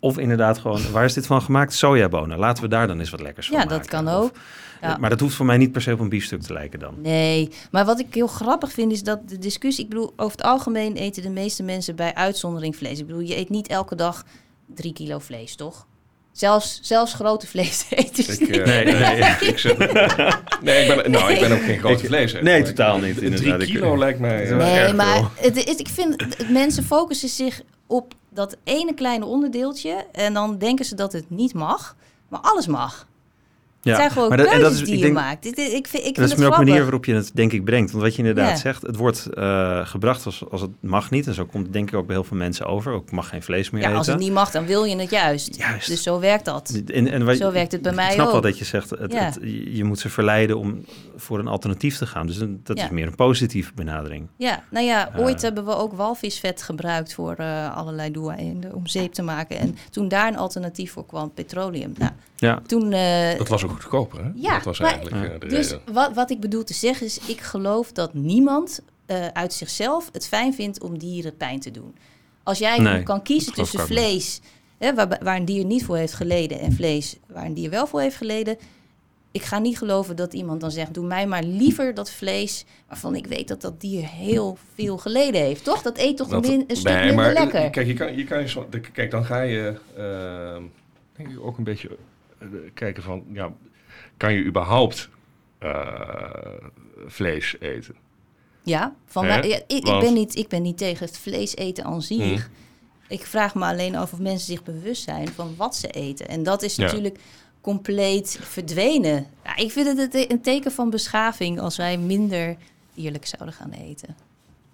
Of 0.00 0.18
inderdaad 0.18 0.58
gewoon, 0.58 0.80
waar 0.92 1.04
is 1.04 1.12
dit 1.12 1.26
van 1.26 1.42
gemaakt? 1.42 1.72
Sojabonen. 1.74 2.38
Laten 2.38 2.62
we 2.62 2.68
daar 2.68 2.86
dan 2.86 2.98
eens 2.98 3.10
wat 3.10 3.20
lekkers 3.20 3.46
van 3.46 3.56
ja, 3.56 3.64
maken. 3.64 3.78
dat 3.78 3.88
kan 3.88 4.08
Of- 4.08 4.14
ook. 4.14 4.32
Ja. 4.80 4.96
Maar 4.96 5.10
dat 5.10 5.20
hoeft 5.20 5.34
voor 5.34 5.46
mij 5.46 5.56
niet 5.56 5.72
per 5.72 5.82
se 5.82 5.92
op 5.92 6.00
een 6.00 6.08
biefstuk 6.08 6.42
te 6.42 6.52
lijken 6.52 6.78
dan. 6.78 6.94
Nee, 7.02 7.48
maar 7.70 7.84
wat 7.84 8.00
ik 8.00 8.14
heel 8.14 8.26
grappig 8.26 8.72
vind 8.72 8.92
is 8.92 9.02
dat 9.02 9.28
de 9.28 9.38
discussie... 9.38 9.84
Ik 9.84 9.90
bedoel, 9.90 10.12
over 10.16 10.36
het 10.36 10.46
algemeen 10.46 10.96
eten 10.96 11.22
de 11.22 11.30
meeste 11.30 11.62
mensen 11.62 11.96
bij 11.96 12.14
uitzondering 12.14 12.76
vlees. 12.76 12.98
Ik 12.98 13.06
bedoel, 13.06 13.20
je 13.20 13.36
eet 13.36 13.48
niet 13.48 13.68
elke 13.68 13.94
dag 13.94 14.24
drie 14.74 14.92
kilo 14.92 15.18
vlees, 15.18 15.56
toch? 15.56 15.86
Zelfs, 16.38 16.78
zelfs 16.82 17.14
grote 17.14 17.46
vleeseters 17.46 18.28
Ik, 18.38 18.48
eh, 18.48 18.64
Nee, 18.66 18.84
nee. 18.84 19.18
ik 19.48 19.58
zeg, 19.58 19.76
nee, 20.62 20.86
ik 20.86 20.96
ben, 21.02 21.10
nou, 21.10 21.32
ik 21.32 21.40
ben 21.40 21.52
ook 21.52 21.62
geen 21.62 21.78
grote 21.78 22.02
Ik- 22.02 22.06
vlees. 22.08 22.32
nee, 22.40 22.62
totaal 22.62 22.98
niet, 22.98 23.16
inderdaad. 23.20 23.58
Drie 23.60 23.68
Ik- 23.68 23.74
kilo 23.74 23.98
lijkt 23.98 24.18
mij... 24.18 24.48
eh, 24.50 24.56
Nee, 24.56 24.78
erg 24.78 24.94
maar 24.94 25.22
het 25.34 25.56
is, 25.66 25.74
ik 25.76 25.88
vind, 25.88 26.20
het- 26.20 26.50
mensen 26.50 26.84
focussen 26.84 27.28
zich 27.28 27.60
op 27.86 28.14
dat 28.30 28.56
ene 28.64 28.94
kleine 28.94 29.24
onderdeeltje... 29.24 30.06
en 30.12 30.34
dan 30.34 30.58
denken 30.58 30.84
ze 30.84 30.94
dat 30.94 31.12
het 31.12 31.30
niet 31.30 31.54
mag, 31.54 31.96
maar 32.28 32.40
alles 32.40 32.66
mag. 32.66 33.06
Ja, 33.88 33.92
Het 33.94 34.00
zijn 34.00 34.10
gewoon 34.12 34.28
maar 34.28 34.36
dat- 34.38 34.46
en 34.46 34.52
keuzes 34.52 34.70
dat 34.72 34.80
is- 34.80 34.84
die 34.86 34.94
ik 34.94 34.98
je 34.98 35.04
denk- 35.04 35.16
maakt. 35.26 35.46
Ik 35.46 35.54
vind, 35.54 35.72
ik 35.74 35.86
vind 35.88 36.16
dat 36.16 36.24
is 36.26 36.32
ook 36.32 36.38
grappig. 36.38 36.58
manier 36.58 36.80
waarop 36.82 37.04
je 37.04 37.14
het 37.14 37.30
denk 37.34 37.52
ik 37.52 37.64
brengt. 37.64 37.90
Want 37.90 38.02
wat 38.02 38.12
je 38.12 38.18
inderdaad 38.18 38.48
Ja. 38.50 38.56
zegt, 38.56 38.82
het 38.82 38.96
wordt 38.96 39.26
eh, 39.34 39.86
gebracht 39.86 40.26
als, 40.26 40.44
als 40.50 40.60
het 40.60 40.70
mag 40.80 41.10
niet. 41.10 41.26
En 41.26 41.34
zo 41.34 41.44
komt 41.44 41.62
het 41.64 41.72
denk 41.72 41.88
ik 41.88 41.94
ook 41.96 42.06
bij 42.06 42.14
heel 42.14 42.24
veel 42.24 42.36
mensen 42.36 42.66
over. 42.66 42.92
Ook 42.92 43.10
mag 43.10 43.28
geen 43.28 43.42
vlees 43.42 43.70
meer 43.70 43.82
Ja, 43.82 43.88
als 43.92 43.98
eten. 44.00 44.12
het 44.12 44.22
niet 44.22 44.32
mag, 44.32 44.50
dan 44.50 44.66
wil 44.66 44.84
je 44.84 44.96
het 44.96 45.10
juist. 45.10 45.56
Juist. 45.56 45.88
Dus 45.88 46.02
zo 46.02 46.20
werkt 46.20 46.44
dat. 46.44 46.82
En, 46.86 47.36
Zo 47.36 47.52
werkt 47.52 47.72
het 47.72 47.82
bij 47.82 47.92
mij 47.92 48.06
Ik 48.06 48.12
snap 48.12 48.26
wel 48.26 48.36
ook. 48.36 48.42
dat 48.42 48.58
je 48.58 48.64
zegt, 48.64 48.90
het, 48.90 49.38
je 49.72 49.84
moet 49.84 49.98
ze 49.98 50.08
verleiden 50.08 50.58
om 50.58 50.84
voor 51.20 51.38
een 51.38 51.46
alternatief 51.46 51.96
te 51.98 52.06
gaan. 52.06 52.26
Dus 52.26 52.36
een- 52.40 52.60
dat 52.64 52.78
Ja. 52.78 52.84
is 52.84 52.90
meer 52.90 53.06
een 53.06 53.14
positieve 53.14 53.72
benadering. 53.74 54.26
Ja, 54.36 54.62
nou 54.70 54.86
ja, 54.86 55.12
Eh. 55.12 55.20
ooit 55.20 55.42
hebben 55.42 55.64
we 55.64 55.74
ook 55.76 55.92
walvisvet 55.92 56.62
gebruikt 56.62 57.14
voor 57.14 57.34
eh, 57.34 57.76
allerlei 57.76 58.10
doeleinden 58.10 58.74
om 58.74 58.86
zeep 58.86 59.12
te 59.12 59.22
maken. 59.22 59.58
En 59.58 59.76
toen 59.90 60.08
daar 60.08 60.28
een 60.28 60.36
alternatief 60.36 60.92
voor 60.92 61.06
kwam, 61.06 61.32
petroleum. 61.34 61.92
Nou, 61.96 62.12
Ja, 62.36 62.60
toen... 62.66 62.92
eh, 62.92 63.38
Dat 63.38 63.48
was 63.48 63.64
ook 63.64 63.70
goedkoper, 63.70 64.24
hè? 64.24 64.30
Ja, 64.34 64.54
dat 64.54 64.64
was 64.64 64.78
maar- 64.80 64.90
eigenlijk 64.92 65.40
de 65.40 65.46
dus 65.46 65.70
reden. 65.70 65.92
wat, 65.92 66.14
wat 66.14 66.30
ik 66.30 66.40
bedoel 66.40 66.64
te 66.64 66.74
zeggen 66.74 67.06
is, 67.06 67.18
ik 67.26 67.40
geloof 67.40 67.92
dat 67.92 68.14
niemand 68.14 68.80
eh, 69.06 69.26
uit 69.26 69.52
zichzelf 69.52 70.08
het 70.12 70.26
fijn 70.28 70.54
vindt 70.54 70.82
om 70.82 70.98
dieren 70.98 71.36
pijn 71.36 71.60
te 71.60 71.70
doen. 71.70 71.94
Als 72.42 72.58
jij 72.58 72.78
Nee, 72.78 73.02
kan 73.02 73.22
kiezen 73.22 73.52
tussen 73.52 73.80
vlees, 73.80 74.40
hè, 74.78 74.94
waar, 74.94 75.18
waar 75.22 75.36
een 75.36 75.44
dier 75.44 75.64
niet 75.64 75.84
voor 75.84 75.96
heeft 75.96 76.14
geleden, 76.14 76.58
en 76.60 76.72
vlees 76.72 77.16
waar 77.26 77.44
een 77.44 77.54
dier 77.54 77.70
wel 77.70 77.86
voor 77.86 78.00
heeft 78.00 78.16
geleden. 78.16 78.56
Ik 79.30 79.42
ga 79.42 79.58
niet 79.58 79.78
geloven 79.78 80.16
dat 80.16 80.32
iemand 80.34 80.60
dan 80.60 80.70
zegt, 80.70 80.94
doe 80.94 81.06
mij 81.06 81.26
maar 81.26 81.42
liever 81.42 81.94
dat 81.94 82.10
vlees 82.10 82.64
waarvan 82.88 83.14
ik 83.14 83.26
weet 83.26 83.48
dat 83.48 83.60
dat 83.60 83.80
dier 83.80 84.06
heel 84.08 84.58
veel 84.74 84.98
geleden 84.98 85.40
heeft. 85.40 85.64
Toch? 85.64 85.82
Dat 85.82 85.98
eet 85.98 86.16
toch 86.16 86.28
Dat- 86.28 86.46
een, 86.46 86.64
een 86.66 86.76
stuk 86.76 86.92
nee, 86.92 87.04
minder 87.04 87.14
maar, 87.24 87.34
eh, 87.34 87.42
lekker. 87.42 87.70
Kijk, 87.70 87.86
je 87.86 87.94
kan, 87.94 88.16
je 88.16 88.24
kan, 88.24 88.48
zo- 88.48 88.68
kijk, 88.92 89.10
dan 89.10 89.24
ga 89.24 89.40
je 89.40 89.74
ehm, 89.96 90.62
denk 91.16 91.28
ik 91.30 91.40
ook 91.40 91.58
een 91.58 91.64
beetje 91.64 91.96
eh, 92.38 92.46
kijken 92.74 93.02
van, 93.02 93.24
ja, 93.32 93.52
kan 94.16 94.32
je 94.32 94.44
überhaupt 94.44 95.08
eh, 95.58 96.64
vlees 97.06 97.56
eten? 97.60 97.94
Ja, 98.62 98.94
van 99.06 99.26
ja, 99.26 99.42
ik, 99.42 99.64
ik, 99.66 99.86
Want- 99.86 100.04
ben 100.04 100.14
niet, 100.14 100.36
ik 100.36 100.48
ben 100.48 100.62
niet 100.62 100.78
tegen 100.78 101.06
het 101.06 101.18
vlees 101.18 101.56
eten 101.56 101.84
aan 101.84 102.02
zich. 102.02 102.18
Hmm. 102.44 102.56
Ik 103.08 103.26
vraag 103.26 103.54
me 103.54 103.64
alleen 103.64 103.96
af 103.96 104.12
of 104.12 104.18
mensen 104.18 104.46
zich 104.46 104.62
bewust 104.62 105.02
zijn 105.02 105.28
van 105.28 105.54
wat 105.56 105.76
ze 105.76 105.88
eten. 105.88 106.28
En 106.28 106.42
dat 106.42 106.62
is 106.62 106.76
Ja. 106.76 106.88
Compleet 107.72 108.38
verdwenen. 108.42 109.26
Ja, 109.44 109.56
ik 109.56 109.70
vind 109.72 109.86
het 109.86 109.98
een 109.98 110.10
te- 110.10 110.32
een 110.32 110.40
teken 110.40 110.72
van 110.72 110.90
beschaving 110.90 111.60
als 111.60 111.76
wij 111.76 111.98
minder 111.98 112.56
dierlijk 112.94 113.26
zouden 113.26 113.54
gaan 113.54 113.70
eten. 113.70 114.16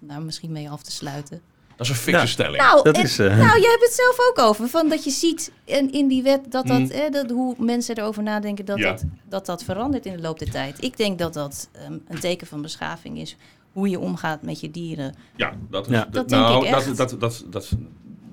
Om 0.01 0.07
Daar 0.07 0.21
misschien 0.21 0.51
mee 0.51 0.69
af 0.69 0.81
te 0.83 0.91
sluiten. 0.91 1.41
Dat 1.75 1.85
is 1.85 1.89
een 1.89 1.95
fikse 1.99 2.19
Ja. 2.19 2.25
stelling. 2.25 2.57
Nou, 2.57 2.83
dat 2.83 2.95
en- 2.95 3.03
is... 3.03 3.19
eh, 3.19 3.27
nou, 3.27 3.59
jij 3.61 3.69
hebt 3.69 3.83
het 3.83 3.93
zelf 3.93 4.17
ook 4.29 4.39
over. 4.39 4.67
Van 4.67 4.89
dat 4.89 5.03
je 5.03 5.09
ziet 5.09 5.51
in, 5.63 5.91
in 5.91 6.07
die 6.07 6.23
wet 6.23 6.51
dat, 6.51 6.67
dat, 6.67 6.79
Mm. 6.79 6.89
eh, 6.89 7.11
dat 7.11 7.29
hoe 7.29 7.55
mensen 7.57 7.97
erover 7.97 8.23
nadenken 8.23 8.65
dat, 8.65 8.77
Ja. 8.77 8.89
dat, 8.91 9.03
dat 9.29 9.45
dat 9.45 9.63
verandert 9.63 10.05
in 10.05 10.15
de 10.15 10.21
loop 10.21 10.39
der 10.39 10.51
tijd. 10.51 10.83
Ik 10.83 10.97
denk 10.97 11.19
dat 11.19 11.33
dat 11.33 11.69
ehm, 11.71 11.97
een 12.07 12.19
teken 12.19 12.47
van 12.47 12.61
beschaving 12.61 13.17
is. 13.19 13.35
Hoe 13.73 13.89
je 13.89 13.99
omgaat 13.99 14.41
met 14.41 14.59
je 14.59 14.71
dieren. 14.71 15.15
Ja, 15.35 15.53
dat, 15.69 15.85
is, 15.85 15.91
Ja. 15.91 16.03
dat, 16.03 16.13
Dat 16.13 16.29
denk 16.29 16.41
nou, 16.41 16.65
ik 16.65 16.71
dat, 16.71 16.85
echt. 16.87 16.97
dat, 16.97 17.15
dat, 17.19 17.45
dat, 17.49 17.71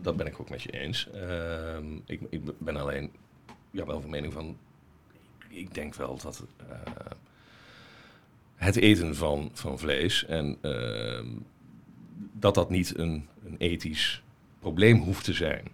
dat 0.02 0.16
ben 0.16 0.26
ik 0.26 0.40
ook 0.40 0.50
met 0.50 0.62
je 0.62 0.70
eens. 0.70 1.08
Ehm, 1.14 1.84
ik, 2.06 2.20
ik 2.30 2.40
ben 2.58 2.76
alleen 2.76 3.10
ja, 3.72 3.84
wel 3.86 4.00
van 4.00 4.10
mening 4.10 4.32
van... 4.32 4.56
Ik 5.48 5.74
denk 5.74 5.94
wel 5.94 6.18
dat 6.22 6.44
eh, 6.68 6.76
het 8.54 8.76
eten 8.76 9.16
van, 9.16 9.50
van 9.52 9.78
vlees... 9.78 10.26
en 10.26 10.56
ehm, 10.60 11.26
dat 12.32 12.54
dat 12.54 12.70
niet 12.70 12.98
een, 12.98 13.28
een 13.44 13.56
ethisch 13.58 14.22
probleem 14.58 14.98
hoeft 14.98 15.24
te 15.24 15.32
zijn. 15.32 15.64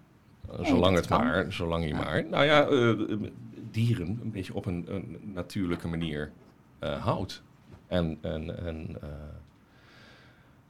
Eh, 0.50 0.58
Nee, 0.58 0.66
zolang 0.66 0.96
het 0.96 1.06
kan. 1.06 1.24
maar, 1.24 1.52
zolang 1.52 1.84
je 1.84 1.90
Ja. 1.90 1.96
maar... 1.96 2.24
Nou 2.24 2.44
ja, 2.44 2.66
eh, 2.66 3.28
dieren 3.70 4.18
een 4.22 4.30
beetje 4.30 4.54
op 4.54 4.66
een, 4.66 4.84
een 4.88 5.18
natuurlijke 5.34 5.88
manier 5.88 6.32
eh, 6.78 7.04
houdt. 7.04 7.42
En, 7.86 8.18
en, 8.20 8.66
en 8.66 8.96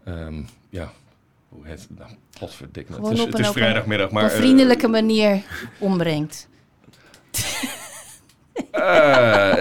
eh, 0.04 0.14
ehm, 0.14 0.42
ja, 0.70 0.92
hoe 1.48 1.66
heet 1.66 1.80
het? 1.80 1.98
Nou, 1.98 2.10
Het 2.40 3.18
is, 3.18 3.24
het 3.24 3.38
is 3.38 3.48
vrijdagmiddag, 3.48 4.10
maar... 4.10 4.24
op 4.24 4.28
eh, 4.28 4.36
een 4.36 4.42
vriendelijke 4.42 4.88
manier 4.88 5.42
ombrengt. 5.78 6.48
Eh, 8.70 9.56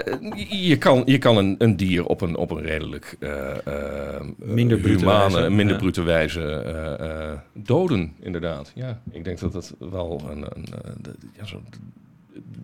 je 0.68 0.76
kan, 0.78 1.02
je 1.04 1.18
kan 1.18 1.36
een, 1.36 1.54
een 1.58 1.76
dier 1.76 2.04
op 2.06 2.20
een, 2.20 2.36
op 2.36 2.50
een 2.50 2.62
redelijk 2.62 3.16
eh, 3.20 3.66
eh, 3.66 4.20
Minder 4.36 4.78
brute 4.78 4.98
humane, 4.98 5.32
wijze, 5.34 5.50
minder 5.50 5.74
ja. 5.74 5.80
brute 5.80 6.02
wijze 6.02 7.46
doden, 7.52 8.14
inderdaad. 8.20 8.72
Ja, 8.74 9.00
ik 9.10 9.24
denk 9.24 9.38
dat 9.38 9.52
dat 9.52 9.74
wel 9.78 10.22
een, 10.30 10.42
een, 10.56 10.66
de- 11.00 11.16
ja, 11.38 11.44
zo, 11.44 11.62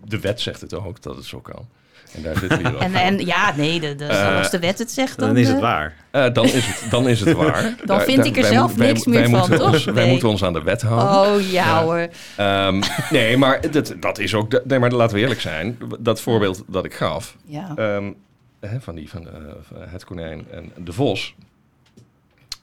de 0.05 0.19
wet 0.19 0.41
zegt 0.41 0.61
het 0.61 0.73
ook, 0.73 1.01
dat 1.01 1.15
het 1.15 1.25
zo 1.25 1.39
kan. 1.39 1.67
En 2.13 2.21
daar 2.21 2.37
zitten 2.37 2.63
we 2.63 2.69
hier 2.69 2.95
En, 2.95 3.25
ja, 3.25 3.53
nee, 3.55 3.79
de, 3.79 3.95
de, 3.95 4.05
Eh, 4.05 4.37
als 4.37 4.49
de 4.49 4.59
wet 4.59 4.79
het 4.79 4.91
zegt, 4.91 5.17
dan, 5.19 5.27
Dan 5.27 5.37
is 5.37 5.47
het 5.47 5.55
eh, 5.55 5.61
waar. 5.61 5.95
Eh, 6.11 6.33
dan, 6.33 6.45
is 6.45 6.65
het, 6.65 6.91
dan 6.91 7.07
is 7.07 7.19
het 7.19 7.33
waar. 7.43 7.75
Dan 7.85 8.01
vind 8.01 8.25
ik 8.25 8.37
er 8.37 8.43
zelf 8.43 8.69
moet- 8.69 8.79
wij- 8.79 8.87
niks 8.91 9.05
meer 9.05 9.19
wij 9.31 9.39
van, 9.39 9.49
toch? 9.57 9.71
Ons, 9.73 9.83
Wij 9.85 9.93
Nee. 9.93 10.09
moeten 10.11 10.29
ons 10.29 10.43
aan 10.43 10.53
de 10.53 10.61
wet 10.63 10.81
houden. 10.81 11.33
Oh 11.35 11.41
ja, 11.51 11.65
Ja. 11.65 11.83
hoor. 11.83 12.07
Ehm, 12.35 12.81
nee, 13.11 13.37
maar 13.37 13.71
dat, 13.71 13.95
dat 13.99 14.19
is 14.19 14.33
ook... 14.33 14.61
Nee, 14.63 14.79
maar 14.79 14.91
laten 14.91 15.15
we 15.15 15.21
eerlijk 15.21 15.41
zijn. 15.41 15.77
Dat 15.99 16.21
voorbeeld 16.21 16.63
dat 16.67 16.85
ik 16.85 16.93
gaf... 16.93 17.35
Ja. 17.45 17.71
ehm, 17.75 18.11
hè, 18.59 18.81
van, 18.81 18.95
die, 18.95 19.09
van, 19.09 19.27
eh, 19.27 19.33
van 19.61 19.77
het 19.89 20.03
konijn 20.05 20.45
en 20.51 20.71
de 20.83 20.93
vos... 20.93 21.35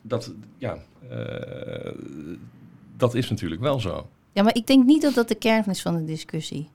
Dat, 0.02 0.32
ja... 0.58 0.76
eh, 1.10 1.16
dat 2.96 3.14
is 3.14 3.30
natuurlijk 3.30 3.60
wel 3.60 3.80
zo. 3.80 4.06
ja, 4.32 4.42
maar 4.42 4.54
ik 4.54 4.66
denk 4.66 4.84
niet 4.86 5.02
dat 5.02 5.14
dat 5.14 5.28
de 5.28 5.34
kern 5.34 5.64
is 5.66 5.82
van 5.82 5.96
de 5.96 6.04
discussie. 6.04 6.68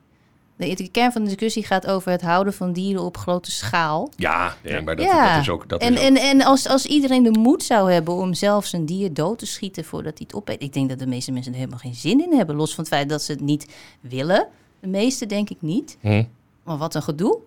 De, 0.57 0.73
de 0.75 0.87
kern 0.91 1.11
van 1.11 1.21
de 1.21 1.27
discussie 1.27 1.63
gaat 1.65 1.87
over 1.87 2.11
het 2.11 2.21
houden 2.21 2.53
van 2.53 2.73
dieren 2.73 3.01
op 3.03 3.17
grote 3.17 3.51
schaal. 3.51 4.11
Ja, 4.15 4.55
nee, 4.63 4.81
maar 4.81 4.95
dat, 4.95 5.05
ja. 5.05 5.33
dat 5.33 5.41
is 5.41 5.49
ook... 5.49 5.69
Dat 5.69 5.81
en 5.81 5.93
is 5.93 5.99
ook- 5.99 6.05
en, 6.05 6.15
en 6.15 6.41
als, 6.41 6.67
als 6.67 6.85
iedereen 6.85 7.23
de 7.23 7.39
moed 7.39 7.63
zou 7.63 7.91
hebben 7.91 8.13
om 8.13 8.33
zelf 8.33 8.65
zijn 8.65 8.85
dier 8.85 9.13
dood 9.13 9.39
te 9.39 9.45
schieten 9.45 9.85
voordat 9.85 10.17
hij 10.17 10.27
het 10.27 10.35
opeet. 10.37 10.61
Ik 10.61 10.73
denk 10.73 10.89
dat 10.89 10.99
de 10.99 11.07
meeste 11.07 11.31
mensen 11.31 11.51
er 11.51 11.57
helemaal 11.57 11.79
geen 11.79 11.95
zin 11.95 12.23
in 12.31 12.37
hebben. 12.37 12.55
Los 12.55 12.75
van 12.75 12.83
het 12.83 12.93
feit 12.93 13.09
dat 13.09 13.21
ze 13.21 13.31
het 13.31 13.41
niet 13.41 13.67
willen. 14.01 14.47
De 14.79 14.87
meeste 14.87 15.25
denk 15.25 15.49
ik 15.49 15.61
niet. 15.61 15.97
Hm? 16.01 16.23
Maar 16.63 16.77
wat 16.77 16.95
een 16.95 17.03
gedoe. 17.03 17.39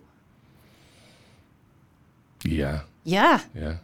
Ja, 2.37 2.85
Ja, 3.01 3.41
ja. 3.53 3.81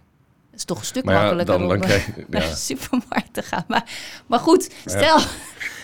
Het 0.57 0.69
is 0.69 0.75
toch 0.75 0.79
een 0.79 0.85
stuk 0.85 1.05
ja, 1.05 1.11
makkelijker 1.11 1.45
dan, 1.45 1.67
dan 1.67 1.69
om 1.77 1.81
eh, 1.81 1.87
krijg 1.87 2.05
je... 2.05 2.25
naar 2.27 2.41
Ja. 2.43 2.49
de 2.49 2.55
supermarkt 2.55 3.33
te 3.33 3.41
gaan. 3.41 3.63
Maar, 3.67 3.83
maar 4.27 4.39
goed, 4.39 4.69
stel. 4.85 5.17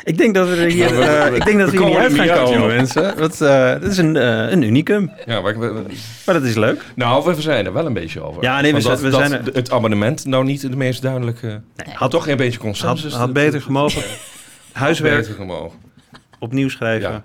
Ik 0.03 0.17
denk 0.17 0.33
dat 0.33 0.47
we 0.47 0.55
er 0.55 0.69
hier, 0.69 1.01
eh, 1.01 1.35
ik 1.35 1.45
denk 1.45 1.59
dat 1.59 1.69
we 1.69 1.77
we 1.77 1.85
hier 1.85 1.99
niet 1.99 2.07
komen 2.07 2.19
uit 2.19 2.29
gaan 2.29 2.43
komen, 2.45 2.59
joh. 2.59 2.67
mensen. 2.67 3.17
Dat, 3.17 3.41
eh, 3.41 3.69
dat 3.71 3.83
is 3.83 3.97
een, 3.97 4.15
een 4.51 4.61
unicum. 4.61 5.11
Ja, 5.25 5.41
maar, 5.41 5.59
we- 5.59 5.71
we- 5.71 5.85
Maar 6.25 6.35
dat 6.35 6.43
is 6.43 6.55
leuk. 6.55 6.83
nou, 6.95 7.35
we 7.35 7.41
zijn 7.41 7.65
er 7.65 7.73
wel 7.73 7.85
een 7.85 7.93
beetje 7.93 8.21
over. 8.21 8.43
Ja, 8.43 8.61
nee, 8.61 8.73
we 8.73 8.81
dat, 8.81 8.99
we 9.01 9.09
dat 9.09 9.19
zijn 9.27 9.45
er- 9.45 9.53
Het 9.53 9.71
abonnement 9.71 10.25
nou 10.25 10.43
niet 10.43 10.61
de 10.61 10.75
meest 10.75 11.01
duidelijke... 11.01 11.47
Nee, 11.47 11.95
Had 11.95 12.11
toch 12.11 12.27
een 12.27 12.37
beetje 12.37 12.51
had, 12.59 12.61
consensus. 12.67 13.13
had 13.13 13.33
beter 13.33 13.61
gemogen. 13.61 14.01
Huiswerk 14.71 15.17
Beter 15.19 15.33
gemogen. 15.35 15.79
opnieuw 16.39 16.69
schrijven. 16.69 17.11
Ja. 17.11 17.23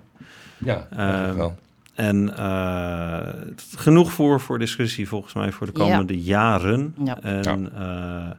Ja, 0.58 0.86
Ehm, 1.26 1.36
wel. 1.36 1.56
En 1.98 2.36
eh, 2.36 3.28
genoeg 3.76 4.12
voor, 4.12 4.40
voor 4.40 4.58
discussie 4.58 5.08
volgens 5.08 5.34
mij 5.34 5.52
voor 5.52 5.66
de 5.72 5.78
Ja. 5.78 5.84
komende 5.84 6.20
jaren. 6.22 6.94
Ja. 7.04 7.20
En 7.20 7.72
eh, 7.74 8.30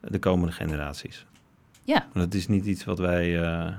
de 0.00 0.18
komende 0.18 0.52
generaties. 0.52 1.26
Ja. 1.84 2.06
Want 2.12 2.24
het 2.24 2.34
is 2.34 2.48
niet 2.48 2.64
iets 2.64 2.84
wat 2.84 2.98
wij, 2.98 3.42
eh, 3.42 3.66
eh, 3.66 3.72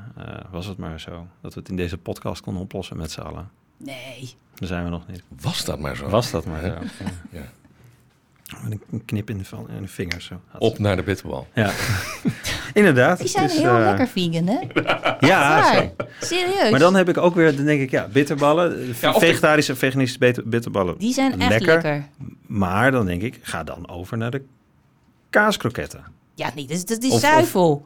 was 0.52 0.66
het 0.66 0.78
maar 0.78 1.00
zo, 1.00 1.28
dat 1.42 1.54
we 1.54 1.60
het 1.60 1.70
in 1.70 1.76
deze 1.76 1.98
podcast 1.98 2.42
konden 2.42 2.62
oplossen 2.64 2.98
met 2.98 3.12
z'n 3.12 3.20
allen. 3.22 3.50
Nee. 3.78 4.30
Daar 4.56 4.68
zijn 4.68 4.84
we 4.84 4.90
nog 4.90 5.08
niet. 5.08 5.24
Was 5.42 5.66
dat 5.66 5.80
maar 5.80 5.96
zo? 5.96 6.10
Was 6.10 6.32
dat 6.32 6.46
maar 6.46 6.62
zo. 6.62 6.74
Ja. 7.32 7.46
Met 8.64 8.80
een- 8.92 9.06
knip 9.06 9.30
in 9.30 9.38
de, 9.38 9.44
in 9.76 9.82
de 9.82 9.88
vingers 9.88 10.26
zo. 10.26 10.42
Op 10.60 10.80
naar 10.80 10.96
de 10.96 11.04
bitterbal. 11.04 11.48
Ja, 11.54 11.66
inderdaad. 12.78 13.18
Die 13.20 13.28
zijn 13.28 13.48
Dus, 13.48 13.58
heel 13.58 13.76
eh, 13.78 13.80
lekker 13.86 14.08
vegan, 14.08 14.48
hè? 14.48 14.60
Ja. 15.28 15.74
Serieus. 16.22 16.70
maar 16.70 16.80
dan 16.80 16.96
heb 16.96 17.10
ik 17.10 17.18
ook 17.18 17.36
weer, 17.36 17.56
dan 17.56 17.66
denk 17.66 17.82
ik, 17.82 17.92
ja, 17.92 18.08
bitterballen, 18.08 18.96
Ja, 19.02 19.14
of 19.14 19.20
vegetarische 19.20 19.72
en 19.72 19.78
veganistische 19.78 20.20
bitter- 20.20 20.50
bitterballen. 20.50 20.98
Die 20.98 21.14
zijn 21.14 21.40
echt 21.40 21.50
Lekker. 21.50 21.68
lekker. 21.74 22.04
Maar 22.48 22.92
dan 22.92 23.06
denk 23.06 23.22
ik, 23.22 23.40
ga 23.42 23.64
dan 23.64 23.90
over 23.90 24.18
naar 24.18 24.32
de 24.32 24.42
kaaskroketten. 25.30 26.04
Ja, 26.36 26.50
nee, 26.56 26.66
dat 26.68 26.78
is, 26.78 26.86
dat 26.86 27.04
is 27.04 27.12
Of- 27.12 27.20
zuivel. 27.20 27.86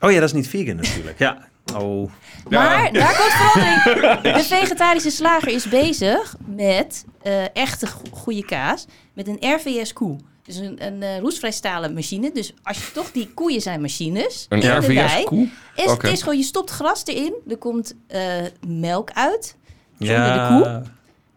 Oh 0.00 0.10
ja, 0.10 0.20
dat 0.20 0.28
is 0.28 0.34
niet 0.34 0.48
vegan 0.48 0.76
natuurlijk. 0.76 1.18
Ja. 1.18 1.38
Oh, 1.76 2.10
Maar 2.50 2.92
daar 2.92 3.16
komt 3.16 3.32
verandering. 3.32 4.20
De 4.36 4.44
vegetarische 4.44 5.10
slager 5.10 5.48
is 5.52 5.68
bezig 5.68 6.36
met 6.46 7.04
eh, 7.22 7.56
echte 7.56 7.86
go- 7.86 8.00
goede 8.10 8.44
kaas. 8.44 8.86
Met 9.14 9.28
een 9.28 9.38
RVS-koe. 9.40 10.16
Dus 10.44 10.56
een, 10.56 10.86
een 10.86 11.02
eh, 11.02 11.18
roestvrij 11.18 11.50
stalen 11.52 11.94
machine. 11.94 12.32
Dus 12.32 12.52
als 12.62 12.76
je 12.86 12.92
toch 12.92 13.10
die 13.12 13.28
koeien 13.34 13.60
zijn 13.60 13.80
machines. 13.80 14.46
Een 14.48 14.78
RVS-koe? 14.78 15.48
Is. 15.76 15.84
Het 15.90 16.02
is 16.04 16.22
gewoon, 16.22 16.36
je 16.38 16.44
stopt 16.44 16.70
gras 16.70 17.02
erin. 17.06 17.34
Er 17.48 17.56
komt 17.56 17.94
eh, 18.06 18.22
melk 18.66 19.10
uit. 19.12 19.56
Zonder 19.98 20.16
ja. 20.16 20.48
de 20.58 20.62
koe. 20.64 20.82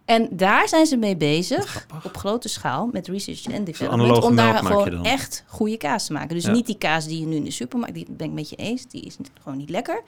En 0.06 0.28
daar 0.32 0.68
zijn 0.68 0.86
ze 0.86 0.98
mee 0.98 1.18
bezig. 1.18 1.88
Op 2.04 2.18
grote 2.18 2.50
schaal. 2.50 2.90
Met 2.92 3.08
research 3.08 3.46
en 3.46 3.64
development. 3.64 4.24
Om 4.24 4.36
daar 4.36 4.56
gewoon 4.58 5.06
echt 5.06 5.44
goede 5.48 5.78
kaas 5.78 6.06
te 6.06 6.14
maken. 6.14 6.36
Dus 6.36 6.44
Ja. 6.46 6.52
niet 6.52 6.66
die 6.66 6.78
kaas 6.78 7.08
die 7.08 7.20
je 7.20 7.26
nu 7.26 7.36
in 7.36 7.44
de 7.44 7.52
supermarkt... 7.52 7.96
Die 7.96 8.06
ben 8.10 8.28
ik 8.28 8.34
met 8.34 8.50
je 8.50 8.56
eens. 8.56 8.86
Die 8.88 9.02
is 9.02 9.16
gewoon 9.42 9.58
niet 9.58 9.70
lekker. 9.70 10.02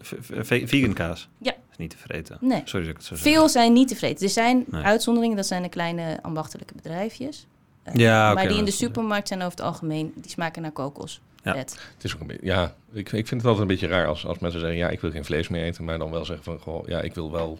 V- 0.00 0.68
vegan 0.68 0.92
kaas. 0.92 1.28
Ja. 1.38 1.52
Is 1.70 1.76
niet 1.76 1.90
te 1.90 1.98
vreten. 1.98 2.36
Nee. 2.40 2.62
Sorry 2.64 2.80
dat 2.86 2.94
ik 2.94 2.96
het 3.00 3.06
zo 3.06 3.14
zeg. 3.14 3.24
Veel 3.32 3.48
zijn 3.48 3.72
niet 3.72 3.88
tevreden. 3.88 4.22
Er 4.22 4.28
zijn 4.28 4.64
Nee. 4.70 4.82
uitzonderingen, 4.82 5.36
dat 5.36 5.46
zijn 5.46 5.62
de 5.62 5.68
kleine 5.68 6.18
ambachtelijke 6.22 6.74
bedrijfjes. 6.74 7.46
Eh, 7.82 7.94
Ja, 7.94 8.26
oké, 8.26 8.34
maar 8.40 8.48
die 8.48 8.58
in 8.58 8.64
de 8.64 8.70
supermarkt 8.70 9.28
zijn 9.28 9.40
over 9.40 9.50
het 9.58 9.66
algemeen, 9.66 10.12
die 10.16 10.30
smaken 10.30 10.62
naar 10.62 10.70
kokos. 10.70 11.20
Ja. 11.42 11.54
Het 11.56 11.76
is 12.02 12.14
ook 12.14 12.20
een 12.20 12.26
beetje... 12.26 12.46
Ja, 12.46 12.74
ik, 12.92 13.12
ik 13.12 13.26
vind 13.26 13.30
het 13.40 13.44
altijd 13.44 13.60
een 13.60 13.66
beetje 13.66 13.86
raar 13.86 14.06
als, 14.06 14.26
als 14.26 14.38
mensen 14.38 14.60
zeggen... 14.60 14.78
Ja, 14.78 14.88
ik 14.88 15.00
wil 15.00 15.10
geen 15.10 15.24
vlees 15.24 15.48
meer 15.48 15.64
eten. 15.64 15.84
Maar 15.84 15.98
dan 15.98 16.10
wel 16.10 16.24
zeggen 16.24 16.44
van... 16.44 16.58
Goh, 16.58 16.88
ja, 16.88 17.00
ik 17.00 17.14
wil 17.14 17.30
wel... 17.32 17.58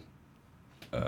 eh, 0.90 1.00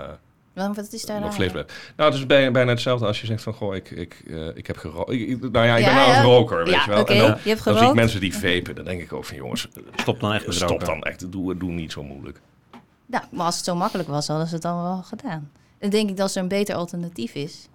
Waarom, 0.53 0.75
wat 0.75 0.93
is 0.93 1.01
daar 1.05 1.15
nog 1.15 1.23
nou? 1.23 1.35
vlees 1.35 1.51
blijven. 1.51 1.73
Nou, 1.95 2.09
het 2.11 2.19
is 2.19 2.25
bijna, 2.25 2.51
bijna 2.51 2.71
hetzelfde 2.71 3.05
als 3.05 3.21
je 3.21 3.25
zegt 3.25 3.43
van... 3.43 3.53
Goh, 3.53 3.75
ik, 3.75 3.91
ik, 3.91 4.23
eh, 4.27 4.47
ik 4.55 4.67
heb 4.67 4.77
gerookt. 4.77 5.09
Nou 5.51 5.65
ja, 5.65 5.75
ik 5.77 5.83
Ja, 5.85 5.93
ben 5.93 5.95
nou 5.95 6.11
een 6.17 6.23
roker, 6.23 6.57
weet 6.65 6.73
Ja, 6.73 6.83
je 6.83 6.89
wel. 6.89 7.01
oké. 7.01 7.13
En 7.13 7.19
dan, 7.19 7.37
Je 7.43 7.49
hebt 7.49 7.63
dan 7.63 7.77
zie 7.77 7.87
ik 7.87 7.93
mensen 7.93 8.19
die 8.19 8.33
vapen. 8.35 8.75
Dan 8.75 8.85
denk 8.85 9.01
ik 9.01 9.13
ook 9.13 9.25
van... 9.25 9.37
Jongens, 9.37 9.67
Stop 9.95 10.19
dan 10.19 10.33
echt 10.33 10.45
met 10.45 10.55
stop 10.55 10.69
roken. 10.69 10.85
dan 10.85 11.01
echt. 11.01 11.31
Doe, 11.31 11.57
doe 11.57 11.71
niet 11.71 11.91
zo 11.91 12.03
moeilijk. 12.03 12.39
Nou, 13.05 13.23
maar 13.31 13.45
als 13.45 13.55
het 13.55 13.65
zo 13.65 13.75
makkelijk 13.75 14.09
was, 14.09 14.27
hadden 14.27 14.47
ze 14.47 14.53
het 14.53 14.63
dan 14.63 14.81
wel 14.83 15.03
gedaan. 15.03 15.51
Dan 15.79 15.89
denk 15.89 16.09
ik 16.09 16.17
dat 16.17 16.35
er 16.35 16.41
een 16.41 16.47
beter 16.47 16.75
alternatief 16.75 17.33
is. 17.33 17.67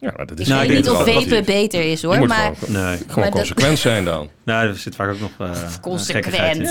Ja, 0.00 0.12
maar 0.16 0.26
dat 0.26 0.30
Ik 0.30 0.38
is 0.38 0.48
Nou, 0.48 0.60
weet 0.60 0.70
ik 0.70 0.76
niet 0.76 0.90
of 0.90 1.04
dat 1.04 1.14
vapen 1.14 1.44
beter 1.44 1.82
is 1.92 2.00
Je 2.00 2.06
hoor, 2.06 2.18
moet 2.18 2.28
maar... 2.28 2.52
gewoon, 2.58 2.82
Nee. 2.82 2.96
gewoon 2.96 3.14
Maar 3.14 3.24
dat- 3.24 3.32
consequent 3.32 3.78
zijn 3.78 4.04
dan. 4.04 4.28
Nou, 4.44 4.68
er 4.68 4.76
zit 4.76 4.94
vaak 4.94 5.10
ook 5.10 5.20
nog 5.20 5.30
uh, 5.40 5.50
Consequent. 5.80 6.70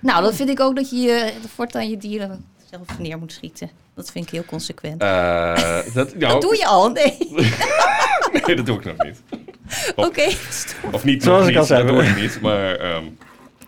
Nou, 0.00 0.22
dan 0.22 0.34
vind 0.34 0.48
ik 0.48 0.60
ook 0.60 0.76
dat 0.76 0.90
je 0.90 0.96
je 0.96 1.32
voortaan 1.54 1.90
je 1.90 1.96
dieren 1.96 2.44
zelf 2.70 2.98
neer 2.98 3.18
moet 3.18 3.32
schieten. 3.32 3.70
Dat 3.94 4.10
vind 4.10 4.24
ik 4.26 4.30
heel 4.32 4.44
consequent. 4.44 5.02
Eh, 5.02 5.78
dat, 5.94 6.14
nou, 6.18 6.32
dat 6.32 6.40
doe 6.40 6.56
je 6.56 6.66
al, 6.66 6.90
nee. 6.90 7.16
Nee, 8.46 8.56
dat 8.56 8.66
doe 8.66 8.78
ik 8.78 8.84
nog 8.84 8.96
niet. 8.98 9.22
Oké. 10.06 10.26
Of 10.92 11.04
niet, 11.04 11.22
Zoals 11.22 11.42
ik 11.42 11.48
niet, 11.48 11.56
al 11.58 11.64
zei, 11.64 11.86
dat 11.86 11.94
doe 11.94 12.04
ik 12.04 12.16
niet. 12.16 12.40
Maar 12.40 12.76
ehm, 12.76 13.04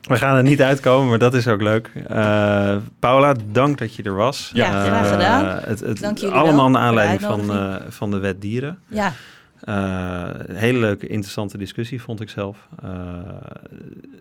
We 0.07 0.17
gaan 0.17 0.37
er 0.37 0.43
niet 0.43 0.63
uitkomen, 0.63 1.09
maar 1.09 1.19
dat 1.19 1.35
is 1.35 1.49
ook 1.49 1.63
leuk. 1.63 1.91
Eh, 2.09 2.77
Paula, 2.99 3.35
dank 3.53 3.79
dat 3.79 3.95
je 3.95 4.03
er 4.03 4.15
was. 4.15 4.51
Ja, 4.55 4.85
graag 4.85 5.05
Eh, 5.07 5.13
gedaan. 5.13 5.45
Het, 5.65 5.81
het, 5.81 6.01
Dank 6.01 6.19
jullie 6.19 6.35
allemaal 6.35 6.57
wel 6.57 6.71
naar 6.71 6.83
aanleiding 6.83 7.21
van, 7.21 7.51
eh, 7.53 7.75
van 7.89 8.11
de 8.11 8.19
wet 8.19 8.41
dieren. 8.41 8.79
Ja, 8.87 9.13
Eh, 9.61 10.25
een 10.47 10.57
hele 10.57 10.79
leuke, 10.79 11.07
interessante 11.07 11.59
discussie, 11.59 12.03
vond 12.03 12.21
ik 12.21 12.29
zelf. 12.29 12.57
Eh, 12.83 12.89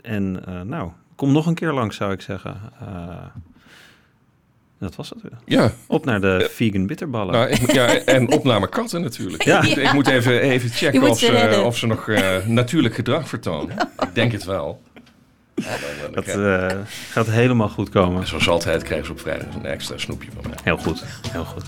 en 0.02 0.46
eh, 0.46 0.62
nou, 0.62 0.90
kom 1.16 1.32
nog 1.32 1.46
een 1.46 1.54
keer 1.54 1.72
langs, 1.74 1.96
zou 1.96 2.12
ik 2.12 2.22
zeggen. 2.22 2.56
Eh, 2.80 2.88
dat 4.80 4.96
was 4.96 5.10
het 5.10 5.22
weer. 5.22 5.32
ja, 5.46 5.72
Op 5.88 6.06
naar 6.06 6.22
de 6.22 6.50
vegan 6.52 6.88
bitterballen. 6.88 7.34
nou, 7.34 7.50
ik, 7.50 7.72
ja, 7.72 7.88
en 7.96 8.32
opname 8.32 8.68
katten 8.70 9.02
natuurlijk. 9.02 9.44
Ja. 9.44 9.62
Ik, 9.62 9.76
ik 9.76 9.94
moet 9.94 10.08
even, 10.08 10.40
even 10.42 10.70
checken 10.70 11.02
of 11.10 11.20
ze 11.20 11.62
of 11.66 11.78
ze 11.78 11.88
nog 11.88 12.10
eh, 12.10 12.46
natuurlijk 12.46 12.96
gedrag 12.96 13.28
vertonen. 13.28 13.76
Ik 14.00 14.10
denk 14.16 14.32
het 14.32 14.44
wel. 14.46 14.82
Dat 16.14 16.24
krijg- 16.24 16.72
eh, 16.72 16.78
gaat 17.12 17.28
helemaal 17.28 17.70
goed 17.70 17.90
komen. 17.90 18.28
Zoals 18.28 18.50
altijd 18.50 18.84
krijgen 18.84 19.06
ze 19.06 19.12
op 19.12 19.20
vrijdag 19.20 19.56
een 19.56 19.66
extra 19.66 19.98
snoepje 19.98 20.30
van 20.34 20.44
mij. 20.50 20.58
Heel 20.64 20.78
goed, 20.78 21.04
heel 21.32 21.44
goed. 21.46 21.64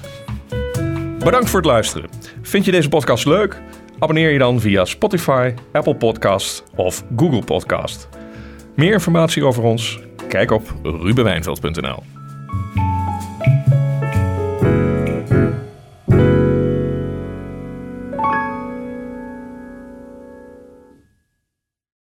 Bedankt 1.23 1.49
voor 1.49 1.59
het 1.59 1.69
luisteren. 1.69 2.09
Vind 2.41 2.65
je 2.65 2.71
deze 2.71 2.89
podcast 2.89 3.25
leuk? 3.25 3.61
Abonneer 3.99 4.31
je 4.31 4.37
dan 4.39 4.59
via 4.59 4.85
Spotify, 4.85 5.53
Apple 5.71 5.95
Podcast 5.95 6.63
of 6.75 7.03
Google 7.15 7.43
Podcast. 7.43 8.09
Meer 8.75 8.93
informatie 8.93 9.45
over 9.45 9.63
ons? 9.63 9.99
Kijk 10.27 10.51
op 10.51 10.73
rubenwijnveld.nl. 10.83 12.03